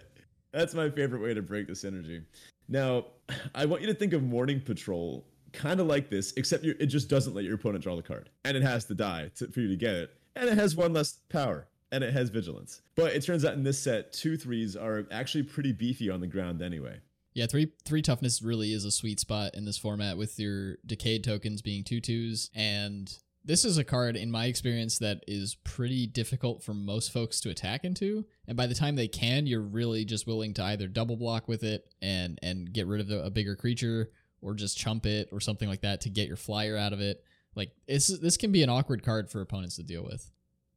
that's 0.52 0.74
my 0.74 0.90
favorite 0.90 1.22
way 1.22 1.34
to 1.34 1.42
break 1.42 1.66
this 1.66 1.84
energy. 1.84 2.22
Now, 2.68 3.06
I 3.54 3.66
want 3.66 3.82
you 3.82 3.88
to 3.88 3.94
think 3.94 4.12
of 4.12 4.22
Morning 4.22 4.60
Patrol 4.60 5.26
kind 5.52 5.80
of 5.80 5.86
like 5.86 6.08
this, 6.08 6.32
except 6.36 6.64
it 6.64 6.86
just 6.86 7.08
doesn't 7.08 7.34
let 7.34 7.44
your 7.44 7.54
opponent 7.54 7.84
draw 7.84 7.96
the 7.96 8.02
card, 8.02 8.30
and 8.44 8.56
it 8.56 8.62
has 8.62 8.86
to 8.86 8.94
die 8.94 9.30
to, 9.36 9.48
for 9.48 9.60
you 9.60 9.68
to 9.68 9.76
get 9.76 9.94
it, 9.94 10.10
and 10.36 10.48
it 10.48 10.56
has 10.56 10.74
one 10.74 10.92
less 10.92 11.18
power, 11.28 11.68
and 11.90 12.02
it 12.02 12.12
has 12.12 12.30
vigilance. 12.30 12.80
But 12.94 13.12
it 13.12 13.24
turns 13.24 13.44
out 13.44 13.54
in 13.54 13.62
this 13.62 13.78
set, 13.78 14.12
two 14.12 14.36
threes 14.36 14.76
are 14.76 15.06
actually 15.10 15.44
pretty 15.44 15.72
beefy 15.72 16.08
on 16.10 16.20
the 16.20 16.26
ground 16.26 16.62
anyway. 16.62 17.00
Yeah, 17.34 17.46
three 17.46 17.72
three 17.84 18.02
toughness 18.02 18.42
really 18.42 18.72
is 18.72 18.84
a 18.84 18.90
sweet 18.90 19.18
spot 19.18 19.54
in 19.54 19.64
this 19.64 19.78
format 19.78 20.18
with 20.18 20.38
your 20.38 20.76
decayed 20.84 21.24
tokens 21.24 21.62
being 21.62 21.82
two 21.82 22.00
twos 22.00 22.50
and 22.54 23.10
this 23.44 23.64
is 23.64 23.78
a 23.78 23.84
card 23.84 24.16
in 24.16 24.30
my 24.30 24.46
experience 24.46 24.98
that 24.98 25.24
is 25.26 25.56
pretty 25.64 26.06
difficult 26.06 26.62
for 26.62 26.74
most 26.74 27.10
folks 27.10 27.40
to 27.40 27.50
attack 27.50 27.84
into 27.84 28.24
and 28.52 28.56
by 28.58 28.66
the 28.66 28.74
time 28.74 28.96
they 28.96 29.08
can 29.08 29.46
you're 29.46 29.62
really 29.62 30.04
just 30.04 30.26
willing 30.26 30.52
to 30.52 30.62
either 30.62 30.86
double 30.86 31.16
block 31.16 31.48
with 31.48 31.62
it 31.64 31.86
and 32.02 32.38
and 32.42 32.70
get 32.70 32.86
rid 32.86 33.00
of 33.00 33.24
a 33.24 33.30
bigger 33.30 33.56
creature 33.56 34.10
or 34.42 34.52
just 34.52 34.76
chump 34.76 35.06
it 35.06 35.30
or 35.32 35.40
something 35.40 35.70
like 35.70 35.80
that 35.80 36.02
to 36.02 36.10
get 36.10 36.28
your 36.28 36.36
flyer 36.36 36.76
out 36.76 36.92
of 36.92 37.00
it. 37.00 37.24
Like 37.54 37.70
this 37.88 38.08
this 38.08 38.36
can 38.36 38.52
be 38.52 38.62
an 38.62 38.68
awkward 38.68 39.02
card 39.02 39.30
for 39.30 39.40
opponents 39.40 39.76
to 39.76 39.82
deal 39.82 40.04
with. 40.04 40.30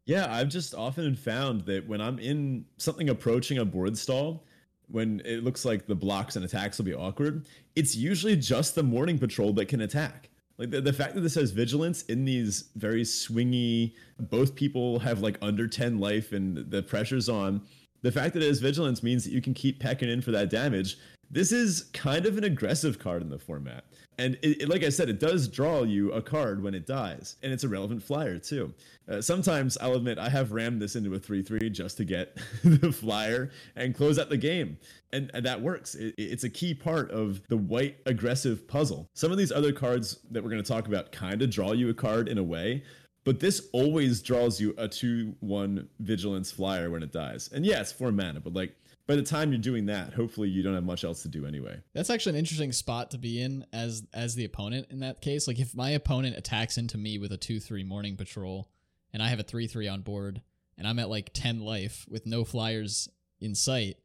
Yeah 0.05 0.33
i've 0.33 0.49
just 0.49 0.73
often 0.73 1.15
found 1.15 1.65
that 1.65 1.85
when 1.87 1.99
i'm 1.99 2.19
in 2.19 2.63
something 2.77 3.09
approaching 3.09 3.57
a 3.57 3.65
board 3.65 3.97
stall 3.97 4.45
when 4.87 5.21
it 5.25 5.43
looks 5.43 5.65
like 5.65 5.87
the 5.87 5.95
blocks 5.95 6.35
and 6.35 6.45
attacks 6.45 6.77
will 6.77 6.85
be 6.85 6.93
awkward 6.93 7.47
it's 7.75 7.95
usually 7.95 8.35
just 8.35 8.75
the 8.75 8.83
morning 8.83 9.17
patrol 9.17 9.51
that 9.53 9.67
can 9.67 9.81
attack 9.81 10.29
Like 10.57 10.71
the, 10.71 10.81
the 10.81 10.93
fact 10.93 11.15
that 11.15 11.21
this 11.21 11.35
has 11.35 11.51
vigilance 11.51 12.03
in 12.03 12.25
these 12.25 12.69
very 12.75 13.03
swingy, 13.03 13.93
both 14.19 14.55
people 14.55 14.99
have 14.99 15.21
like 15.21 15.37
under 15.41 15.67
10 15.67 15.99
life 15.99 16.31
and 16.31 16.57
the 16.69 16.81
pressure's 16.81 17.27
on. 17.27 17.61
The 18.01 18.11
fact 18.11 18.33
that 18.35 18.43
it 18.43 18.47
has 18.47 18.59
vigilance 18.59 19.03
means 19.03 19.23
that 19.23 19.31
you 19.31 19.41
can 19.41 19.53
keep 19.53 19.79
pecking 19.79 20.09
in 20.09 20.21
for 20.21 20.31
that 20.31 20.49
damage. 20.49 20.97
This 21.35 21.51
is 21.51 21.89
kind 21.91 22.25
of 22.25 22.37
an 22.37 22.45
aggressive 22.45 22.97
card 22.97 23.21
in 23.21 23.29
the 23.29 23.37
format. 23.37 23.83
And 24.17 24.37
it, 24.41 24.61
it, 24.61 24.69
like 24.69 24.85
I 24.85 24.89
said, 24.89 25.09
it 25.09 25.19
does 25.19 25.49
draw 25.49 25.83
you 25.83 26.13
a 26.13 26.21
card 26.21 26.63
when 26.63 26.73
it 26.73 26.87
dies, 26.87 27.35
and 27.43 27.51
it's 27.51 27.65
a 27.65 27.67
relevant 27.67 28.01
flyer 28.01 28.39
too. 28.39 28.73
Uh, 29.09 29.19
sometimes 29.21 29.77
I'll 29.81 29.95
admit 29.95 30.17
I 30.17 30.29
have 30.29 30.53
rammed 30.53 30.81
this 30.81 30.95
into 30.95 31.13
a 31.13 31.19
3 31.19 31.43
3 31.43 31.69
just 31.71 31.97
to 31.97 32.05
get 32.05 32.37
the 32.63 32.89
flyer 32.89 33.51
and 33.75 33.93
close 33.93 34.17
out 34.17 34.29
the 34.29 34.37
game. 34.37 34.77
And, 35.11 35.29
and 35.33 35.45
that 35.45 35.61
works. 35.61 35.95
It, 35.95 36.15
it's 36.17 36.45
a 36.45 36.49
key 36.49 36.73
part 36.73 37.11
of 37.11 37.45
the 37.49 37.57
white 37.57 37.97
aggressive 38.05 38.65
puzzle. 38.65 39.09
Some 39.13 39.33
of 39.33 39.37
these 39.37 39.51
other 39.51 39.73
cards 39.73 40.19
that 40.31 40.41
we're 40.41 40.51
going 40.51 40.63
to 40.63 40.71
talk 40.71 40.87
about 40.87 41.11
kind 41.11 41.41
of 41.41 41.49
draw 41.49 41.73
you 41.73 41.89
a 41.89 41.93
card 41.93 42.29
in 42.29 42.37
a 42.37 42.43
way, 42.43 42.81
but 43.25 43.41
this 43.41 43.67
always 43.73 44.21
draws 44.21 44.61
you 44.61 44.73
a 44.77 44.87
2 44.87 45.35
1 45.41 45.89
vigilance 45.99 46.49
flyer 46.49 46.89
when 46.89 47.03
it 47.03 47.11
dies. 47.11 47.49
And 47.53 47.65
yeah, 47.65 47.81
it's 47.81 47.91
4 47.91 48.13
mana, 48.13 48.39
but 48.39 48.53
like 48.53 48.73
by 49.07 49.15
the 49.15 49.23
time 49.23 49.51
you're 49.51 49.61
doing 49.61 49.85
that, 49.85 50.13
hopefully 50.13 50.49
you 50.49 50.63
don't 50.63 50.73
have 50.73 50.83
much 50.83 51.03
else 51.03 51.21
to 51.21 51.27
do 51.27 51.45
anyway. 51.45 51.79
That's 51.93 52.09
actually 52.09 52.31
an 52.31 52.39
interesting 52.39 52.71
spot 52.71 53.11
to 53.11 53.17
be 53.17 53.41
in 53.41 53.65
as 53.71 54.03
as 54.13 54.35
the 54.35 54.45
opponent 54.45 54.87
in 54.89 54.99
that 55.01 55.21
case. 55.21 55.47
Like 55.47 55.59
if 55.59 55.75
my 55.75 55.91
opponent 55.91 56.37
attacks 56.37 56.77
into 56.77 56.97
me 56.97 57.19
with 57.19 57.31
a 57.31 57.37
2-3 57.37 57.85
morning 57.85 58.17
patrol 58.17 58.69
and 59.13 59.21
I 59.21 59.27
have 59.27 59.39
a 59.39 59.43
3-3 59.43 59.91
on 59.91 60.01
board 60.01 60.41
and 60.77 60.87
I'm 60.87 60.99
at 60.99 61.09
like 61.09 61.31
10 61.33 61.59
life 61.59 62.05
with 62.09 62.25
no 62.25 62.43
flyers 62.43 63.07
in 63.39 63.53
sight, 63.53 63.97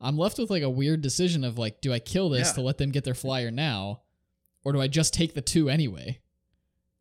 I'm 0.00 0.16
left 0.16 0.38
with 0.38 0.50
like 0.50 0.62
a 0.62 0.70
weird 0.70 1.02
decision 1.02 1.44
of 1.44 1.58
like 1.58 1.82
do 1.82 1.92
I 1.92 1.98
kill 1.98 2.30
this 2.30 2.48
yeah. 2.48 2.54
to 2.54 2.60
let 2.62 2.78
them 2.78 2.90
get 2.90 3.04
their 3.04 3.14
flyer 3.14 3.50
now 3.50 4.00
or 4.64 4.72
do 4.72 4.80
I 4.80 4.88
just 4.88 5.12
take 5.12 5.34
the 5.34 5.42
2 5.42 5.68
anyway? 5.68 6.20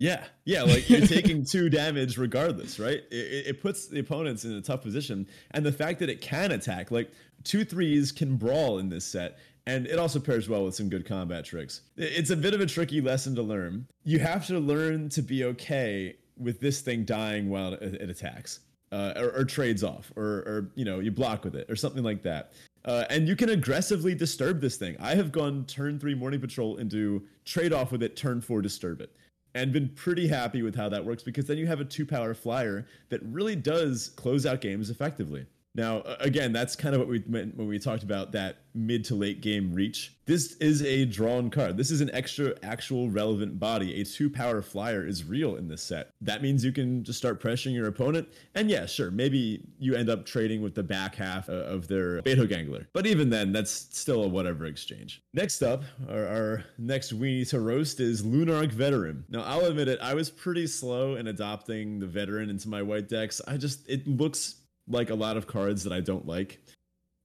Yeah, 0.01 0.23
yeah, 0.45 0.63
like 0.63 0.89
you're 0.89 1.05
taking 1.05 1.45
two 1.45 1.69
damage 1.69 2.17
regardless, 2.17 2.79
right? 2.79 3.03
It, 3.11 3.45
it, 3.45 3.61
puts 3.61 3.85
the 3.85 3.99
opponents 3.99 4.43
in 4.43 4.51
a 4.53 4.59
tough 4.59 4.81
position, 4.81 5.27
and 5.51 5.63
the 5.63 5.71
fact 5.71 5.99
that 5.99 6.09
it 6.09 6.21
can 6.21 6.51
attack, 6.51 6.89
like 6.89 7.11
two 7.43 7.63
threes 7.63 8.11
can 8.11 8.35
brawl 8.35 8.79
in 8.79 8.89
this 8.89 9.05
set, 9.05 9.37
and 9.67 9.85
it 9.85 9.99
also 9.99 10.19
pairs 10.19 10.49
well 10.49 10.65
with 10.65 10.73
some 10.73 10.89
good 10.89 11.05
combat 11.05 11.45
tricks. 11.45 11.81
It's 11.97 12.31
a 12.31 12.35
bit 12.35 12.55
of 12.55 12.61
a 12.61 12.65
tricky 12.65 12.99
lesson 12.99 13.35
to 13.35 13.43
learn. 13.43 13.85
You 14.03 14.17
have 14.17 14.47
to 14.47 14.57
learn 14.57 15.09
to 15.09 15.21
be 15.21 15.43
okay 15.43 16.15
with 16.35 16.59
this 16.59 16.81
thing 16.81 17.05
dying 17.05 17.47
while 17.47 17.73
it, 17.73 18.01
attacks, 18.01 18.61
uh, 18.91 19.13
or, 19.17 19.41
or, 19.41 19.45
trades 19.45 19.83
off, 19.83 20.11
or, 20.15 20.23
or 20.23 20.71
you 20.73 20.83
know 20.83 20.99
you 20.99 21.11
block 21.11 21.43
with 21.43 21.55
it, 21.55 21.69
or 21.69 21.75
something 21.75 22.03
like 22.03 22.23
that. 22.23 22.53
Uh, 22.85 23.05
and 23.11 23.27
you 23.27 23.35
can 23.35 23.49
aggressively 23.49 24.15
disturb 24.15 24.61
this 24.61 24.77
thing. 24.77 24.97
I 24.99 25.13
have 25.13 25.31
gone 25.31 25.65
turn 25.65 25.99
three 25.99 26.15
morning 26.15 26.41
patrol 26.41 26.77
into 26.77 27.21
trade 27.45 27.71
off 27.71 27.91
with 27.91 28.01
it, 28.01 28.15
turn 28.15 28.41
four 28.41 28.63
disturb 28.63 28.99
it 28.99 29.11
and 29.53 29.73
been 29.73 29.89
pretty 29.89 30.27
happy 30.27 30.61
with 30.61 30.75
how 30.75 30.89
that 30.89 31.03
works 31.03 31.23
because 31.23 31.45
then 31.45 31.57
you 31.57 31.67
have 31.67 31.79
a 31.79 31.85
two 31.85 32.05
power 32.05 32.33
flyer 32.33 32.85
that 33.09 33.21
really 33.23 33.55
does 33.55 34.09
close 34.15 34.45
out 34.45 34.61
games 34.61 34.89
effectively. 34.89 35.45
Now, 35.73 36.03
again, 36.19 36.51
that's 36.51 36.75
kind 36.75 36.93
of 36.93 36.99
what 36.99 37.07
we 37.07 37.23
meant 37.27 37.55
when 37.55 37.67
we 37.67 37.79
talked 37.79 38.03
about 38.03 38.33
that 38.33 38.57
mid 38.73 39.05
to 39.05 39.15
late 39.15 39.41
game 39.41 39.73
reach. 39.73 40.15
This 40.25 40.55
is 40.57 40.81
a 40.83 41.05
drawn 41.05 41.49
card. 41.49 41.77
This 41.77 41.91
is 41.91 42.01
an 42.01 42.09
extra 42.13 42.55
actual 42.63 43.09
relevant 43.09 43.59
body. 43.59 43.99
A 43.99 44.05
two 44.05 44.29
power 44.29 44.61
flyer 44.61 45.05
is 45.05 45.23
real 45.23 45.55
in 45.55 45.67
this 45.67 45.81
set. 45.81 46.11
That 46.21 46.41
means 46.41 46.63
you 46.63 46.71
can 46.71 47.03
just 47.03 47.19
start 47.19 47.41
pressuring 47.41 47.73
your 47.73 47.87
opponent. 47.87 48.29
And 48.55 48.69
yeah, 48.69 48.85
sure, 48.85 49.11
maybe 49.11 49.61
you 49.79 49.95
end 49.95 50.09
up 50.09 50.25
trading 50.25 50.61
with 50.61 50.75
the 50.75 50.83
back 50.83 51.15
half 51.15 51.49
uh, 51.49 51.53
of 51.53 51.87
their 51.87 52.21
Baithook 52.21 52.51
Angler. 52.51 52.87
But 52.93 53.07
even 53.07 53.29
then, 53.29 53.51
that's 53.51 53.71
still 53.71 54.23
a 54.23 54.27
whatever 54.27 54.65
exchange. 54.65 55.21
Next 55.33 55.61
up, 55.61 55.83
our, 56.09 56.27
our 56.27 56.63
next 56.77 57.17
weenie 57.17 57.49
to 57.49 57.59
roast 57.59 57.99
is 57.99 58.23
Lunarch 58.23 58.71
Veteran. 58.71 59.25
Now, 59.29 59.43
I'll 59.43 59.65
admit 59.65 59.87
it, 59.87 59.99
I 60.01 60.13
was 60.13 60.29
pretty 60.29 60.67
slow 60.67 61.15
in 61.15 61.27
adopting 61.27 61.99
the 61.99 62.07
Veteran 62.07 62.49
into 62.49 62.69
my 62.69 62.81
white 62.81 63.09
decks. 63.09 63.41
I 63.47 63.57
just, 63.57 63.87
it 63.89 64.07
looks 64.07 64.55
like 64.87 65.09
a 65.09 65.15
lot 65.15 65.37
of 65.37 65.47
cards 65.47 65.83
that 65.83 65.93
I 65.93 65.99
don't 65.99 66.27
like. 66.27 66.59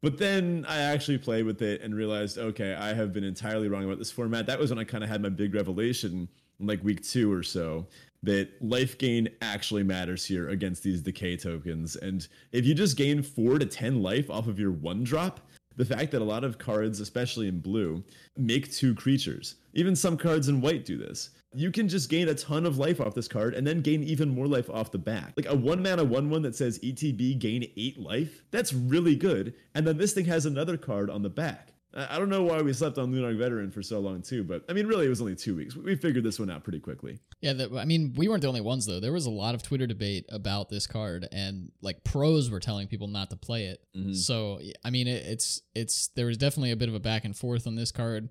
But 0.03 0.19
then 0.19 0.65
I 0.69 0.79
actually 0.79 1.19
played 1.19 1.47
with 1.47 1.63
it 1.63 1.83
and 1.83 1.95
realized, 1.95 2.39
okay, 2.39 2.75
I 2.75 2.93
have 2.95 3.13
been 3.13 3.25
entirely 3.25 3.69
wrong 3.69 3.85
about 3.85 3.99
this 3.99 4.11
format. 4.11 4.47
That 4.47 4.59
was 4.59 4.71
when 4.71 4.79
I 4.79 4.85
kind 4.85 5.03
of 5.03 5.11
had 5.11 5.23
my 5.23 5.31
big 5.31 5.55
revelation 5.55 6.29
in 6.61 6.67
like 6.67 6.83
week 6.85 7.03
two 7.03 7.33
or 7.33 7.43
so 7.43 7.87
that 8.23 8.51
life 8.61 8.99
gain 8.99 9.29
actually 9.41 9.83
matters 9.83 10.25
here 10.25 10.49
against 10.51 10.83
these 10.83 11.01
decay 11.01 11.37
tokens. 11.37 11.97
And 11.97 12.27
if 12.53 12.67
you 12.67 12.75
just 12.75 12.97
gain 12.97 13.23
four 13.23 13.59
to 13.59 13.67
10 13.67 14.03
life 14.03 14.31
off 14.31 14.49
of 14.49 14.59
your 14.59 14.73
one 14.73 15.05
drop, 15.05 15.41
the 15.77 15.85
fact 15.85 16.11
that 16.13 16.23
a 16.23 16.25
lot 16.25 16.45
of 16.45 16.59
cards, 16.59 17.01
especially 17.01 17.49
in 17.49 17.61
blue, 17.61 18.03
make 18.37 18.73
two 18.73 18.95
creatures. 18.95 19.57
Even 19.75 19.95
some 19.95 20.17
cards 20.17 20.49
in 20.49 20.61
white 20.61 20.85
do 20.85 20.97
this 20.97 21.31
you 21.55 21.71
can 21.71 21.89
just 21.89 22.11
gain 22.11 22.29
a 22.29 22.35
ton 22.35 22.67
of 22.67 22.79
life 22.79 23.01
off 23.01 23.15
this 23.15 23.29
card 23.29 23.55
and 23.55 23.67
then 23.67 23.81
gain 23.81 24.03
even 24.03 24.29
more 24.29 24.47
life 24.47 24.69
off 24.69 24.91
the 24.91 24.99
back. 24.99 25.33
Like 25.37 25.47
a 25.47 25.57
one 25.57 25.83
mana 25.83 26.05
one 26.05 26.31
one 26.31 26.43
that 26.43 26.55
says 26.55 26.79
ETB 26.81 27.39
gain 27.39 27.71
eight 27.77 27.99
life. 27.99 28.43
That's 28.51 28.73
really 28.73 29.17
good. 29.17 29.55
And 29.75 29.87
then 29.87 29.97
this 29.97 30.13
thing 30.13 30.27
has 30.27 30.47
another 30.47 30.77
card 30.77 31.11
on 31.11 31.23
the 31.23 31.31
back. 31.31 31.73
I 31.97 32.19
don't 32.19 32.29
know 32.29 32.43
why 32.43 32.61
we 32.61 32.75
slept 32.75 32.99
on 32.99 33.11
Lunarch 33.11 33.39
Veteran 33.39 33.71
for 33.71 33.83
so 33.83 34.01
long 34.01 34.21
too, 34.21 34.45
but 34.45 34.65
I 34.69 34.75
mean, 34.75 34.87
really, 34.87 35.07
it 35.07 35.09
was 35.09 35.23
only 35.23 35.35
two 35.35 35.57
weeks. 35.57 35.75
We 35.75 35.97
figured 35.97 36.25
this 36.25 36.39
one 36.39 36.51
out 36.51 36.63
pretty 36.63 36.79
quickly. 36.79 37.19
Yeah, 37.41 37.55
the, 37.55 37.79
I 37.79 37.87
mean, 37.87 38.13
we 38.17 38.29
weren't 38.29 38.43
the 38.43 38.49
only 38.49 38.61
ones 38.61 38.85
though. 38.85 39.01
There 39.01 39.15
was 39.15 39.25
a 39.25 39.31
lot 39.31 39.55
of 39.55 39.63
Twitter 39.63 39.87
debate 39.87 40.27
about 40.29 40.69
this 40.69 40.87
card, 40.87 41.27
and 41.33 41.73
like 41.81 42.05
pros 42.05 42.51
were 42.51 42.61
telling 42.61 42.87
people 42.87 43.09
not 43.09 43.31
to 43.31 43.37
play 43.37 43.67
it. 43.67 43.81
Mm-hmm. 43.97 44.13
So 44.13 44.61
I 44.85 44.91
mean, 44.91 45.07
it, 45.07 45.25
it's 45.25 45.63
it's 45.75 46.09
there 46.09 46.27
was 46.27 46.37
definitely 46.37 46.73
a 46.73 46.77
bit 46.77 46.91
of 46.91 46.95
a 46.95 47.01
back 47.01 47.25
and 47.25 47.35
forth 47.35 47.67
on 47.67 47.77
this 47.77 47.93
card. 47.93 48.29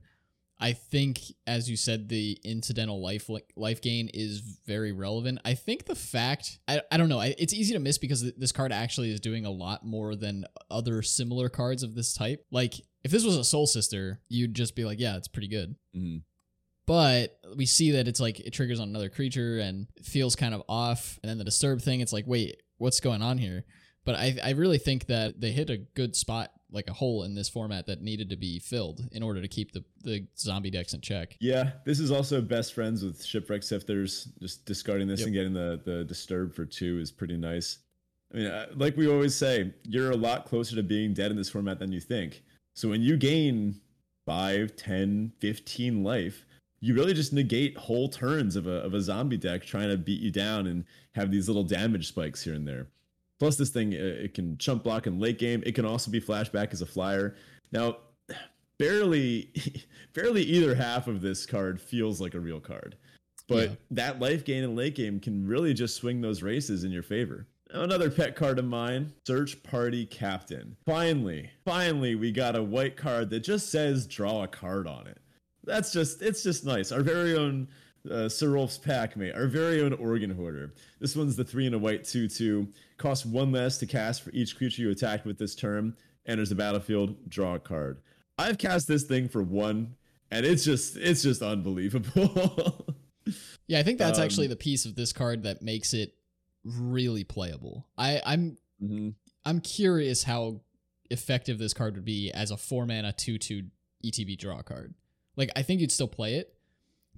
I 0.59 0.73
think, 0.73 1.19
as 1.45 1.69
you 1.69 1.75
said, 1.75 2.07
the 2.07 2.37
incidental 2.43 3.01
life 3.01 3.29
life 3.55 3.81
gain 3.81 4.09
is 4.13 4.39
very 4.65 4.91
relevant. 4.93 5.39
I 5.43 5.53
think 5.53 5.85
the 5.85 5.95
fact 5.95 6.59
I, 6.67 6.81
I 6.91 6.97
don't 6.97 7.09
know 7.09 7.19
it's 7.19 7.53
easy 7.53 7.73
to 7.73 7.79
miss 7.79 7.97
because 7.97 8.33
this 8.33 8.51
card 8.51 8.71
actually 8.71 9.11
is 9.11 9.19
doing 9.19 9.45
a 9.45 9.51
lot 9.51 9.85
more 9.85 10.15
than 10.15 10.45
other 10.71 11.01
similar 11.01 11.49
cards 11.49 11.83
of 11.83 11.93
this 11.93 12.13
type. 12.13 12.45
Like 12.51 12.75
if 13.03 13.11
this 13.11 13.25
was 13.25 13.35
a 13.35 13.43
Soul 13.43 13.67
Sister, 13.67 14.21
you'd 14.29 14.53
just 14.53 14.75
be 14.75 14.85
like, 14.85 14.99
yeah, 14.99 15.17
it's 15.17 15.27
pretty 15.27 15.49
good. 15.49 15.75
Mm-hmm. 15.95 16.19
But 16.85 17.37
we 17.55 17.65
see 17.65 17.91
that 17.91 18.07
it's 18.07 18.19
like 18.19 18.39
it 18.39 18.51
triggers 18.51 18.79
on 18.79 18.89
another 18.89 19.09
creature 19.09 19.59
and 19.59 19.87
feels 20.03 20.35
kind 20.35 20.53
of 20.53 20.63
off, 20.69 21.19
and 21.21 21.29
then 21.29 21.37
the 21.37 21.43
disturb 21.43 21.81
thing, 21.81 21.99
it's 21.99 22.13
like, 22.13 22.27
wait, 22.27 22.61
what's 22.77 22.99
going 22.99 23.21
on 23.21 23.39
here? 23.39 23.65
But 24.05 24.15
I 24.15 24.37
I 24.43 24.49
really 24.51 24.77
think 24.77 25.07
that 25.07 25.41
they 25.41 25.51
hit 25.51 25.69
a 25.69 25.77
good 25.77 26.15
spot 26.15 26.51
like 26.75 26.89
a 26.89 26.93
hole 26.93 27.23
in 27.23 27.33
this 27.33 27.49
format 27.49 27.87
that 27.87 28.01
needed 28.01 28.29
to 28.29 28.35
be 28.35 28.59
filled 28.59 29.07
in 29.11 29.23
order 29.23 29.41
to 29.41 29.47
keep 29.47 29.71
the, 29.71 29.83
the 30.03 30.27
zombie 30.37 30.69
decks 30.69 30.93
in 30.93 31.01
check. 31.01 31.37
Yeah, 31.39 31.71
this 31.85 31.99
is 31.99 32.11
also 32.11 32.41
best 32.41 32.73
friends 32.73 33.03
with 33.03 33.23
Shipwreck 33.23 33.61
Sifters. 33.61 34.27
Just 34.39 34.65
discarding 34.65 35.07
this 35.07 35.21
yep. 35.21 35.27
and 35.27 35.35
getting 35.35 35.53
the, 35.53 35.81
the 35.83 36.03
Disturb 36.03 36.53
for 36.53 36.65
two 36.65 36.99
is 36.99 37.11
pretty 37.11 37.37
nice. 37.37 37.79
I 38.33 38.37
mean, 38.37 38.47
uh, 38.47 38.67
like 38.75 38.97
we 38.97 39.07
always 39.07 39.33
say, 39.33 39.73
you're 39.83 40.11
a 40.11 40.17
lot 40.17 40.45
closer 40.45 40.75
to 40.75 40.83
being 40.83 41.13
dead 41.13 41.31
in 41.31 41.37
this 41.37 41.49
format 41.49 41.79
than 41.79 41.91
you 41.91 42.01
think. 42.01 42.43
So 42.73 42.89
when 42.89 43.01
you 43.01 43.17
gain 43.17 43.79
5, 44.25 44.75
10, 44.75 45.31
15 45.39 46.03
life, 46.03 46.45
you 46.81 46.93
really 46.93 47.13
just 47.13 47.33
negate 47.33 47.77
whole 47.77 48.09
turns 48.09 48.55
of 48.55 48.67
a, 48.67 48.81
of 48.81 48.93
a 48.93 49.01
zombie 49.01 49.37
deck 49.37 49.63
trying 49.63 49.89
to 49.89 49.97
beat 49.97 50.21
you 50.21 50.31
down 50.31 50.67
and 50.67 50.85
have 51.13 51.31
these 51.31 51.47
little 51.47 51.63
damage 51.63 52.07
spikes 52.07 52.43
here 52.43 52.53
and 52.53 52.67
there. 52.67 52.87
Plus, 53.39 53.57
this 53.57 53.69
thing 53.69 53.93
uh, 53.93 53.97
it 53.97 54.33
can 54.33 54.57
chump 54.57 54.83
block 54.83 55.07
in 55.07 55.19
late 55.19 55.39
game. 55.39 55.61
It 55.65 55.75
can 55.75 55.85
also 55.85 56.09
be 56.09 56.21
flashback 56.21 56.71
as 56.73 56.81
a 56.81 56.85
flyer. 56.85 57.35
Now, 57.71 57.97
barely, 58.77 59.51
barely 60.13 60.43
either 60.43 60.75
half 60.75 61.07
of 61.07 61.21
this 61.21 61.45
card 61.45 61.81
feels 61.81 62.21
like 62.21 62.33
a 62.33 62.39
real 62.39 62.59
card, 62.59 62.95
but 63.47 63.69
yeah. 63.69 63.75
that 63.91 64.19
life 64.19 64.45
gain 64.45 64.63
in 64.63 64.75
late 64.75 64.95
game 64.95 65.19
can 65.19 65.45
really 65.45 65.73
just 65.73 65.95
swing 65.95 66.21
those 66.21 66.41
races 66.41 66.83
in 66.83 66.91
your 66.91 67.03
favor. 67.03 67.47
Another 67.71 68.09
pet 68.09 68.35
card 68.35 68.59
of 68.59 68.65
mine, 68.65 69.11
Search 69.25 69.61
Party 69.63 70.05
Captain. 70.05 70.77
Finally, 70.85 71.49
finally, 71.65 72.15
we 72.15 72.31
got 72.31 72.55
a 72.55 72.63
white 72.63 72.95
card 72.95 73.29
that 73.31 73.41
just 73.41 73.69
says 73.69 74.05
draw 74.05 74.43
a 74.43 74.47
card 74.47 74.87
on 74.87 75.07
it. 75.07 75.17
That's 75.63 75.91
just, 75.91 76.21
it's 76.21 76.43
just 76.43 76.63
nice. 76.63 76.91
Our 76.91 77.01
very 77.01 77.35
own 77.35 77.67
uh, 78.09 78.29
Sir 78.29 78.49
Rolf's 78.49 78.77
pack 78.77 79.15
mate, 79.15 79.33
our 79.35 79.47
very 79.47 79.81
own 79.81 79.93
Organ 79.93 80.31
Hoarder. 80.31 80.73
This 80.99 81.15
one's 81.15 81.35
the 81.35 81.43
three 81.43 81.65
and 81.65 81.75
a 81.75 81.79
white 81.79 82.03
2 82.03 82.27
2. 82.27 82.67
Costs 82.97 83.25
one 83.25 83.51
less 83.51 83.77
to 83.79 83.85
cast 83.85 84.23
for 84.23 84.31
each 84.31 84.57
creature 84.57 84.81
you 84.81 84.91
attack 84.91 85.25
with 85.25 85.37
this 85.37 85.55
term. 85.55 85.95
Enters 86.27 86.49
the 86.49 86.55
battlefield, 86.55 87.29
draw 87.29 87.55
a 87.55 87.59
card. 87.59 87.99
I've 88.37 88.57
cast 88.57 88.87
this 88.87 89.03
thing 89.03 89.29
for 89.29 89.43
one, 89.43 89.95
and 90.31 90.45
it's 90.45 90.63
just 90.63 90.97
it's 90.97 91.21
just 91.21 91.41
unbelievable. 91.41 92.85
yeah, 93.67 93.79
I 93.79 93.83
think 93.83 93.99
that's 93.99 94.19
um, 94.19 94.25
actually 94.25 94.47
the 94.47 94.55
piece 94.55 94.85
of 94.85 94.95
this 94.95 95.13
card 95.13 95.43
that 95.43 95.61
makes 95.61 95.93
it 95.93 96.15
really 96.63 97.23
playable. 97.23 97.85
I, 97.97 98.21
I'm 98.25 98.57
mm-hmm. 98.83 99.09
I'm 99.45 99.61
curious 99.61 100.23
how 100.23 100.61
effective 101.11 101.59
this 101.59 101.73
card 101.73 101.95
would 101.95 102.05
be 102.05 102.31
as 102.31 102.51
a 102.51 102.57
four 102.57 102.85
mana 102.85 103.13
two 103.13 103.37
two 103.37 103.65
ETB 104.03 104.37
draw 104.37 104.61
card. 104.61 104.95
Like 105.35 105.51
I 105.55 105.61
think 105.61 105.81
you'd 105.81 105.91
still 105.91 106.07
play 106.07 106.35
it, 106.35 106.54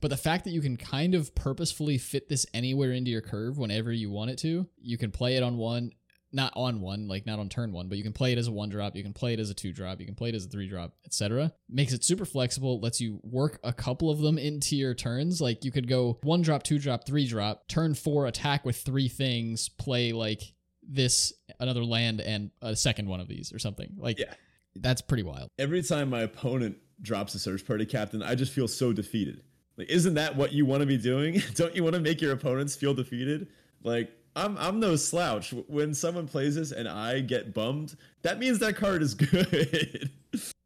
but 0.02 0.10
the 0.10 0.18
fact 0.18 0.44
that 0.46 0.52
you 0.52 0.62
can 0.62 0.78
kind 0.78 1.16
of 1.16 1.34
purposefully 1.36 1.98
fit 1.98 2.30
this 2.30 2.46
anywhere 2.54 2.92
into 2.92 3.12
your 3.12 3.22
curve 3.22 3.58
whenever 3.58 3.92
you 3.92 4.10
want 4.12 4.32
it 4.32 4.38
to, 4.40 4.68
you 4.82 4.98
can 4.98 5.12
play 5.12 5.36
it 5.36 5.44
on 5.44 5.58
one 5.58 5.92
not 6.34 6.52
on 6.58 6.82
one, 6.82 7.08
like 7.08 7.26
not 7.26 7.40
on 7.40 7.48
turn 7.48 7.72
one, 7.72 7.88
but 7.88 7.98
you 7.98 8.04
can 8.04 8.12
play 8.12 8.34
it 8.34 8.38
as 8.38 8.48
a 8.48 8.52
one 8.52 8.68
drop, 8.68 8.98
you 8.98 9.02
can 9.02 9.14
play 9.14 9.32
it 9.34 9.40
as 9.40 9.50
a 9.50 9.54
two 9.54 9.72
drop, 9.72 9.98
you 10.02 10.06
can 10.06 10.14
play 10.14 10.28
it 10.28 10.36
as 10.36 10.46
a 10.46 10.50
three 10.50 10.68
drop, 10.68 10.94
etc. 11.06 11.54
Makes 11.70 11.94
it 11.94 12.04
super 12.04 12.26
flexible, 12.26 12.82
lets 12.82 13.00
you 13.00 13.22
work 13.24 13.60
a 13.64 13.72
couple 13.72 14.10
of 14.10 14.20
them 14.20 14.38
into 14.38 14.76
your 14.76 14.94
turns. 14.94 15.40
Like 15.40 15.64
you 15.64 15.72
could 15.72 15.88
go 15.88 16.20
one 16.24 16.42
drop, 16.42 16.64
two 16.64 16.80
drop, 16.80 17.06
three 17.08 17.26
drop, 17.26 17.70
turn 17.70 17.94
four, 17.94 18.28
attack 18.28 18.66
with 18.66 18.76
three 18.76 19.08
things, 19.08 19.70
play 19.70 20.12
like 20.12 20.42
this, 20.84 21.32
another 21.62 21.86
land, 21.86 22.20
and 22.20 22.52
a 22.62 22.76
second 22.76 23.08
one 23.08 23.22
of 23.22 23.30
these 23.30 23.54
or 23.54 23.58
something. 23.58 23.94
Like, 23.98 24.20
Yeah. 24.20 24.34
that's 24.76 25.02
pretty 25.02 25.24
wild. 25.24 25.50
Every 25.58 25.82
time 25.82 26.10
my 26.10 26.22
opponent 26.24 26.76
drops 27.02 27.36
a 27.36 27.40
search 27.40 27.66
party 27.66 27.86
captain, 27.86 28.22
I 28.22 28.36
just 28.36 28.52
feel 28.52 28.68
so 28.68 28.92
defeated. 28.92 29.44
Like, 29.78 29.90
isn't 29.90 30.16
that 30.16 30.36
what 30.36 30.54
you 30.54 30.66
want 30.66 30.82
to 30.82 30.88
be 30.88 30.98
doing? 30.98 31.42
Don't 31.56 31.76
you 31.76 31.84
want 31.84 31.96
to 31.96 32.02
make 32.02 32.22
your 32.22 32.32
opponents 32.34 32.76
feel 32.76 32.94
defeated? 32.94 33.48
Like, 33.84 34.12
I'm 34.36 34.58
I'm 34.58 34.80
no 34.80 34.96
slouch. 34.96 35.54
When 35.68 35.94
someone 35.94 36.28
plays 36.28 36.56
this 36.56 36.72
and 36.72 36.88
I 36.88 37.22
get 37.22 37.54
bummed, 37.54 37.96
that 38.22 38.40
means 38.40 38.60
that 38.60 38.76
card 38.76 39.02
is 39.02 39.14
good. 39.16 40.12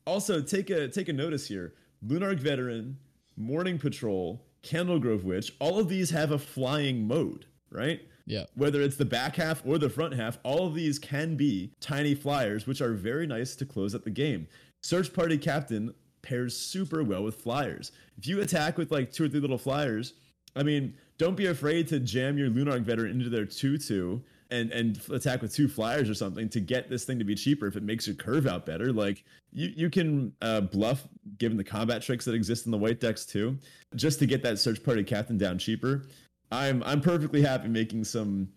also, 0.05 0.41
take 0.41 0.69
a 0.69 0.87
take 0.87 1.09
a 1.09 1.13
notice 1.13 1.47
here. 1.47 1.73
Lunarch 2.05 2.39
Veteran, 2.39 2.97
Morning 3.37 3.77
Patrol, 3.77 4.43
Candlegrove 4.63 5.23
Witch, 5.23 5.53
all 5.59 5.79
of 5.79 5.87
these 5.87 6.09
have 6.09 6.31
a 6.31 6.39
flying 6.39 7.07
mode, 7.07 7.45
right? 7.69 8.01
Yeah. 8.25 8.45
Whether 8.55 8.81
it's 8.81 8.97
the 8.97 9.05
back 9.05 9.35
half 9.35 9.61
or 9.65 9.77
the 9.77 9.89
front 9.89 10.13
half, 10.13 10.37
all 10.43 10.67
of 10.67 10.73
these 10.73 10.99
can 10.99 11.35
be 11.35 11.73
tiny 11.79 12.15
flyers, 12.15 12.65
which 12.65 12.81
are 12.81 12.93
very 12.93 13.27
nice 13.27 13.55
to 13.57 13.65
close 13.65 13.93
out 13.93 14.03
the 14.03 14.09
game. 14.09 14.47
Search 14.81 15.13
Party 15.13 15.37
Captain 15.37 15.93
pairs 16.21 16.55
super 16.55 17.03
well 17.03 17.23
with 17.23 17.35
flyers. 17.35 17.91
If 18.17 18.27
you 18.27 18.41
attack 18.41 18.77
with 18.77 18.91
like 18.91 19.11
two 19.11 19.25
or 19.25 19.29
three 19.29 19.39
little 19.39 19.57
flyers, 19.57 20.13
I 20.55 20.63
mean, 20.63 20.93
don't 21.17 21.35
be 21.35 21.47
afraid 21.47 21.87
to 21.89 21.99
jam 21.99 22.37
your 22.37 22.49
Lunarch 22.49 22.83
veteran 22.83 23.11
into 23.11 23.29
their 23.29 23.45
2 23.45 23.77
2 23.77 24.21
and, 24.49 24.71
and 24.71 24.99
attack 25.11 25.41
with 25.41 25.53
two 25.53 25.67
flyers 25.67 26.09
or 26.09 26.13
something 26.13 26.49
to 26.49 26.59
get 26.59 26.89
this 26.89 27.05
thing 27.05 27.17
to 27.19 27.23
be 27.23 27.35
cheaper 27.35 27.67
if 27.67 27.77
it 27.77 27.83
makes 27.83 28.05
your 28.05 28.15
curve 28.15 28.47
out 28.47 28.65
better. 28.65 28.91
Like, 28.91 29.23
you, 29.53 29.71
you 29.75 29.89
can 29.89 30.33
uh, 30.41 30.61
bluff 30.61 31.07
given 31.37 31.57
the 31.57 31.63
combat 31.63 32.01
tricks 32.01 32.25
that 32.25 32.35
exist 32.35 32.65
in 32.65 32.71
the 32.71 32.77
white 32.77 32.99
decks 32.99 33.25
too, 33.25 33.57
just 33.95 34.19
to 34.19 34.25
get 34.25 34.43
that 34.43 34.59
Search 34.59 34.83
Party 34.83 35.03
Captain 35.03 35.37
down 35.37 35.57
cheaper. 35.57 36.03
I'm 36.51 36.83
I'm 36.83 36.99
perfectly 36.99 37.41
happy 37.41 37.69
making 37.69 38.03
some 38.03 38.49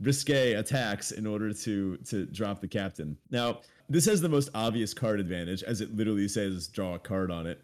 risque 0.00 0.54
attacks 0.54 1.12
in 1.12 1.26
order 1.26 1.52
to 1.52 1.96
to 1.98 2.26
drop 2.26 2.60
the 2.60 2.68
captain. 2.68 3.16
Now, 3.30 3.60
this 3.88 4.06
has 4.06 4.20
the 4.20 4.28
most 4.28 4.50
obvious 4.54 4.94
card 4.94 5.20
advantage 5.20 5.62
as 5.62 5.80
it 5.80 5.96
literally 5.96 6.28
says 6.28 6.68
draw 6.68 6.94
a 6.94 6.98
card 6.98 7.30
on 7.30 7.46
it. 7.46 7.62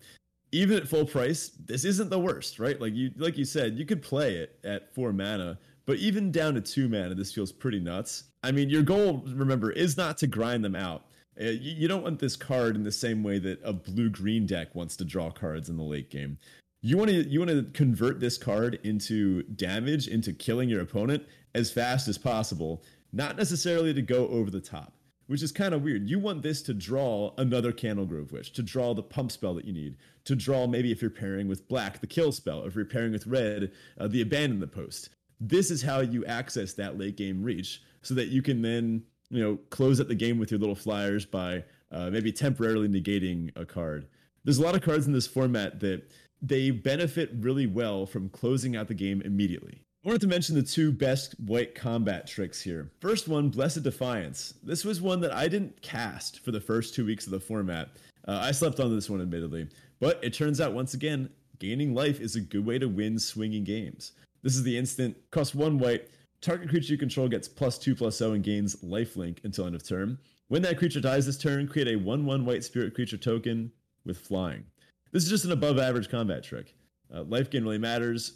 Even 0.53 0.77
at 0.77 0.89
full 0.89 1.05
price, 1.05 1.51
this 1.65 1.85
isn't 1.85 2.11
the 2.11 2.19
worst, 2.19 2.59
right? 2.59 2.81
Like 2.81 2.95
you 2.95 3.11
like 3.17 3.37
you 3.37 3.45
said, 3.45 3.77
you 3.77 3.85
could 3.85 4.03
play 4.03 4.37
it 4.37 4.59
at 4.65 4.95
4 4.95 5.13
mana, 5.13 5.59
but 5.85 5.97
even 5.99 6.31
down 6.31 6.55
to 6.55 6.61
2 6.61 6.89
mana 6.89 7.15
this 7.15 7.33
feels 7.33 7.53
pretty 7.53 7.81
nuts. 7.81 8.25
I 8.43 8.53
mean, 8.53 8.71
your 8.71 8.83
goal 8.83 9.25
remember 9.27 9.73
is 9.73 9.97
not 9.97 10.19
to 10.19 10.27
grind 10.27 10.65
them 10.65 10.77
out. 10.77 11.07
Uh, 11.41 11.45
You 11.47 11.73
you 11.73 11.89
don't 11.89 12.03
want 12.03 12.21
this 12.21 12.37
card 12.37 12.77
in 12.77 12.85
the 12.85 12.93
same 12.93 13.23
way 13.23 13.39
that 13.41 13.61
a 13.65 13.73
blue 13.73 14.11
green 14.11 14.47
deck 14.47 14.75
wants 14.75 14.97
to 14.97 15.05
draw 15.05 15.31
cards 15.31 15.69
in 15.69 15.77
the 15.77 15.83
late 15.83 16.11
game 16.11 16.39
you 16.85 16.99
want 16.99 17.09
to 17.09 17.27
you 17.29 17.41
want 17.41 17.51
to 17.51 17.65
convert 17.73 18.21
this 18.21 18.37
card 18.37 18.79
into 18.85 19.43
damage 19.43 20.07
into 20.07 20.33
killing 20.35 20.69
your 20.69 20.83
opponent 20.83 21.27
as 21.55 21.71
fast 21.71 22.09
as 22.09 22.19
possible 22.19 22.85
not 23.13 23.39
necessarily 23.39 23.95
to 23.95 24.03
go 24.03 24.29
over 24.29 24.51
the 24.51 24.61
top 24.61 24.93
which 25.27 25.43
is 25.43 25.53
kind 25.53 25.75
of 25.75 25.83
weird. 25.83 26.09
You 26.09 26.19
want 26.19 26.43
this 26.43 26.63
to 26.63 26.75
draw 26.75 27.33
another 27.39 27.73
candlegrove 27.73 28.33
witch 28.33 28.53
to 28.55 28.63
draw 28.63 28.95
the 28.95 29.03
pump 29.03 29.33
spell 29.33 29.55
that 29.55 29.65
you 29.65 29.73
need 29.73 29.97
to 30.25 30.35
draw 30.35 30.67
maybe 30.67 30.93
if 30.93 31.01
you're 31.01 31.11
pairing 31.11 31.49
with 31.49 31.69
black 31.69 32.01
the 32.01 32.07
kill 32.07 32.33
spell 32.33 32.65
if 32.65 32.75
you're 32.75 32.85
pairing 32.85 33.13
with 33.13 33.27
red 33.27 33.73
uh, 33.99 34.09
the 34.09 34.21
abandon 34.21 34.61
the 34.61 34.67
post. 34.67 35.11
This 35.41 35.71
is 35.71 35.83
how 35.83 36.01
you 36.01 36.25
access 36.27 36.75
that 36.75 36.99
late 36.99 37.17
game 37.17 37.43
reach 37.43 37.83
so 38.03 38.15
that 38.15 38.29
you 38.29 38.43
can 38.43 38.63
then 38.63 39.03
you 39.31 39.43
know 39.43 39.59
close 39.71 40.01
up 40.01 40.09
the 40.09 40.15
game 40.15 40.39
with 40.39 40.51
your 40.51 40.61
little 40.61 40.75
flyers 40.75 41.25
by 41.25 41.65
uh, 41.91 42.11
maybe 42.11 42.33
temporarily 42.33 42.89
negating 42.89 43.51
a 43.57 43.65
card. 43.65 44.07
There's 44.45 44.59
a 44.59 44.63
lot 44.63 44.75
of 44.75 44.83
cards 44.83 45.07
in 45.07 45.13
this 45.13 45.27
format 45.27 45.81
that 45.81 46.11
they 46.43 46.71
benefit 46.71 47.31
really 47.39 47.67
well 47.67 48.05
from 48.05 48.29
closing 48.29 48.77
out 48.77 48.89
the 48.89 48.95
game 48.95 49.23
immediately. 49.23 49.84
I 50.05 50.09
wanted 50.09 50.21
to 50.21 50.27
mention 50.27 50.55
the 50.55 50.63
two 50.63 50.93
best 50.93 51.35
white 51.41 51.75
combat 51.75 52.27
tricks 52.27 52.61
here. 52.61 52.91
First 53.01 53.27
one, 53.27 53.49
Blessed 53.49 53.85
Defiance. 53.85 54.53
This 54.63 54.85
was 54.85 55.01
one 55.01 55.19
that 55.21 55.33
I 55.33 55.49
didn't 55.49 55.81
cast 55.81 56.45
for 56.45 56.51
the 56.51 56.61
first 56.61 56.95
two 56.95 57.07
weeks 57.07 57.25
of 57.25 57.31
the 57.31 57.41
format. 57.41 57.89
Uh, 58.29 58.39
I 58.43 58.51
slept 58.51 58.81
on 58.81 58.95
this 58.95 59.09
one, 59.09 59.23
admittedly. 59.23 59.67
But 60.01 60.23
it 60.23 60.35
turns 60.35 60.61
out, 60.61 60.75
once 60.75 60.93
again, 60.93 61.31
gaining 61.59 61.95
life 61.95 62.21
is 62.21 62.37
a 62.37 62.43
good 62.43 62.67
way 62.67 62.79
to 62.79 62.87
win 62.87 63.19
swinging 63.19 63.65
games. 63.65 64.13
This 64.43 64.57
is 64.57 64.63
the 64.63 64.77
instant, 64.77 65.17
cost 65.31 65.55
one 65.55 65.79
white, 65.79 66.11
target 66.43 66.69
creature 66.69 66.93
you 66.93 66.99
control 66.99 67.27
gets 67.27 67.49
plus 67.49 67.79
two 67.79 67.95
plus 67.95 68.19
0 68.19 68.33
and 68.33 68.45
gains 68.45 68.77
lifelink 68.85 69.43
until 69.45 69.65
end 69.65 69.75
of 69.75 69.89
turn. 69.89 70.19
When 70.49 70.61
that 70.63 70.77
creature 70.77 71.01
dies 71.01 71.25
this 71.25 71.39
turn, 71.39 71.67
create 71.67 71.89
a 71.89 71.97
1 71.97 72.27
1 72.27 72.45
white 72.45 72.63
spirit 72.63 72.93
creature 72.93 73.17
token 73.17 73.73
with 74.05 74.19
flying. 74.19 74.65
This 75.13 75.25
is 75.25 75.31
just 75.31 75.47
an 75.47 75.53
above 75.53 75.79
average 75.79 76.11
combat 76.11 76.45
trick. 76.45 76.75
Uh, 77.13 77.23
life 77.23 77.49
gain 77.49 77.65
really 77.65 77.79
matters. 77.79 78.35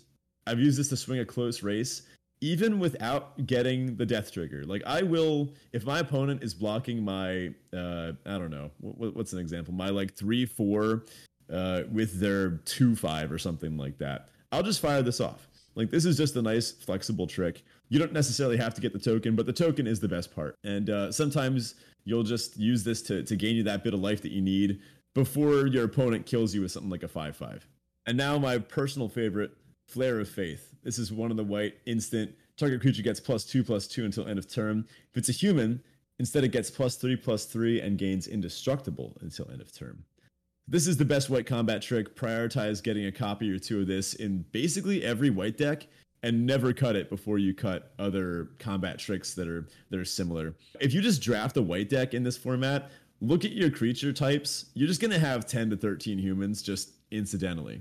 I've 0.48 0.60
used 0.60 0.78
this 0.78 0.88
to 0.88 0.96
swing 0.96 1.20
a 1.20 1.24
close 1.24 1.62
race, 1.62 2.02
even 2.40 2.78
without 2.78 3.46
getting 3.46 3.96
the 3.96 4.06
death 4.06 4.32
trigger. 4.32 4.64
Like 4.64 4.82
I 4.86 5.02
will, 5.02 5.52
if 5.72 5.84
my 5.84 5.98
opponent 5.98 6.42
is 6.42 6.54
blocking 6.54 7.04
my, 7.04 7.48
uh, 7.72 8.12
I 8.26 8.38
don't 8.38 8.50
know, 8.50 8.70
what, 8.80 9.14
what's 9.14 9.32
an 9.32 9.40
example? 9.40 9.74
My 9.74 9.90
like 9.90 10.14
three 10.14 10.46
four, 10.46 11.04
uh, 11.52 11.82
with 11.92 12.20
their 12.20 12.58
two 12.64 12.96
five 12.96 13.30
or 13.30 13.38
something 13.38 13.76
like 13.76 13.98
that. 13.98 14.28
I'll 14.52 14.62
just 14.62 14.80
fire 14.80 15.02
this 15.02 15.20
off. 15.20 15.48
Like 15.74 15.90
this 15.90 16.04
is 16.04 16.16
just 16.16 16.34
a 16.36 16.42
nice 16.42 16.72
flexible 16.72 17.26
trick. 17.26 17.62
You 17.90 17.98
don't 17.98 18.12
necessarily 18.12 18.56
have 18.56 18.74
to 18.74 18.80
get 18.80 18.92
the 18.92 18.98
token, 18.98 19.36
but 19.36 19.46
the 19.46 19.52
token 19.52 19.86
is 19.86 20.00
the 20.00 20.08
best 20.08 20.34
part. 20.34 20.54
And 20.64 20.90
uh, 20.90 21.12
sometimes 21.12 21.74
you'll 22.04 22.22
just 22.22 22.56
use 22.56 22.84
this 22.84 23.02
to 23.02 23.22
to 23.22 23.36
gain 23.36 23.56
you 23.56 23.62
that 23.64 23.84
bit 23.84 23.94
of 23.94 24.00
life 24.00 24.22
that 24.22 24.32
you 24.32 24.40
need 24.40 24.80
before 25.14 25.66
your 25.66 25.84
opponent 25.84 26.26
kills 26.26 26.54
you 26.54 26.62
with 26.62 26.70
something 26.70 26.90
like 26.90 27.02
a 27.02 27.08
5 27.08 27.36
5. 27.36 27.66
And 28.06 28.16
now, 28.16 28.38
my 28.38 28.58
personal 28.58 29.08
favorite, 29.08 29.50
Flare 29.88 30.20
of 30.20 30.28
Faith. 30.28 30.74
This 30.84 30.98
is 30.98 31.10
one 31.10 31.30
of 31.30 31.36
the 31.36 31.44
white 31.44 31.78
instant. 31.86 32.34
Target 32.56 32.82
creature 32.82 33.02
gets 33.02 33.20
plus 33.20 33.44
2 33.44 33.64
plus 33.64 33.86
2 33.86 34.04
until 34.04 34.28
end 34.28 34.38
of 34.38 34.48
turn. 34.48 34.86
If 35.10 35.16
it's 35.16 35.28
a 35.30 35.32
human, 35.32 35.82
instead 36.18 36.44
it 36.44 36.52
gets 36.52 36.70
plus 36.70 36.96
3 36.96 37.16
plus 37.16 37.46
3 37.46 37.80
and 37.80 37.98
gains 37.98 38.26
indestructible 38.26 39.16
until 39.22 39.50
end 39.50 39.62
of 39.62 39.72
turn. 39.72 40.04
This 40.66 40.86
is 40.86 40.98
the 40.98 41.06
best 41.06 41.30
white 41.30 41.46
combat 41.46 41.80
trick. 41.80 42.14
Prioritize 42.14 42.82
getting 42.82 43.06
a 43.06 43.12
copy 43.12 43.50
or 43.50 43.58
two 43.58 43.80
of 43.80 43.86
this 43.86 44.12
in 44.12 44.44
basically 44.52 45.02
every 45.02 45.30
white 45.30 45.56
deck 45.56 45.86
and 46.22 46.44
never 46.44 46.74
cut 46.74 46.94
it 46.94 47.08
before 47.08 47.38
you 47.38 47.54
cut 47.54 47.92
other 47.98 48.50
combat 48.58 48.98
tricks 48.98 49.32
that 49.34 49.48
are 49.48 49.66
that 49.88 49.98
are 49.98 50.04
similar. 50.04 50.54
If 50.80 50.92
you 50.92 51.00
just 51.00 51.22
draft 51.22 51.56
a 51.56 51.62
white 51.62 51.88
deck 51.88 52.12
in 52.12 52.24
this 52.24 52.36
format, 52.36 52.90
look 53.22 53.46
at 53.46 53.52
your 53.52 53.70
creature 53.70 54.12
types. 54.12 54.66
You're 54.74 54.88
just 54.88 55.00
going 55.00 55.12
to 55.12 55.18
have 55.18 55.46
10 55.46 55.70
to 55.70 55.76
13 55.76 56.18
humans 56.18 56.60
just 56.60 56.90
incidentally. 57.10 57.80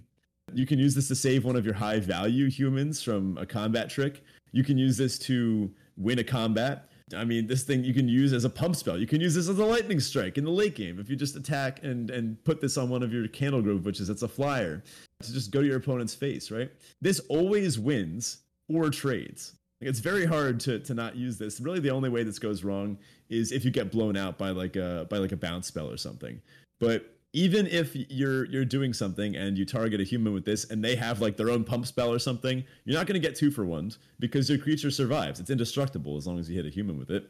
You 0.58 0.66
can 0.66 0.80
use 0.80 0.95
this 0.95 1.08
to 1.10 1.16
save 1.16 1.45
one 1.45 1.55
of 1.55 1.66
your 1.66 1.76
high 1.76 1.99
value 1.99 2.49
humans 2.49 3.03
from 3.03 3.38
a 3.38 3.45
combat 3.45 3.91
trick. 3.91 4.24
You 4.51 4.64
can 4.64 4.78
use 4.78 4.97
this 4.97 5.20
to 5.20 5.72
win 5.97 6.18
a 6.18 6.24
combat. 6.24 6.89
I 7.16 7.26
mean, 7.26 7.45
this 7.45 7.64
thing 7.64 7.84
you 7.84 7.93
can 7.93 8.10
use 8.10 8.34
as 8.34 8.43
a 8.43 8.49
pump 8.49 8.76
spell. 8.76 8.97
You 8.97 9.05
can 9.05 9.22
use 9.22 9.36
this 9.36 9.47
as 9.47 9.60
a 9.60 9.66
lightning 9.66 9.99
strike 9.99 10.38
in 10.38 10.43
the 10.43 10.51
late 10.51 10.76
game. 10.76 10.99
If 10.99 11.10
you 11.10 11.16
just 11.16 11.36
attack 11.36 11.84
and 11.84 12.10
and 12.10 12.43
put 12.43 12.60
this 12.60 12.76
on 12.76 12.89
one 12.89 13.03
of 13.03 13.14
your 13.14 13.28
Candlegrove 13.28 13.84
Witches 13.84 14.10
it's 14.10 14.24
a 14.24 14.28
flyer 14.28 14.84
to 15.22 15.34
just 15.34 15.51
go 15.51 15.62
to 15.62 15.68
your 15.68 15.78
opponent's 15.78 16.16
face, 16.16 16.49
right? 16.49 16.72
This 17.01 17.22
always 17.30 17.78
wins 17.78 18.39
or 18.68 18.89
trades. 18.89 19.53
Like 19.80 19.91
it's 19.91 19.99
very 19.99 20.26
hard 20.26 20.60
to 20.62 20.80
to 20.80 20.93
not 20.95 21.16
use 21.16 21.38
this. 21.38 21.62
Really, 21.62 21.80
the 21.80 21.91
only 21.91 22.10
way 22.10 22.24
this 22.24 22.39
goes 22.39 22.64
wrong 22.64 22.97
is 23.30 23.51
if 23.51 23.64
you 23.64 23.70
get 23.70 23.91
blown 23.91 24.18
out 24.18 24.39
by 24.39 24.49
like 24.49 24.76
a 24.76 25.05
by 25.08 25.18
like 25.20 25.32
a 25.34 25.38
bounce 25.38 25.68
spell 25.68 25.89
or 25.89 25.97
something. 25.97 26.41
But 26.80 27.16
even 27.34 27.67
if 27.67 27.95
you're 28.09 28.45
you're 28.45 28.65
doing 28.65 28.93
something 28.93 29.36
and 29.36 29.57
you 29.57 29.65
target 29.65 29.99
a 29.99 30.03
human 30.03 30.34
with 30.34 30.45
this 30.45 30.69
and 30.69 30.84
they 30.84 30.95
have 30.95 31.21
like 31.21 31.38
their 31.38 31.49
own 31.49 31.63
pump 31.63 31.86
spell 31.86 32.11
or 32.11 32.19
something, 32.19 32.63
you're 32.86 32.97
not 32.97 33.07
going 33.07 33.19
to 33.19 33.28
get 33.28 33.36
two 33.36 33.51
for 33.51 33.65
ones 33.65 33.99
because 34.19 34.49
your 34.49 34.57
creature 34.57 34.91
survives. 34.91 35.39
It's 35.39 35.49
indestructible 35.49 36.17
as 36.17 36.25
long 36.25 36.39
as 36.39 36.49
you 36.49 36.55
hit 36.55 36.65
a 36.65 36.69
human 36.69 36.97
with 36.97 37.11
it. 37.11 37.30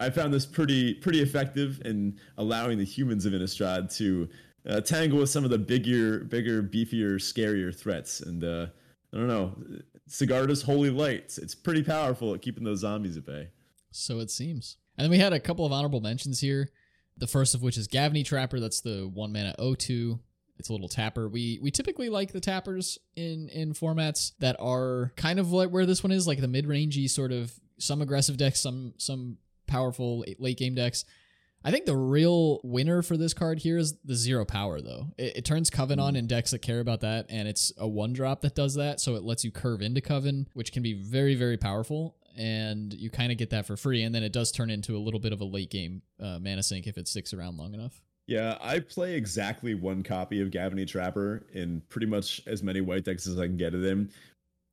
I 0.00 0.10
found 0.10 0.32
this 0.32 0.46
pretty 0.46 0.94
pretty 0.94 1.22
effective 1.22 1.80
in 1.84 2.18
allowing 2.36 2.78
the 2.78 2.84
humans 2.84 3.26
of 3.26 3.32
Innistrad 3.32 3.94
to 3.96 4.28
uh, 4.68 4.80
tangle 4.80 5.18
with 5.18 5.30
some 5.30 5.44
of 5.44 5.50
the 5.50 5.58
bigger 5.58 6.20
bigger 6.20 6.62
beefier 6.62 7.16
scarier 7.16 7.74
threats 7.74 8.20
and 8.20 8.44
uh, 8.44 8.66
I 9.12 9.16
don't 9.16 9.28
know. 9.28 9.56
Sigarda's 10.08 10.62
Holy 10.62 10.90
Lights. 10.90 11.38
It's 11.38 11.54
pretty 11.54 11.82
powerful 11.82 12.34
at 12.34 12.42
keeping 12.42 12.64
those 12.64 12.80
zombies 12.80 13.16
at 13.16 13.26
bay. 13.26 13.48
So 13.90 14.20
it 14.20 14.30
seems. 14.30 14.76
And 14.96 15.04
then 15.04 15.10
we 15.10 15.18
had 15.18 15.32
a 15.32 15.40
couple 15.40 15.64
of 15.64 15.72
honorable 15.72 16.00
mentions 16.00 16.40
here. 16.40 16.70
The 17.18 17.26
first 17.26 17.54
of 17.54 17.62
which 17.62 17.76
is 17.76 17.88
Gavony 17.88 18.24
Trapper. 18.24 18.60
That's 18.60 18.80
the 18.80 19.10
one 19.12 19.32
mana 19.32 19.54
O2. 19.58 20.18
It's 20.58 20.68
a 20.68 20.72
little 20.72 20.88
tapper. 20.88 21.28
We 21.28 21.58
we 21.62 21.70
typically 21.70 22.08
like 22.08 22.32
the 22.32 22.40
tappers 22.40 22.98
in 23.16 23.48
in 23.48 23.74
formats 23.74 24.32
that 24.40 24.56
are 24.58 25.12
kind 25.16 25.38
of 25.38 25.52
like 25.52 25.70
where 25.70 25.86
this 25.86 26.02
one 26.02 26.10
is, 26.10 26.26
like 26.26 26.40
the 26.40 26.48
mid 26.48 26.66
rangey 26.66 27.08
sort 27.08 27.32
of 27.32 27.52
some 27.78 28.02
aggressive 28.02 28.36
decks, 28.36 28.60
some 28.60 28.94
some 28.98 29.38
powerful 29.66 30.24
late 30.38 30.58
game 30.58 30.74
decks. 30.74 31.04
I 31.64 31.70
think 31.70 31.86
the 31.86 31.96
real 31.96 32.60
winner 32.62 33.02
for 33.02 33.16
this 33.16 33.34
card 33.34 33.58
here 33.58 33.78
is 33.78 33.94
the 34.04 34.14
zero 34.14 34.44
power, 34.44 34.80
though. 34.80 35.08
It, 35.18 35.38
it 35.38 35.44
turns 35.44 35.70
Coven 35.70 35.98
on 35.98 36.14
hmm. 36.14 36.18
in 36.18 36.26
decks 36.26 36.52
that 36.52 36.60
care 36.60 36.80
about 36.80 37.00
that, 37.00 37.26
and 37.28 37.48
it's 37.48 37.72
a 37.76 37.88
one 37.88 38.12
drop 38.12 38.42
that 38.42 38.54
does 38.54 38.74
that, 38.74 39.00
so 39.00 39.16
it 39.16 39.24
lets 39.24 39.44
you 39.44 39.50
curve 39.50 39.82
into 39.82 40.00
Coven, 40.00 40.48
which 40.54 40.72
can 40.72 40.82
be 40.82 40.92
very, 40.92 41.34
very 41.34 41.56
powerful. 41.56 42.16
And 42.38 42.94
you 42.94 43.10
kind 43.10 43.32
of 43.32 43.36
get 43.36 43.50
that 43.50 43.66
for 43.66 43.76
free. 43.76 44.04
And 44.04 44.14
then 44.14 44.22
it 44.22 44.32
does 44.32 44.52
turn 44.52 44.70
into 44.70 44.96
a 44.96 45.00
little 45.00 45.20
bit 45.20 45.32
of 45.32 45.40
a 45.40 45.44
late 45.44 45.70
game 45.70 46.02
uh, 46.22 46.38
mana 46.40 46.62
sink 46.62 46.86
if 46.86 46.96
it 46.96 47.08
sticks 47.08 47.34
around 47.34 47.58
long 47.58 47.74
enough. 47.74 48.00
Yeah, 48.28 48.56
I 48.60 48.78
play 48.80 49.14
exactly 49.14 49.74
one 49.74 50.02
copy 50.02 50.40
of 50.40 50.50
Gavony 50.50 50.86
Trapper 50.86 51.46
in 51.52 51.82
pretty 51.88 52.06
much 52.06 52.42
as 52.46 52.62
many 52.62 52.80
white 52.80 53.04
decks 53.04 53.26
as 53.26 53.38
I 53.38 53.46
can 53.46 53.56
get 53.56 53.74
it 53.74 53.84
in. 53.84 54.10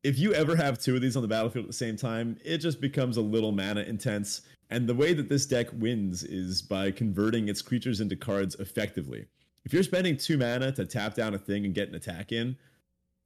If 0.03 0.20
you 0.20 0.34
ever 0.34 0.55
have 0.55 0.78
two 0.78 0.95
of 0.95 1.01
these 1.01 1.16
on 1.16 1.24
the 1.24 1.28
battlefield 1.28 1.66
at 1.66 1.70
the 1.70 1.74
same 1.74 1.95
time, 1.95 2.38
it 2.45 2.59
just 2.59 2.80
becomes 2.80 3.18
a 3.18 3.22
little 3.22 3.51
mana 3.51 3.82
intense. 3.82 4.41
And 4.70 4.88
the 4.88 4.93
way 4.93 5.13
that 5.13 5.30
this 5.30 5.45
deck 5.45 5.68
wins 5.74 6.24
is 6.24 6.61
by 6.61 6.91
converting 6.91 7.49
its 7.49 7.61
creatures 7.61 8.01
into 8.01 8.16
cards 8.16 8.55
effectively. 8.55 9.26
If 9.63 9.74
you're 9.74 9.84
spending 9.84 10.18
two 10.18 10.38
mana 10.38 10.72
to 10.74 10.86
tap 10.86 11.16
down 11.16 11.34
a 11.34 11.39
thing 11.39 11.66
and 11.66 11.74
get 11.74 11.89
an 11.89 11.95
attack 11.95 12.32
in, 12.32 12.57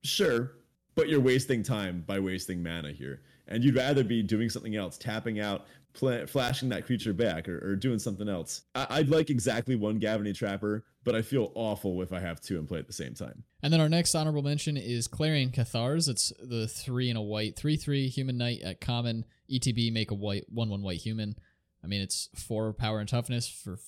sure, 0.03 0.53
but 0.95 1.09
you're 1.09 1.19
wasting 1.19 1.63
time 1.63 2.03
by 2.05 2.19
wasting 2.19 2.63
mana 2.63 2.91
here. 2.91 3.21
And 3.49 3.63
you'd 3.63 3.75
rather 3.75 4.03
be 4.03 4.23
doing 4.23 4.49
something 4.49 4.75
else, 4.75 4.97
tapping 4.97 5.39
out, 5.39 5.65
pl- 5.93 6.27
flashing 6.27 6.69
that 6.69 6.85
creature 6.85 7.13
back, 7.13 7.49
or, 7.49 7.57
or 7.71 7.75
doing 7.75 7.99
something 7.99 8.29
else. 8.29 8.61
I- 8.75 8.99
would 8.99 9.09
like 9.09 9.29
exactly 9.29 9.75
one 9.75 9.99
Gavony 9.99 10.35
Trapper, 10.35 10.85
but 11.03 11.15
I 11.15 11.21
feel 11.21 11.51
awful 11.55 12.01
if 12.01 12.13
I 12.13 12.19
have 12.19 12.39
two 12.39 12.57
and 12.57 12.67
play 12.67 12.79
at 12.79 12.87
the 12.87 12.93
same 12.93 13.13
time. 13.13 13.43
And 13.61 13.73
then 13.73 13.81
our 13.81 13.89
next 13.89 14.15
honorable 14.15 14.43
mention 14.43 14.77
is 14.77 15.07
Clarion 15.07 15.51
Cathars. 15.51 16.07
It's 16.07 16.31
the 16.41 16.67
three 16.67 17.09
and 17.09 17.17
a 17.17 17.21
white, 17.21 17.57
3 17.57 17.75
3 17.75 18.07
human 18.07 18.37
knight 18.37 18.61
at 18.61 18.81
common. 18.81 19.25
ETB, 19.51 19.91
make 19.91 20.11
a 20.11 20.15
white, 20.15 20.45
1 20.49 20.69
1 20.69 20.81
white 20.81 20.99
human. 21.01 21.35
I 21.83 21.87
mean, 21.87 22.01
it's 22.01 22.29
four 22.35 22.71
power 22.73 22.99
and 22.99 23.09
toughness 23.09 23.49
for 23.49 23.79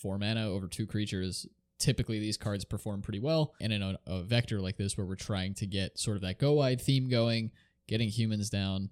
four 0.00 0.18
mana 0.18 0.48
over 0.48 0.66
two 0.66 0.86
creatures 0.86 1.46
typically 1.80 2.20
these 2.20 2.36
cards 2.36 2.64
perform 2.64 3.02
pretty 3.02 3.18
well. 3.18 3.54
And 3.60 3.72
in 3.72 3.82
a, 3.82 3.98
a, 4.06 4.22
vector 4.22 4.60
like 4.60 4.76
this, 4.76 4.96
where 4.96 5.06
we're 5.06 5.16
trying 5.16 5.54
to 5.54 5.66
get 5.66 5.98
sort 5.98 6.16
of 6.16 6.22
that 6.22 6.38
go 6.38 6.52
wide 6.52 6.80
theme 6.80 7.08
going, 7.08 7.50
getting 7.88 8.08
humans 8.08 8.50
down, 8.50 8.90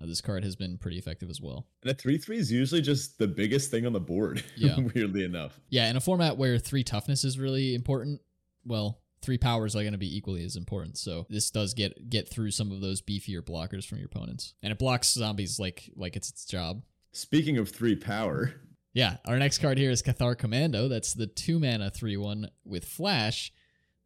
uh, 0.00 0.06
this 0.06 0.20
card 0.20 0.44
has 0.44 0.56
been 0.56 0.78
pretty 0.78 0.98
effective 0.98 1.30
as 1.30 1.40
well. 1.40 1.66
And 1.82 1.90
a 1.90 1.94
3 1.94 2.18
3 2.18 2.38
is 2.38 2.52
usually 2.52 2.80
just 2.80 3.18
the 3.18 3.28
biggest 3.28 3.70
thing 3.70 3.86
on 3.86 3.92
the 3.92 4.00
board, 4.00 4.42
yeah. 4.56 4.76
weirdly 4.94 5.24
enough. 5.24 5.60
Yeah, 5.68 5.88
in 5.90 5.96
a 5.96 6.00
format 6.00 6.36
where 6.36 6.58
three 6.58 6.84
toughness 6.84 7.24
is 7.24 7.38
really 7.38 7.74
important, 7.74 8.20
well, 8.64 9.00
three 9.22 9.38
powers 9.38 9.74
are 9.74 9.82
going 9.82 9.92
to 9.92 9.98
be 9.98 10.16
equally 10.16 10.44
as 10.44 10.56
important. 10.56 10.96
So 10.98 11.26
this 11.28 11.50
does 11.50 11.74
get 11.74 12.08
get 12.08 12.28
through 12.28 12.50
some 12.52 12.70
of 12.70 12.80
those 12.80 13.02
beefier 13.02 13.42
blockers 13.42 13.86
from 13.86 13.98
your 13.98 14.06
opponents, 14.06 14.54
and 14.62 14.72
it 14.72 14.78
blocks 14.78 15.12
zombies 15.12 15.58
like 15.58 15.90
like 15.96 16.16
it's 16.16 16.30
its 16.30 16.44
job. 16.44 16.82
Speaking 17.12 17.58
of 17.58 17.68
three 17.68 17.96
power, 17.96 18.54
yeah, 18.92 19.16
our 19.26 19.38
next 19.38 19.58
card 19.58 19.78
here 19.78 19.90
is 19.90 20.02
Cathar 20.02 20.36
Commando. 20.36 20.88
That's 20.88 21.14
the 21.14 21.26
two 21.26 21.58
mana 21.58 21.90
three 21.90 22.16
one 22.16 22.50
with 22.64 22.84
flash. 22.84 23.52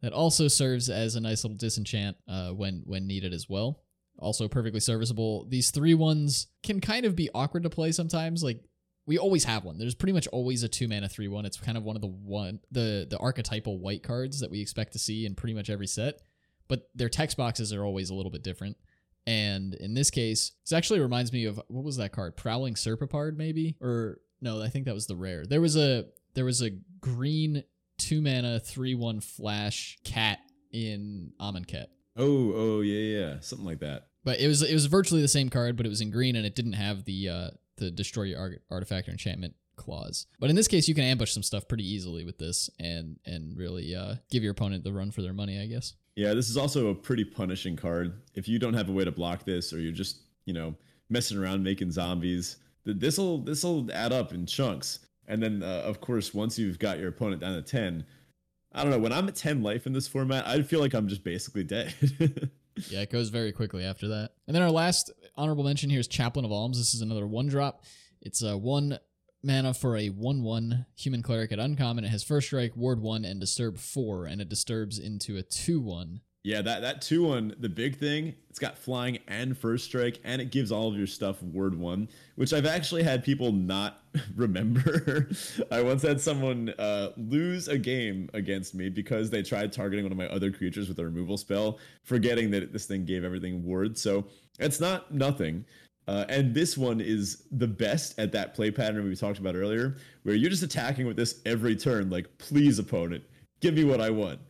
That 0.01 0.11
also 0.11 0.49
serves 0.49 0.89
as 0.89 1.15
a 1.15 1.21
nice 1.21 1.45
little 1.45 1.57
disenchant 1.57 2.17
uh, 2.27 2.49
when 2.49 2.83
when 2.85 3.07
needed 3.07 3.33
as 3.33 3.47
well. 3.47 3.82
Also 4.23 4.47
perfectly 4.47 4.79
serviceable. 4.79 5.45
These 5.49 5.71
three 5.71 5.93
ones 5.93 6.47
can 6.63 6.79
kind 6.79 7.05
of 7.05 7.15
be 7.15 7.29
awkward 7.35 7.63
to 7.63 7.69
play 7.69 7.91
sometimes. 7.91 8.43
Like 8.43 8.63
we 9.05 9.17
always 9.17 9.43
have 9.43 9.65
one. 9.65 9.77
There's 9.77 9.95
pretty 9.95 10.13
much 10.13 10.27
always 10.27 10.63
a 10.63 10.69
two 10.69 10.87
mana 10.87 11.09
three 11.09 11.27
one. 11.27 11.45
It's 11.45 11.57
kind 11.57 11.77
of 11.77 11.83
one 11.83 11.95
of 11.95 12.01
the 12.01 12.07
one 12.07 12.59
the 12.71 13.05
the 13.09 13.17
archetypal 13.17 13.79
white 13.79 14.03
cards 14.03 14.39
that 14.39 14.49
we 14.51 14.61
expect 14.61 14.93
to 14.93 14.99
see 14.99 15.25
in 15.25 15.35
pretty 15.35 15.53
much 15.53 15.69
every 15.69 15.87
set. 15.87 16.21
But 16.67 16.89
their 16.95 17.09
text 17.09 17.37
boxes 17.37 17.73
are 17.73 17.83
always 17.83 18.09
a 18.09 18.15
little 18.15 18.31
bit 18.31 18.43
different. 18.43 18.77
And 19.25 19.73
in 19.75 19.93
this 19.93 20.09
case, 20.09 20.51
this 20.63 20.73
actually 20.73 20.99
reminds 20.99 21.31
me 21.31 21.45
of 21.45 21.61
what 21.67 21.83
was 21.83 21.97
that 21.97 22.11
card? 22.11 22.35
Prowling 22.35 22.75
Serpopard, 22.75 23.37
maybe? 23.37 23.75
Or 23.81 24.19
no, 24.41 24.61
I 24.61 24.69
think 24.69 24.85
that 24.85 24.93
was 24.93 25.07
the 25.07 25.15
rare. 25.15 25.45
There 25.45 25.61
was 25.61 25.77
a 25.77 26.05
there 26.33 26.45
was 26.45 26.61
a 26.61 26.71
green 26.99 27.63
two 27.97 28.21
mana 28.21 28.59
three 28.59 28.95
one 28.95 29.19
flash 29.19 29.97
cat 30.03 30.39
in 30.71 31.31
Amonkhet. 31.39 31.87
Oh, 32.15 32.53
oh 32.55 32.81
yeah, 32.81 33.19
yeah, 33.19 33.39
something 33.39 33.65
like 33.65 33.79
that. 33.79 34.07
But 34.23 34.39
it 34.39 34.47
was 34.47 34.61
it 34.61 34.73
was 34.73 34.85
virtually 34.85 35.21
the 35.21 35.27
same 35.27 35.49
card, 35.49 35.75
but 35.75 35.85
it 35.85 35.89
was 35.89 36.01
in 36.01 36.11
green 36.11 36.35
and 36.35 36.45
it 36.45 36.55
didn't 36.55 36.73
have 36.73 37.05
the 37.05 37.29
uh 37.29 37.49
the 37.77 37.91
destroy 37.91 38.23
your 38.23 38.39
art- 38.39 38.61
artifact 38.69 39.07
or 39.07 39.11
enchantment 39.11 39.55
clause. 39.75 40.27
But 40.39 40.49
in 40.49 40.55
this 40.55 40.67
case, 40.67 40.87
you 40.87 40.95
can 40.95 41.03
ambush 41.03 41.31
some 41.31 41.43
stuff 41.43 41.67
pretty 41.67 41.87
easily 41.87 42.25
with 42.25 42.37
this 42.37 42.69
and 42.79 43.19
and 43.25 43.57
really 43.57 43.95
uh, 43.95 44.15
give 44.29 44.43
your 44.43 44.51
opponent 44.51 44.83
the 44.83 44.93
run 44.93 45.11
for 45.11 45.21
their 45.21 45.33
money, 45.33 45.59
I 45.59 45.65
guess. 45.65 45.93
Yeah, 46.15 46.33
this 46.33 46.49
is 46.49 46.57
also 46.57 46.87
a 46.87 46.95
pretty 46.95 47.23
punishing 47.23 47.75
card. 47.75 48.21
If 48.35 48.47
you 48.47 48.59
don't 48.59 48.75
have 48.75 48.89
a 48.89 48.91
way 48.91 49.03
to 49.03 49.11
block 49.11 49.45
this, 49.45 49.73
or 49.73 49.79
you're 49.79 49.91
just 49.91 50.21
you 50.45 50.53
know 50.53 50.75
messing 51.09 51.37
around 51.37 51.63
making 51.63 51.91
zombies, 51.91 52.57
this'll 52.85 53.39
this'll 53.39 53.91
add 53.91 54.13
up 54.13 54.33
in 54.33 54.45
chunks. 54.45 54.99
And 55.27 55.41
then 55.41 55.63
uh, 55.63 55.83
of 55.85 56.01
course 56.01 56.33
once 56.33 56.59
you've 56.59 56.79
got 56.79 56.99
your 56.99 57.09
opponent 57.09 57.41
down 57.41 57.55
to 57.55 57.61
10, 57.61 58.05
I 58.73 58.81
don't 58.81 58.91
know, 58.91 58.99
when 58.99 59.13
I'm 59.13 59.27
at 59.27 59.35
10 59.35 59.63
life 59.63 59.87
in 59.87 59.93
this 59.93 60.07
format, 60.07 60.45
I 60.45 60.61
feel 60.63 60.81
like 60.81 60.93
I'm 60.93 61.07
just 61.07 61.23
basically 61.23 61.63
dead. 61.63 61.93
yeah, 62.89 63.01
it 63.01 63.11
goes 63.11 63.29
very 63.29 63.51
quickly 63.51 63.83
after 63.83 64.07
that. 64.09 64.31
And 64.47 64.55
then 64.55 64.63
our 64.63 64.71
last 64.71 65.11
honorable 65.35 65.63
mention 65.63 65.89
here 65.89 65.99
is 65.99 66.07
Chaplain 66.07 66.45
of 66.45 66.51
Alms. 66.51 66.77
This 66.77 66.93
is 66.93 67.01
another 67.01 67.27
one 67.27 67.47
drop. 67.47 67.83
It's 68.21 68.41
a 68.41 68.57
one 68.57 68.99
mana 69.43 69.73
for 69.73 69.97
a 69.97 70.09
1 70.09 70.43
1 70.43 70.85
human 70.95 71.21
cleric 71.21 71.51
at 71.51 71.59
uncommon. 71.59 72.05
It 72.05 72.09
has 72.09 72.23
first 72.23 72.47
strike, 72.47 72.75
ward 72.75 73.01
1, 73.01 73.25
and 73.25 73.39
disturb 73.39 73.77
4, 73.77 74.25
and 74.25 74.41
it 74.41 74.49
disturbs 74.49 74.97
into 74.97 75.37
a 75.37 75.43
2 75.43 75.81
1 75.81 76.21
yeah, 76.43 76.61
that 76.61 76.81
that 76.81 77.01
two 77.01 77.23
one, 77.23 77.55
the 77.57 77.69
big 77.69 77.97
thing, 77.97 78.35
it's 78.49 78.59
got 78.59 78.77
flying 78.77 79.17
and 79.29 79.57
first 79.57 79.85
strike, 79.85 80.19
and 80.25 80.41
it 80.41 80.51
gives 80.51 80.73
all 80.73 80.89
of 80.89 80.97
your 80.97 81.07
stuff 81.07 81.41
ward 81.41 81.73
one, 81.73 82.09
which 82.35 82.51
I've 82.51 82.65
actually 82.65 83.03
had 83.03 83.23
people 83.23 83.53
not 83.53 84.01
remember. 84.35 85.29
I 85.71 85.81
once 85.81 86.01
had 86.01 86.19
someone 86.19 86.73
uh, 86.77 87.11
lose 87.15 87.69
a 87.69 87.77
game 87.77 88.29
against 88.33 88.75
me 88.75 88.89
because 88.89 89.29
they 89.29 89.41
tried 89.41 89.71
targeting 89.71 90.03
one 90.03 90.11
of 90.11 90.17
my 90.17 90.27
other 90.27 90.51
creatures 90.51 90.89
with 90.89 90.99
a 90.99 91.05
removal 91.05 91.37
spell, 91.37 91.79
forgetting 92.03 92.51
that 92.51 92.73
this 92.73 92.85
thing 92.87 93.05
gave 93.05 93.23
everything 93.23 93.63
ward. 93.63 93.97
So 93.97 94.25
it's 94.59 94.81
not 94.81 95.13
nothing. 95.13 95.63
Uh, 96.09 96.25
and 96.27 96.53
this 96.53 96.77
one 96.77 96.99
is 96.99 97.43
the 97.51 97.67
best 97.67 98.19
at 98.19 98.33
that 98.33 98.53
play 98.53 98.69
pattern 98.69 99.07
we 99.07 99.15
talked 99.15 99.39
about 99.39 99.55
earlier, 99.55 99.95
where 100.23 100.35
you're 100.35 100.49
just 100.49 100.61
attacking 100.61 101.07
with 101.07 101.15
this 101.15 101.39
every 101.45 101.77
turn. 101.77 102.09
Like, 102.09 102.37
please, 102.37 102.79
opponent, 102.79 103.23
give 103.61 103.75
me 103.75 103.85
what 103.85 104.01
I 104.01 104.09
want 104.09 104.41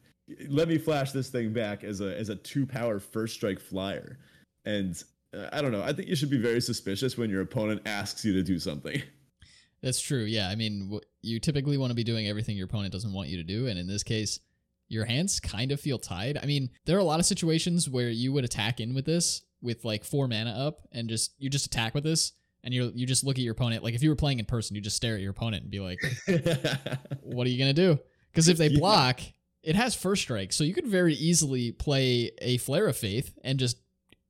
let 0.50 0.68
me 0.68 0.78
flash 0.78 1.12
this 1.12 1.30
thing 1.30 1.52
back 1.52 1.84
as 1.84 2.02
a 2.02 2.18
as 2.18 2.30
a 2.30 2.36
two 2.36 2.66
power 2.66 3.00
first 3.00 3.36
strike 3.36 3.60
flyer, 3.60 4.18
and 4.66 5.02
uh, 5.36 5.50
I 5.52 5.62
don't 5.62 5.72
know. 5.72 5.84
I 5.84 5.94
think 5.94 6.08
you 6.08 6.16
should 6.16 6.30
be 6.30 6.38
very 6.38 6.62
suspicious 6.62 7.18
when 7.18 7.30
your 7.30 7.42
opponent 7.42 7.82
asks 7.86 8.24
you 8.24 8.34
to 8.34 8.44
do 8.44 8.60
something. 8.60 9.02
That's 9.82 10.00
true. 10.00 10.24
Yeah, 10.24 10.48
I 10.48 10.56
mean, 10.56 10.86
w- 10.86 11.02
you 11.22 11.40
typically 11.40 11.78
want 11.78 11.92
to 11.92 11.96
be 11.96 12.06
doing 12.06 12.28
everything 12.28 12.56
your 12.56 12.66
opponent 12.66 12.94
doesn't 12.94 13.12
want 13.12 13.30
you 13.30 13.38
to 13.38 13.44
do, 13.44 13.68
and 13.68 13.78
in 13.78 13.88
this 13.88 14.04
case, 14.04 14.40
your 14.88 15.04
hands 15.04 15.42
kind 15.42 15.74
of 15.74 15.80
feel 15.80 16.00
tied. 16.00 16.40
I 16.42 16.46
mean, 16.46 16.70
there 16.86 16.96
are 16.96 17.02
a 17.02 17.06
lot 17.06 17.20
of 17.20 17.26
situations 17.26 17.90
where 17.90 18.10
you 18.10 18.32
would 18.32 18.46
attack 18.46 18.80
in 18.80 18.94
with 18.94 19.06
this 19.06 19.42
with 19.62 19.84
like 19.84 20.06
four 20.06 20.28
mana 20.28 20.52
up, 20.52 20.88
and 20.94 21.10
just 21.10 21.34
you 21.38 21.50
just 21.50 21.66
attack 21.66 21.94
with 21.94 22.06
this, 22.06 22.32
and 22.64 22.74
you 22.74 22.94
you 22.96 23.06
just 23.06 23.26
look 23.26 23.38
at 23.38 23.44
your 23.44 23.52
opponent. 23.52 23.84
Like 23.84 23.94
if 23.94 24.02
you 24.02 24.10
were 24.10 24.16
playing 24.16 24.40
in 24.40 24.46
person, 24.46 24.76
you 24.78 24.82
just 24.82 24.96
stare 24.96 25.16
at 25.16 25.22
your 25.22 25.32
opponent 25.32 25.64
and 25.64 25.72
be 25.72 25.82
like, 25.82 26.00
"What 27.22 27.46
are 27.46 27.50
you 27.50 27.60
gonna 27.60 27.74
do?" 27.74 28.00
Because 28.32 28.48
if 28.48 28.58
they 28.58 28.70
block, 28.70 29.22
yeah 29.22 29.30
it 29.64 29.76
has 29.76 29.96
first 29.96 30.22
strike, 30.22 30.52
so 30.52 30.64
you 30.64 30.74
could 30.74 30.88
very 30.88 31.14
easily 31.14 31.72
play 31.72 32.32
a 32.42 32.58
Flare 32.58 32.88
of 32.88 32.98
Faith 32.98 33.34
and 33.44 33.58
just 33.58 33.78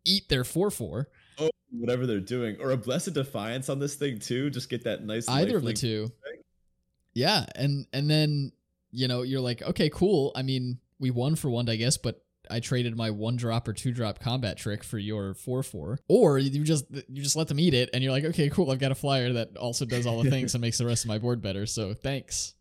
eat 0.06 0.30
their 0.30 0.44
four 0.44 0.70
four. 0.70 1.10
Oh, 1.40 1.50
whatever 1.72 2.06
they're 2.06 2.20
doing, 2.20 2.58
or 2.60 2.72
a 2.72 2.78
Blessed 2.78 3.14
Defiance 3.14 3.68
on 3.68 3.80
this 3.80 3.96
thing 3.96 4.20
too. 4.20 4.50
Just 4.50 4.70
get 4.70 4.84
that 4.84 5.04
nice. 5.04 5.28
Either 5.28 5.58
of 5.58 5.64
the 5.64 5.74
two. 5.74 6.08
Thing. 6.08 6.42
Yeah, 7.16 7.46
and 7.56 7.88
and 7.92 8.10
then 8.10 8.52
you 8.92 9.08
know 9.08 9.24
you're 9.24 9.42
like, 9.42 9.62
okay, 9.64 9.90
cool. 9.90 10.32
I 10.36 10.44
mean, 10.44 10.80
we 11.00 11.10
won 11.10 11.36
for 11.36 11.50
one, 11.50 11.68
I 11.68 11.76
guess, 11.78 11.98
but 11.98 12.24
I 12.52 12.60
traded 12.60 12.96
my 12.96 13.10
one 13.10 13.36
drop 13.36 13.68
or 13.68 13.74
two 13.74 13.92
drop 13.92 14.20
combat 14.20 14.58
trick 14.58 14.84
for 14.84 15.00
your 15.00 15.34
four 15.34 15.64
four, 15.64 16.00
or 16.08 16.38
you 16.38 16.64
just 16.64 16.86
you 16.92 17.24
just 17.24 17.36
let 17.36 17.48
them 17.48 17.60
eat 17.60 17.74
it, 17.74 17.90
and 17.94 18.04
you're 18.04 18.12
like, 18.12 18.26
okay, 18.26 18.50
cool. 18.50 18.70
I've 18.70 18.80
got 18.80 18.92
a 18.92 18.96
flyer 18.96 19.34
that 19.34 19.58
also 19.58 19.86
does 19.86 20.06
all 20.06 20.22
the 20.22 20.30
things 20.32 20.54
and 20.54 20.62
makes 20.62 20.78
the 20.78 20.86
rest 20.86 21.06
of 21.06 21.10
my 21.10 21.18
board 21.18 21.42
better. 21.42 21.66
So 21.66 21.94
thanks. 21.94 22.54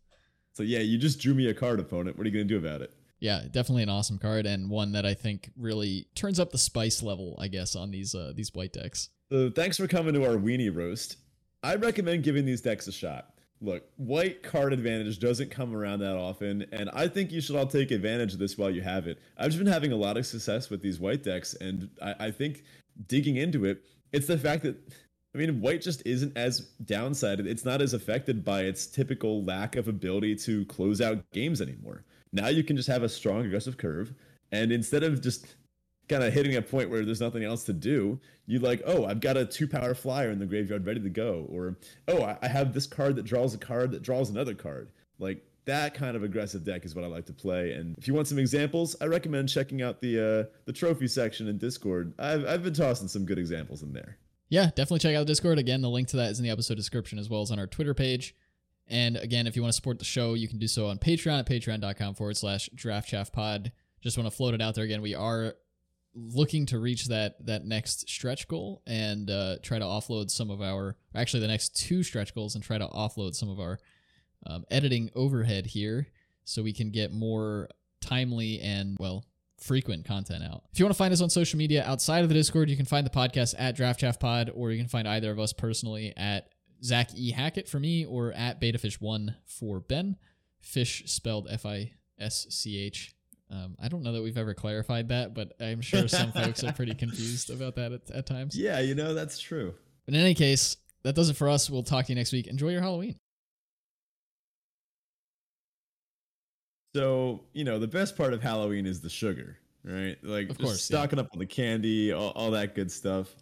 So 0.53 0.63
yeah, 0.63 0.79
you 0.79 0.97
just 0.97 1.19
drew 1.19 1.33
me 1.33 1.47
a 1.47 1.53
card 1.53 1.79
opponent. 1.79 2.17
What 2.17 2.25
are 2.25 2.29
you 2.29 2.33
gonna 2.33 2.45
do 2.45 2.57
about 2.57 2.81
it? 2.81 2.93
Yeah, 3.19 3.41
definitely 3.49 3.83
an 3.83 3.89
awesome 3.89 4.17
card 4.19 4.45
and 4.45 4.69
one 4.69 4.91
that 4.91 5.05
I 5.05 5.13
think 5.13 5.49
really 5.57 6.07
turns 6.13 6.39
up 6.39 6.51
the 6.51 6.57
spice 6.57 7.01
level, 7.01 7.35
I 7.39 7.47
guess, 7.47 7.75
on 7.75 7.89
these 7.89 8.13
uh, 8.13 8.33
these 8.35 8.53
white 8.53 8.73
decks. 8.73 9.09
So 9.31 9.49
thanks 9.49 9.77
for 9.77 9.87
coming 9.87 10.13
to 10.13 10.25
our 10.25 10.35
weenie 10.35 10.75
roast. 10.75 11.17
I 11.63 11.75
recommend 11.75 12.23
giving 12.23 12.45
these 12.45 12.61
decks 12.61 12.87
a 12.87 12.91
shot. 12.91 13.29
Look, 13.61 13.83
white 13.95 14.43
card 14.43 14.73
advantage 14.73 15.19
doesn't 15.19 15.49
come 15.49 15.73
around 15.73 15.99
that 15.99 16.17
often, 16.17 16.65
and 16.73 16.89
I 16.91 17.07
think 17.07 17.31
you 17.31 17.39
should 17.39 17.55
all 17.55 17.65
take 17.65 17.91
advantage 17.91 18.33
of 18.33 18.39
this 18.39 18.57
while 18.57 18.69
you 18.69 18.81
have 18.81 19.07
it. 19.07 19.19
I've 19.37 19.51
just 19.51 19.57
been 19.57 19.71
having 19.71 19.93
a 19.93 19.95
lot 19.95 20.17
of 20.17 20.25
success 20.25 20.69
with 20.69 20.81
these 20.81 20.99
white 20.99 21.23
decks, 21.23 21.53
and 21.53 21.89
I, 22.01 22.15
I 22.19 22.31
think 22.31 22.65
digging 23.07 23.37
into 23.37 23.63
it, 23.63 23.85
it's 24.11 24.27
the 24.27 24.37
fact 24.37 24.63
that 24.63 24.75
I 25.33 25.39
mean, 25.39 25.61
white 25.61 25.81
just 25.81 26.03
isn't 26.05 26.37
as 26.37 26.59
downside. 26.85 27.39
It's 27.39 27.65
not 27.65 27.81
as 27.81 27.93
affected 27.93 28.45
by 28.45 28.61
its 28.61 28.85
typical 28.85 29.43
lack 29.43 29.75
of 29.75 29.87
ability 29.87 30.35
to 30.37 30.65
close 30.65 31.01
out 31.01 31.23
games 31.31 31.61
anymore. 31.61 32.03
Now 32.31 32.47
you 32.47 32.63
can 32.63 32.75
just 32.77 32.89
have 32.89 33.03
a 33.03 33.09
strong 33.09 33.45
aggressive 33.45 33.77
curve, 33.77 34.13
and 34.51 34.71
instead 34.71 35.03
of 35.03 35.21
just 35.21 35.55
kind 36.09 36.23
of 36.23 36.33
hitting 36.33 36.55
a 36.55 36.61
point 36.61 36.89
where 36.89 37.05
there's 37.05 37.21
nothing 37.21 37.43
else 37.43 37.63
to 37.63 37.73
do, 37.73 38.19
you 38.45 38.59
like, 38.59 38.81
oh, 38.85 39.05
I've 39.05 39.21
got 39.21 39.37
a 39.37 39.45
two 39.45 39.67
power 39.67 39.93
flyer 39.93 40.29
in 40.29 40.39
the 40.39 40.45
graveyard 40.45 40.85
ready 40.85 40.99
to 40.99 41.09
go, 41.09 41.47
or 41.49 41.77
oh, 42.07 42.37
I 42.41 42.47
have 42.47 42.73
this 42.73 42.87
card 42.87 43.15
that 43.15 43.25
draws 43.25 43.53
a 43.53 43.57
card 43.57 43.91
that 43.91 44.03
draws 44.03 44.29
another 44.29 44.53
card. 44.53 44.89
Like 45.19 45.43
that 45.65 45.93
kind 45.93 46.15
of 46.15 46.23
aggressive 46.23 46.63
deck 46.63 46.85
is 46.85 46.93
what 46.93 47.05
I 47.05 47.07
like 47.07 47.25
to 47.27 47.33
play. 47.33 47.71
And 47.71 47.95
if 47.97 48.07
you 48.07 48.13
want 48.13 48.27
some 48.27 48.39
examples, 48.39 48.95
I 48.99 49.05
recommend 49.05 49.49
checking 49.49 49.81
out 49.81 50.01
the 50.01 50.19
uh, 50.19 50.53
the 50.65 50.73
trophy 50.73 51.07
section 51.07 51.47
in 51.47 51.57
Discord. 51.57 52.13
I've 52.19 52.45
I've 52.45 52.63
been 52.63 52.73
tossing 52.73 53.07
some 53.07 53.25
good 53.25 53.39
examples 53.39 53.81
in 53.81 53.93
there. 53.93 54.17
Yeah, 54.49 54.65
definitely 54.65 54.99
check 54.99 55.15
out 55.15 55.21
the 55.21 55.25
Discord. 55.25 55.57
Again, 55.57 55.81
the 55.81 55.89
link 55.89 56.07
to 56.09 56.17
that 56.17 56.31
is 56.31 56.39
in 56.39 56.43
the 56.43 56.51
episode 56.51 56.75
description 56.75 57.19
as 57.19 57.29
well 57.29 57.41
as 57.41 57.51
on 57.51 57.59
our 57.59 57.67
Twitter 57.67 57.93
page. 57.93 58.35
And 58.87 59.17
again, 59.17 59.47
if 59.47 59.55
you 59.55 59.61
want 59.61 59.71
to 59.71 59.75
support 59.75 59.99
the 59.99 60.05
show, 60.05 60.33
you 60.33 60.47
can 60.47 60.59
do 60.59 60.67
so 60.67 60.87
on 60.87 60.97
Patreon 60.97 61.39
at 61.39 61.47
patreon.com 61.47 62.15
forward 62.15 62.37
slash 62.37 62.69
draft 62.75 63.09
chaff 63.09 63.31
pod. 63.31 63.71
Just 64.01 64.17
want 64.17 64.29
to 64.29 64.35
float 64.35 64.53
it 64.53 64.61
out 64.61 64.75
there 64.75 64.83
again. 64.83 65.01
We 65.01 65.15
are 65.15 65.55
looking 66.15 66.65
to 66.67 66.77
reach 66.77 67.07
that 67.07 67.43
that 67.45 67.65
next 67.65 68.07
stretch 68.07 68.47
goal 68.47 68.83
and 68.85 69.29
uh, 69.31 69.55
try 69.63 69.79
to 69.79 69.85
offload 69.85 70.29
some 70.29 70.51
of 70.51 70.61
our 70.61 70.95
actually 71.15 71.39
the 71.39 71.47
next 71.47 71.75
two 71.75 72.03
stretch 72.03 72.35
goals 72.35 72.55
and 72.55 72.63
try 72.63 72.77
to 72.77 72.87
offload 72.87 73.33
some 73.33 73.49
of 73.49 73.59
our 73.59 73.79
um, 74.45 74.63
editing 74.69 75.09
overhead 75.15 75.65
here 75.65 76.07
so 76.43 76.61
we 76.61 76.73
can 76.73 76.91
get 76.91 77.11
more 77.11 77.69
timely 78.01 78.59
and 78.59 78.97
well 78.99 79.25
frequent 79.63 80.05
content 80.05 80.43
out. 80.43 80.63
If 80.71 80.79
you 80.79 80.85
want 80.85 80.93
to 80.93 80.97
find 80.97 81.13
us 81.13 81.21
on 81.21 81.29
social 81.29 81.57
media 81.57 81.83
outside 81.85 82.23
of 82.23 82.29
the 82.29 82.35
Discord, 82.35 82.69
you 82.69 82.77
can 82.77 82.85
find 82.85 83.05
the 83.05 83.11
podcast 83.11 83.55
at 83.57 83.75
Draft 83.75 83.99
Chaff 84.01 84.19
Pod, 84.19 84.51
or 84.53 84.71
you 84.71 84.77
can 84.77 84.89
find 84.89 85.07
either 85.07 85.31
of 85.31 85.39
us 85.39 85.53
personally 85.53 86.13
at 86.17 86.49
Zach 86.83 87.09
E. 87.15 87.31
Hackett 87.31 87.67
for 87.69 87.79
me, 87.79 88.05
or 88.05 88.33
at 88.33 88.59
BetaFish1 88.59 89.35
for 89.45 89.79
Ben. 89.79 90.17
Fish 90.61 91.03
spelled 91.07 91.47
F 91.49 91.65
I 91.65 91.93
S 92.19 92.47
C 92.49 92.77
H. 92.77 93.13
Um, 93.49 93.75
I 93.79 93.87
don't 93.87 94.03
know 94.03 94.13
that 94.13 94.23
we've 94.23 94.37
ever 94.37 94.53
clarified 94.53 95.09
that, 95.09 95.33
but 95.33 95.53
I'm 95.59 95.81
sure 95.81 96.07
some 96.07 96.31
folks 96.31 96.63
are 96.63 96.73
pretty 96.73 96.95
confused 96.95 97.49
about 97.53 97.75
that 97.75 97.91
at, 97.91 98.11
at 98.11 98.25
times. 98.25 98.57
Yeah, 98.57 98.79
you 98.79 98.95
know, 98.95 99.13
that's 99.13 99.39
true. 99.39 99.75
But 100.05 100.15
in 100.15 100.21
any 100.21 100.33
case, 100.33 100.77
that 101.03 101.15
does 101.15 101.29
it 101.29 101.35
for 101.35 101.49
us. 101.49 101.69
We'll 101.69 101.83
talk 101.83 102.05
to 102.05 102.11
you 102.11 102.15
next 102.15 102.31
week. 102.31 102.47
Enjoy 102.47 102.69
your 102.69 102.81
Halloween. 102.81 103.17
So, 106.95 107.41
you 107.53 107.63
know, 107.63 107.79
the 107.79 107.87
best 107.87 108.15
part 108.15 108.33
of 108.33 108.41
Halloween 108.41 108.85
is 108.85 109.01
the 109.01 109.09
sugar, 109.09 109.57
right? 109.83 110.17
Like, 110.21 110.49
Of 110.49 110.57
course, 110.57 110.89
yeah. 110.89 110.97
stocking 110.97 111.19
up 111.19 111.27
on 111.33 111.39
the 111.39 111.45
candy, 111.45 112.11
all, 112.11 112.29
all 112.31 112.51
that 112.51 112.75
good 112.75 112.91
stuff. 112.91 113.33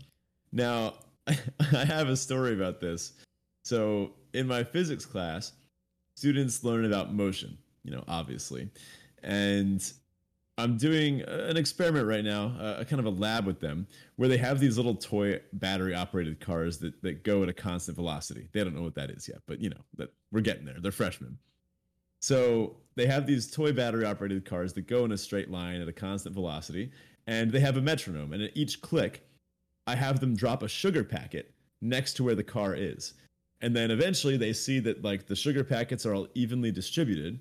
Now, 0.52 0.94
I 1.28 1.86
have 1.86 2.08
a 2.10 2.16
story 2.16 2.54
about 2.54 2.80
this. 2.80 3.14
So, 3.64 4.12
in 4.34 4.48
my 4.48 4.64
physics 4.64 5.06
class, 5.06 5.52
students 6.16 6.64
learn 6.64 6.86
about 6.86 7.14
motion, 7.14 7.58
you 7.84 7.92
know, 7.92 8.04
obviously. 8.08 8.70
And 9.24 9.84
I'm 10.58 10.78
doing 10.78 11.22
an 11.22 11.58
experiment 11.58 12.08
right 12.08 12.24
now, 12.24 12.56
a 12.78 12.86
kind 12.86 13.00
of 13.00 13.06
a 13.06 13.10
lab 13.10 13.46
with 13.46 13.60
them, 13.60 13.88
where 14.16 14.30
they 14.30 14.38
have 14.38 14.60
these 14.60 14.78
little 14.78 14.96
toy 14.96 15.40
battery 15.54 15.94
operated 15.94 16.40
cars 16.40 16.78
that, 16.80 17.02
that 17.04 17.24
go 17.24 17.44
at 17.44 17.50
a 17.50 17.54
constant 17.54 17.96
velocity. 17.96 18.48
They 18.54 18.64
don't 18.64 18.76
know 18.76 18.84
what 18.84 18.96
that 18.96 19.10
is 19.10 19.28
yet, 19.28 19.40
but 19.46 19.60
you 19.60 19.70
know, 19.70 19.82
that 19.98 20.14
we're 20.32 20.42
getting 20.42 20.66
there. 20.66 20.78
They're 20.80 20.92
freshmen. 20.92 21.38
So 22.22 22.78
they 22.96 23.08
have 23.08 23.26
these 23.26 23.50
toy 23.50 23.74
battery 23.74 24.06
operated 24.06 24.46
cars 24.46 24.74
that 24.74 24.88
go 24.88 25.06
in 25.06 25.12
a 25.12 25.18
straight 25.18 25.50
line 25.50 25.82
at 25.82 25.88
a 25.88 25.94
constant 25.94 26.36
velocity, 26.36 26.92
and 27.28 27.52
they 27.52 27.60
have 27.60 27.78
a 27.78 27.82
metronome. 27.82 28.34
And 28.34 28.44
at 28.44 28.56
each 28.56 28.82
click, 28.82 29.26
I 29.88 29.96
have 29.96 30.20
them 30.20 30.36
drop 30.36 30.64
a 30.64 30.68
sugar 30.68 31.04
packet 31.04 31.54
next 31.82 32.14
to 32.14 32.24
where 32.24 32.36
the 32.36 32.44
car 32.44 32.76
is. 32.76 33.14
And 33.62 33.76
then 33.76 33.92
eventually 33.92 34.38
they 34.38 34.54
see 34.54 34.80
that 34.80 35.04
like 35.04 35.28
the 35.28 35.36
sugar 35.36 35.64
packets 35.64 36.06
are 36.06 36.14
all 36.14 36.28
evenly 36.36 36.72
distributed. 36.72 37.40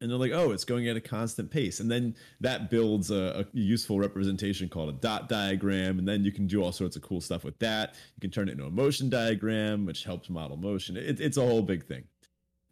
And 0.00 0.10
they're 0.10 0.18
like, 0.18 0.32
oh, 0.32 0.50
it's 0.50 0.64
going 0.64 0.88
at 0.88 0.96
a 0.96 1.00
constant 1.00 1.50
pace. 1.50 1.80
And 1.80 1.90
then 1.90 2.14
that 2.40 2.68
builds 2.68 3.10
a, 3.10 3.46
a 3.54 3.56
useful 3.56 3.98
representation 3.98 4.68
called 4.68 4.88
a 4.88 4.92
dot 4.92 5.28
diagram. 5.28 5.98
And 5.98 6.06
then 6.06 6.24
you 6.24 6.32
can 6.32 6.46
do 6.46 6.62
all 6.62 6.72
sorts 6.72 6.96
of 6.96 7.02
cool 7.02 7.20
stuff 7.20 7.44
with 7.44 7.58
that. 7.60 7.94
You 8.16 8.20
can 8.20 8.30
turn 8.30 8.48
it 8.48 8.52
into 8.52 8.66
a 8.66 8.70
motion 8.70 9.08
diagram, 9.08 9.86
which 9.86 10.04
helps 10.04 10.28
model 10.28 10.56
motion. 10.56 10.96
It, 10.96 11.20
it's 11.20 11.36
a 11.36 11.46
whole 11.46 11.62
big 11.62 11.86
thing. 11.86 12.04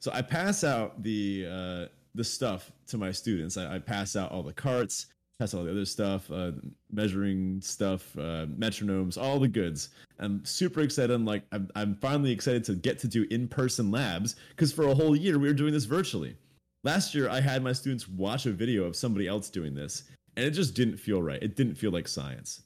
So 0.02 0.10
I 0.12 0.20
pass 0.20 0.64
out 0.64 1.00
the 1.00 1.46
uh, 1.48 1.86
the 2.16 2.24
stuff 2.24 2.72
to 2.88 2.98
my 2.98 3.12
students. 3.12 3.56
I, 3.56 3.76
I 3.76 3.78
pass 3.78 4.16
out 4.16 4.32
all 4.32 4.42
the 4.42 4.52
carts, 4.52 5.06
pass 5.38 5.54
out 5.54 5.58
all 5.58 5.64
the 5.64 5.70
other 5.70 5.84
stuff, 5.84 6.28
uh, 6.28 6.50
measuring 6.90 7.60
stuff, 7.60 8.12
uh, 8.18 8.46
metronomes, 8.46 9.16
all 9.16 9.38
the 9.38 9.46
goods. 9.46 9.90
I'm 10.18 10.44
super 10.44 10.80
excited. 10.80 11.12
I'm 11.12 11.24
like, 11.24 11.44
I'm, 11.52 11.70
I'm 11.76 11.94
finally 11.94 12.32
excited 12.32 12.64
to 12.64 12.74
get 12.74 12.98
to 12.98 13.06
do 13.06 13.28
in 13.30 13.46
person 13.46 13.92
labs 13.92 14.34
because 14.48 14.72
for 14.72 14.88
a 14.88 14.94
whole 14.94 15.14
year 15.14 15.38
we 15.38 15.46
were 15.46 15.54
doing 15.54 15.72
this 15.72 15.84
virtually. 15.84 16.36
Last 16.82 17.14
year 17.14 17.28
I 17.28 17.40
had 17.40 17.62
my 17.62 17.72
students 17.72 18.08
watch 18.08 18.46
a 18.46 18.50
video 18.50 18.82
of 18.82 18.96
somebody 18.96 19.28
else 19.28 19.50
doing 19.50 19.72
this, 19.72 20.02
and 20.36 20.44
it 20.44 20.50
just 20.50 20.74
didn't 20.74 20.96
feel 20.96 21.22
right. 21.22 21.40
It 21.40 21.54
didn't 21.54 21.76
feel 21.76 21.92
like 21.92 22.08
science. 22.08 22.62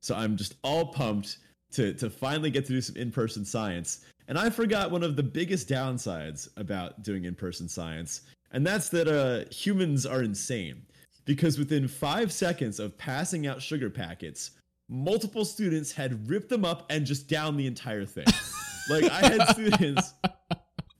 So 0.00 0.16
I'm 0.16 0.36
just 0.36 0.56
all 0.64 0.86
pumped 0.86 1.38
to 1.74 1.94
to 1.94 2.10
finally 2.10 2.50
get 2.50 2.66
to 2.66 2.72
do 2.72 2.80
some 2.80 2.96
in-person 2.96 3.44
science. 3.44 4.04
And 4.28 4.38
I 4.38 4.50
forgot 4.50 4.90
one 4.90 5.02
of 5.02 5.16
the 5.16 5.22
biggest 5.22 5.68
downsides 5.68 6.48
about 6.56 7.02
doing 7.02 7.24
in-person 7.24 7.68
science, 7.68 8.20
and 8.52 8.64
that's 8.66 8.90
that 8.90 9.08
uh, 9.08 9.50
humans 9.50 10.04
are 10.04 10.22
insane. 10.22 10.82
Because 11.24 11.58
within 11.58 11.88
five 11.88 12.32
seconds 12.32 12.78
of 12.78 12.96
passing 12.96 13.46
out 13.46 13.60
sugar 13.60 13.90
packets, 13.90 14.52
multiple 14.88 15.44
students 15.44 15.92
had 15.92 16.28
ripped 16.28 16.48
them 16.48 16.64
up 16.64 16.86
and 16.90 17.04
just 17.04 17.28
down 17.28 17.56
the 17.56 17.66
entire 17.66 18.04
thing. 18.04 18.24
like 18.90 19.04
I 19.10 19.26
had 19.28 19.48
students 19.48 20.14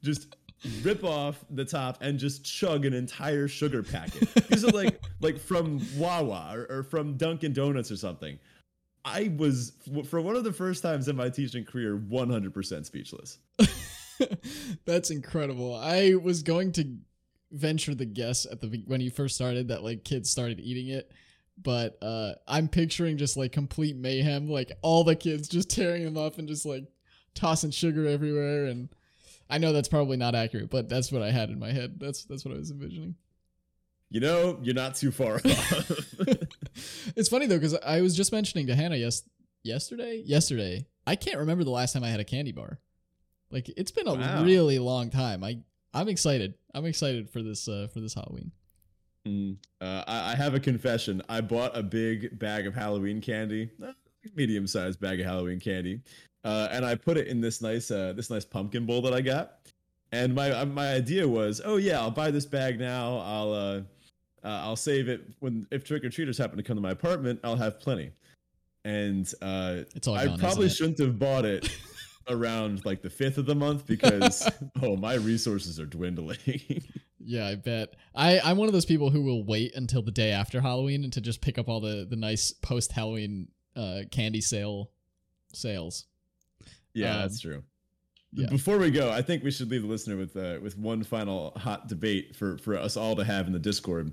just 0.02 0.36
rip 0.82 1.04
off 1.04 1.44
the 1.50 1.64
top 1.64 1.98
and 2.02 2.18
just 2.18 2.44
chug 2.44 2.84
an 2.84 2.92
entire 2.92 3.48
sugar 3.48 3.82
packet. 3.82 4.28
These 4.48 4.64
are 4.64 4.70
like 4.70 5.00
like 5.20 5.38
from 5.38 5.80
Wawa 5.96 6.50
or, 6.52 6.78
or 6.78 6.82
from 6.82 7.16
Dunkin' 7.16 7.52
Donuts 7.52 7.90
or 7.90 7.96
something. 7.96 8.38
I 9.08 9.32
was 9.36 9.72
for 10.08 10.20
one 10.20 10.36
of 10.36 10.44
the 10.44 10.52
first 10.52 10.82
times 10.82 11.08
in 11.08 11.16
my 11.16 11.28
teaching 11.30 11.64
career 11.64 11.96
100% 11.96 12.84
speechless. 12.84 13.38
That's 14.84 15.10
incredible. 15.10 15.74
I 15.74 16.14
was 16.14 16.42
going 16.42 16.72
to 16.72 16.96
venture 17.50 17.94
the 17.94 18.04
guess 18.04 18.46
at 18.46 18.60
the 18.60 18.82
when 18.86 19.00
you 19.00 19.10
first 19.10 19.34
started 19.34 19.68
that 19.68 19.82
like 19.82 20.04
kids 20.04 20.30
started 20.30 20.60
eating 20.60 20.88
it, 20.88 21.10
but 21.62 21.96
uh 22.02 22.32
I'm 22.46 22.68
picturing 22.68 23.16
just 23.16 23.36
like 23.36 23.52
complete 23.52 23.96
mayhem, 23.96 24.48
like 24.48 24.72
all 24.82 25.04
the 25.04 25.16
kids 25.16 25.48
just 25.48 25.70
tearing 25.70 26.04
them 26.04 26.16
up 26.16 26.38
and 26.38 26.46
just 26.46 26.66
like 26.66 26.84
tossing 27.34 27.70
sugar 27.70 28.06
everywhere 28.06 28.66
and 28.66 28.88
I 29.50 29.58
know 29.58 29.72
that's 29.72 29.88
probably 29.88 30.16
not 30.16 30.34
accurate, 30.34 30.70
but 30.70 30.88
that's 30.88 31.10
what 31.10 31.22
I 31.22 31.30
had 31.30 31.48
in 31.50 31.58
my 31.58 31.72
head. 31.72 31.98
That's 31.98 32.24
that's 32.24 32.44
what 32.44 32.54
I 32.54 32.58
was 32.58 32.70
envisioning. 32.70 33.14
You 34.10 34.20
know, 34.20 34.58
you're 34.62 34.74
not 34.74 34.94
too 34.94 35.10
far 35.10 35.34
off. 35.44 35.90
it's 37.16 37.28
funny 37.28 37.46
though 37.46 37.56
because 37.56 37.74
I 37.74 38.00
was 38.00 38.16
just 38.16 38.32
mentioning 38.32 38.66
to 38.68 38.74
Hannah 38.74 38.96
yes 38.96 39.22
yesterday 39.64 40.22
yesterday 40.24 40.86
I 41.06 41.14
can't 41.16 41.38
remember 41.38 41.64
the 41.64 41.70
last 41.70 41.92
time 41.92 42.04
I 42.04 42.08
had 42.08 42.20
a 42.20 42.24
candy 42.24 42.52
bar. 42.52 42.78
Like 43.50 43.68
it's 43.76 43.90
been 43.90 44.06
a 44.08 44.14
Wow. 44.14 44.44
really 44.44 44.78
long 44.78 45.10
time. 45.10 45.44
I 45.44 45.58
I'm 45.94 46.08
excited. 46.08 46.54
I'm 46.74 46.84
excited 46.86 47.28
for 47.30 47.42
this 47.42 47.68
uh 47.68 47.88
for 47.92 48.00
this 48.00 48.14
Halloween. 48.14 48.52
Mm, 49.26 49.56
uh, 49.80 50.04
I, 50.06 50.32
I 50.32 50.34
have 50.36 50.54
a 50.54 50.60
confession. 50.60 51.20
I 51.28 51.40
bought 51.42 51.76
a 51.76 51.82
big 51.82 52.38
bag 52.38 52.66
of 52.66 52.74
Halloween 52.74 53.20
candy, 53.20 53.70
medium 54.34 54.66
sized 54.66 55.00
bag 55.00 55.20
of 55.20 55.26
Halloween 55.26 55.60
candy, 55.60 56.00
uh, 56.44 56.68
and 56.70 56.84
I 56.84 56.94
put 56.94 57.18
it 57.18 57.26
in 57.26 57.40
this 57.42 57.60
nice 57.60 57.90
uh, 57.90 58.12
this 58.14 58.30
nice 58.30 58.44
pumpkin 58.46 58.86
bowl 58.86 59.02
that 59.02 59.12
I 59.12 59.20
got. 59.20 59.58
And 60.12 60.34
my 60.34 60.50
uh, 60.52 60.64
my 60.66 60.92
idea 60.94 61.26
was, 61.28 61.60
oh 61.64 61.76
yeah, 61.76 62.00
I'll 62.00 62.10
buy 62.10 62.30
this 62.30 62.46
bag 62.46 62.78
now. 62.78 63.18
I'll 63.18 63.52
uh, 64.44 64.60
I'll 64.62 64.76
save 64.76 65.08
it 65.08 65.22
when 65.40 65.66
if 65.70 65.84
trick 65.84 66.04
or 66.04 66.10
treaters 66.10 66.38
happen 66.38 66.56
to 66.56 66.62
come 66.62 66.76
to 66.76 66.80
my 66.82 66.90
apartment, 66.90 67.40
I'll 67.44 67.56
have 67.56 67.80
plenty. 67.80 68.12
And 68.84 69.26
uh, 69.42 69.82
It's 69.94 70.06
all 70.08 70.14
I 70.14 70.26
gone, 70.26 70.38
probably 70.38 70.68
shouldn't 70.68 70.98
have 70.98 71.18
bought 71.18 71.44
it 71.44 71.68
around 72.28 72.84
like 72.84 73.02
the 73.02 73.10
fifth 73.10 73.38
of 73.38 73.46
the 73.46 73.54
month 73.54 73.86
because 73.86 74.48
oh 74.82 74.96
my 74.96 75.14
resources 75.14 75.78
are 75.80 75.86
dwindling. 75.86 76.38
Yeah, 77.20 77.46
I 77.48 77.56
bet. 77.56 77.94
I 78.14 78.40
I'm 78.40 78.56
one 78.56 78.68
of 78.68 78.72
those 78.72 78.86
people 78.86 79.10
who 79.10 79.22
will 79.22 79.44
wait 79.44 79.74
until 79.74 80.00
the 80.00 80.12
day 80.12 80.30
after 80.30 80.62
Halloween 80.62 81.04
and 81.04 81.12
to 81.12 81.20
just 81.20 81.42
pick 81.42 81.58
up 81.58 81.68
all 81.68 81.80
the 81.80 82.06
the 82.08 82.16
nice 82.16 82.52
post 82.52 82.92
Halloween 82.92 83.48
uh 83.76 84.02
candy 84.10 84.40
sale 84.40 84.92
sales. 85.52 86.06
Yeah, 86.94 87.16
Um, 87.16 87.20
that's 87.22 87.40
true. 87.40 87.64
Yeah. 88.32 88.48
Before 88.48 88.78
we 88.78 88.90
go, 88.90 89.10
I 89.10 89.22
think 89.22 89.42
we 89.42 89.50
should 89.50 89.70
leave 89.70 89.82
the 89.82 89.88
listener 89.88 90.16
with 90.16 90.36
uh, 90.36 90.58
with 90.62 90.76
one 90.76 91.02
final 91.02 91.52
hot 91.56 91.88
debate 91.88 92.36
for 92.36 92.58
for 92.58 92.76
us 92.76 92.96
all 92.96 93.16
to 93.16 93.24
have 93.24 93.46
in 93.46 93.52
the 93.52 93.58
Discord. 93.58 94.12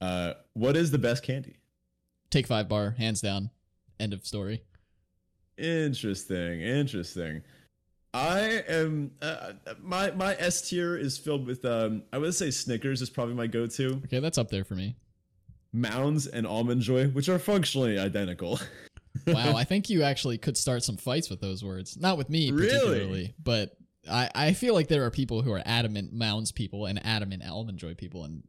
Uh, 0.00 0.34
what 0.52 0.76
is 0.76 0.90
the 0.90 0.98
best 0.98 1.22
candy? 1.22 1.56
Take 2.30 2.46
5 2.46 2.68
bar 2.68 2.90
hands 2.98 3.20
down. 3.20 3.50
End 3.98 4.12
of 4.12 4.26
story. 4.26 4.62
Interesting, 5.56 6.60
interesting. 6.60 7.42
I 8.12 8.62
am 8.68 9.10
uh, 9.20 9.52
my 9.82 10.10
my 10.12 10.36
S 10.38 10.68
tier 10.68 10.96
is 10.96 11.18
filled 11.18 11.46
with 11.46 11.64
um 11.64 12.02
I 12.12 12.18
would 12.18 12.34
say 12.34 12.50
Snickers 12.50 13.02
is 13.02 13.10
probably 13.10 13.34
my 13.34 13.46
go 13.46 13.66
to. 13.66 14.00
Okay, 14.04 14.20
that's 14.20 14.38
up 14.38 14.50
there 14.50 14.64
for 14.64 14.74
me. 14.74 14.96
Mounds 15.72 16.26
and 16.26 16.46
Almond 16.46 16.82
Joy, 16.82 17.08
which 17.08 17.28
are 17.28 17.38
functionally 17.38 17.98
identical. 17.98 18.60
Wow, 19.26 19.56
I 19.56 19.64
think 19.64 19.88
you 19.90 20.02
actually 20.02 20.38
could 20.38 20.56
start 20.56 20.82
some 20.82 20.96
fights 20.96 21.30
with 21.30 21.40
those 21.40 21.62
words. 21.64 21.96
Not 21.96 22.18
with 22.18 22.28
me 22.30 22.50
Really? 22.50 22.68
particularly, 22.68 23.34
but 23.42 23.76
I, 24.10 24.30
I 24.34 24.52
feel 24.52 24.74
like 24.74 24.88
there 24.88 25.04
are 25.04 25.10
people 25.10 25.42
who 25.42 25.52
are 25.52 25.62
adamant 25.64 26.12
Mounds 26.12 26.52
people 26.52 26.86
and 26.86 27.04
adamant 27.04 27.42
Almond 27.48 27.78
Joy 27.78 27.94
people 27.94 28.24
and 28.24 28.42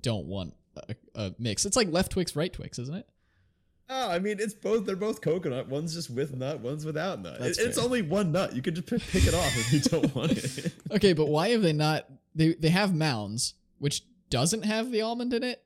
don't 0.00 0.26
want 0.26 0.54
a, 0.88 0.94
a 1.14 1.34
mix. 1.38 1.66
It's 1.66 1.76
like 1.76 1.88
left 1.90 2.12
Twix, 2.12 2.34
right 2.36 2.52
Twix, 2.52 2.78
isn't 2.78 2.94
it? 2.94 3.06
Oh, 3.90 4.08
I 4.10 4.20
mean, 4.20 4.36
it's 4.40 4.54
both. 4.54 4.86
They're 4.86 4.96
both 4.96 5.20
coconut. 5.20 5.68
One's 5.68 5.92
just 5.92 6.08
with 6.08 6.34
nut. 6.34 6.60
One's 6.60 6.86
without 6.86 7.20
nut. 7.20 7.40
It- 7.40 7.58
it's 7.58 7.76
only 7.78 8.00
one 8.00 8.32
nut. 8.32 8.54
You 8.56 8.62
can 8.62 8.74
just 8.74 8.86
pick, 8.86 9.02
pick 9.02 9.26
it 9.26 9.34
off 9.34 9.54
if 9.56 9.72
you 9.72 9.80
don't 9.80 10.14
want 10.14 10.32
it. 10.32 10.72
Okay, 10.92 11.12
but 11.12 11.26
why 11.28 11.48
have 11.50 11.62
they 11.62 11.72
not? 11.72 12.06
They 12.34 12.54
they 12.54 12.68
have 12.70 12.94
Mounds, 12.94 13.54
which 13.78 14.02
doesn't 14.30 14.62
have 14.64 14.90
the 14.92 15.02
almond 15.02 15.34
in 15.34 15.42
it. 15.42 15.61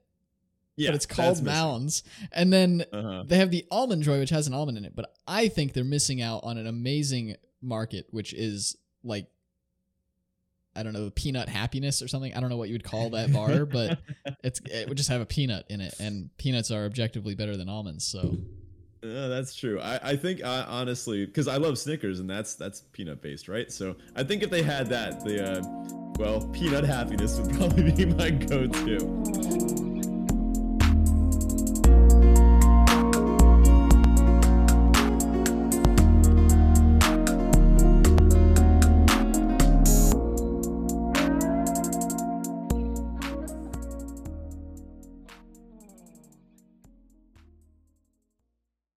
Yeah, 0.77 0.91
but 0.91 0.97
it's 0.97 1.07
called. 1.07 1.43
Mounds. 1.43 2.03
And 2.33 2.53
then 2.53 2.85
Uh-huh. 2.93 3.25
they 3.27 3.39
have 3.39 3.51
the 3.51 3.65
almond 3.71 4.03
joy, 4.03 4.19
which 4.19 4.31
has 4.31 4.47
an 4.47 4.55
almond 4.55 4.77
in 4.79 4.85
it. 4.85 4.95
But 4.95 5.15
I 5.27 5.49
think 5.49 5.73
they're 5.73 5.85
missing 5.85 6.21
out 6.23 6.41
on 6.45 6.59
an 6.59 6.67
amazing 6.67 7.37
market, 7.63 8.07
which 8.11 8.33
is 8.35 8.77
like 9.03 9.27
I 10.79 10.83
don't 10.83 10.93
know, 10.93 11.09
peanut 11.09 11.49
happiness 11.49 12.03
or 12.03 12.09
something. 12.09 12.35
I 12.35 12.41
don't 12.41 12.51
know 12.51 12.59
what 12.59 12.69
you 12.69 12.75
would 12.75 12.85
call 12.85 13.09
that 13.11 13.33
bar, 13.33 13.65
but 13.79 13.99
it's 14.45 14.61
it 14.71 14.87
would 14.89 14.99
just 14.99 15.09
have 15.09 15.23
a 15.23 15.27
peanut 15.27 15.65
in 15.71 15.81
it, 15.81 15.95
and 15.99 16.29
peanuts 16.37 16.71
are 16.71 16.85
objectively 16.85 17.35
better 17.35 17.57
than 17.57 17.69
almonds. 17.71 18.05
So 18.05 18.37
Uh, 19.03 19.29
that's 19.29 19.55
true. 19.55 19.81
I, 19.81 20.11
I 20.11 20.17
think 20.17 20.45
uh, 20.45 20.67
honestly, 20.69 21.25
because 21.25 21.49
I 21.49 21.57
love 21.57 21.79
Snickers 21.79 22.21
and 22.21 22.29
that's 22.29 22.55
that's 22.57 22.83
peanut 22.93 23.23
based, 23.23 23.49
right? 23.49 23.73
So 23.73 23.97
I 24.15 24.23
think 24.25 24.43
if 24.43 24.51
they 24.51 24.63
had 24.63 24.89
that, 24.89 25.25
the 25.25 25.53
uh, 25.53 25.63
well, 26.19 26.47
peanut 26.53 26.85
happiness 26.85 27.39
would 27.41 27.55
probably 27.57 27.93
be 27.93 28.05
my 28.05 28.29
go-to. 28.31 29.86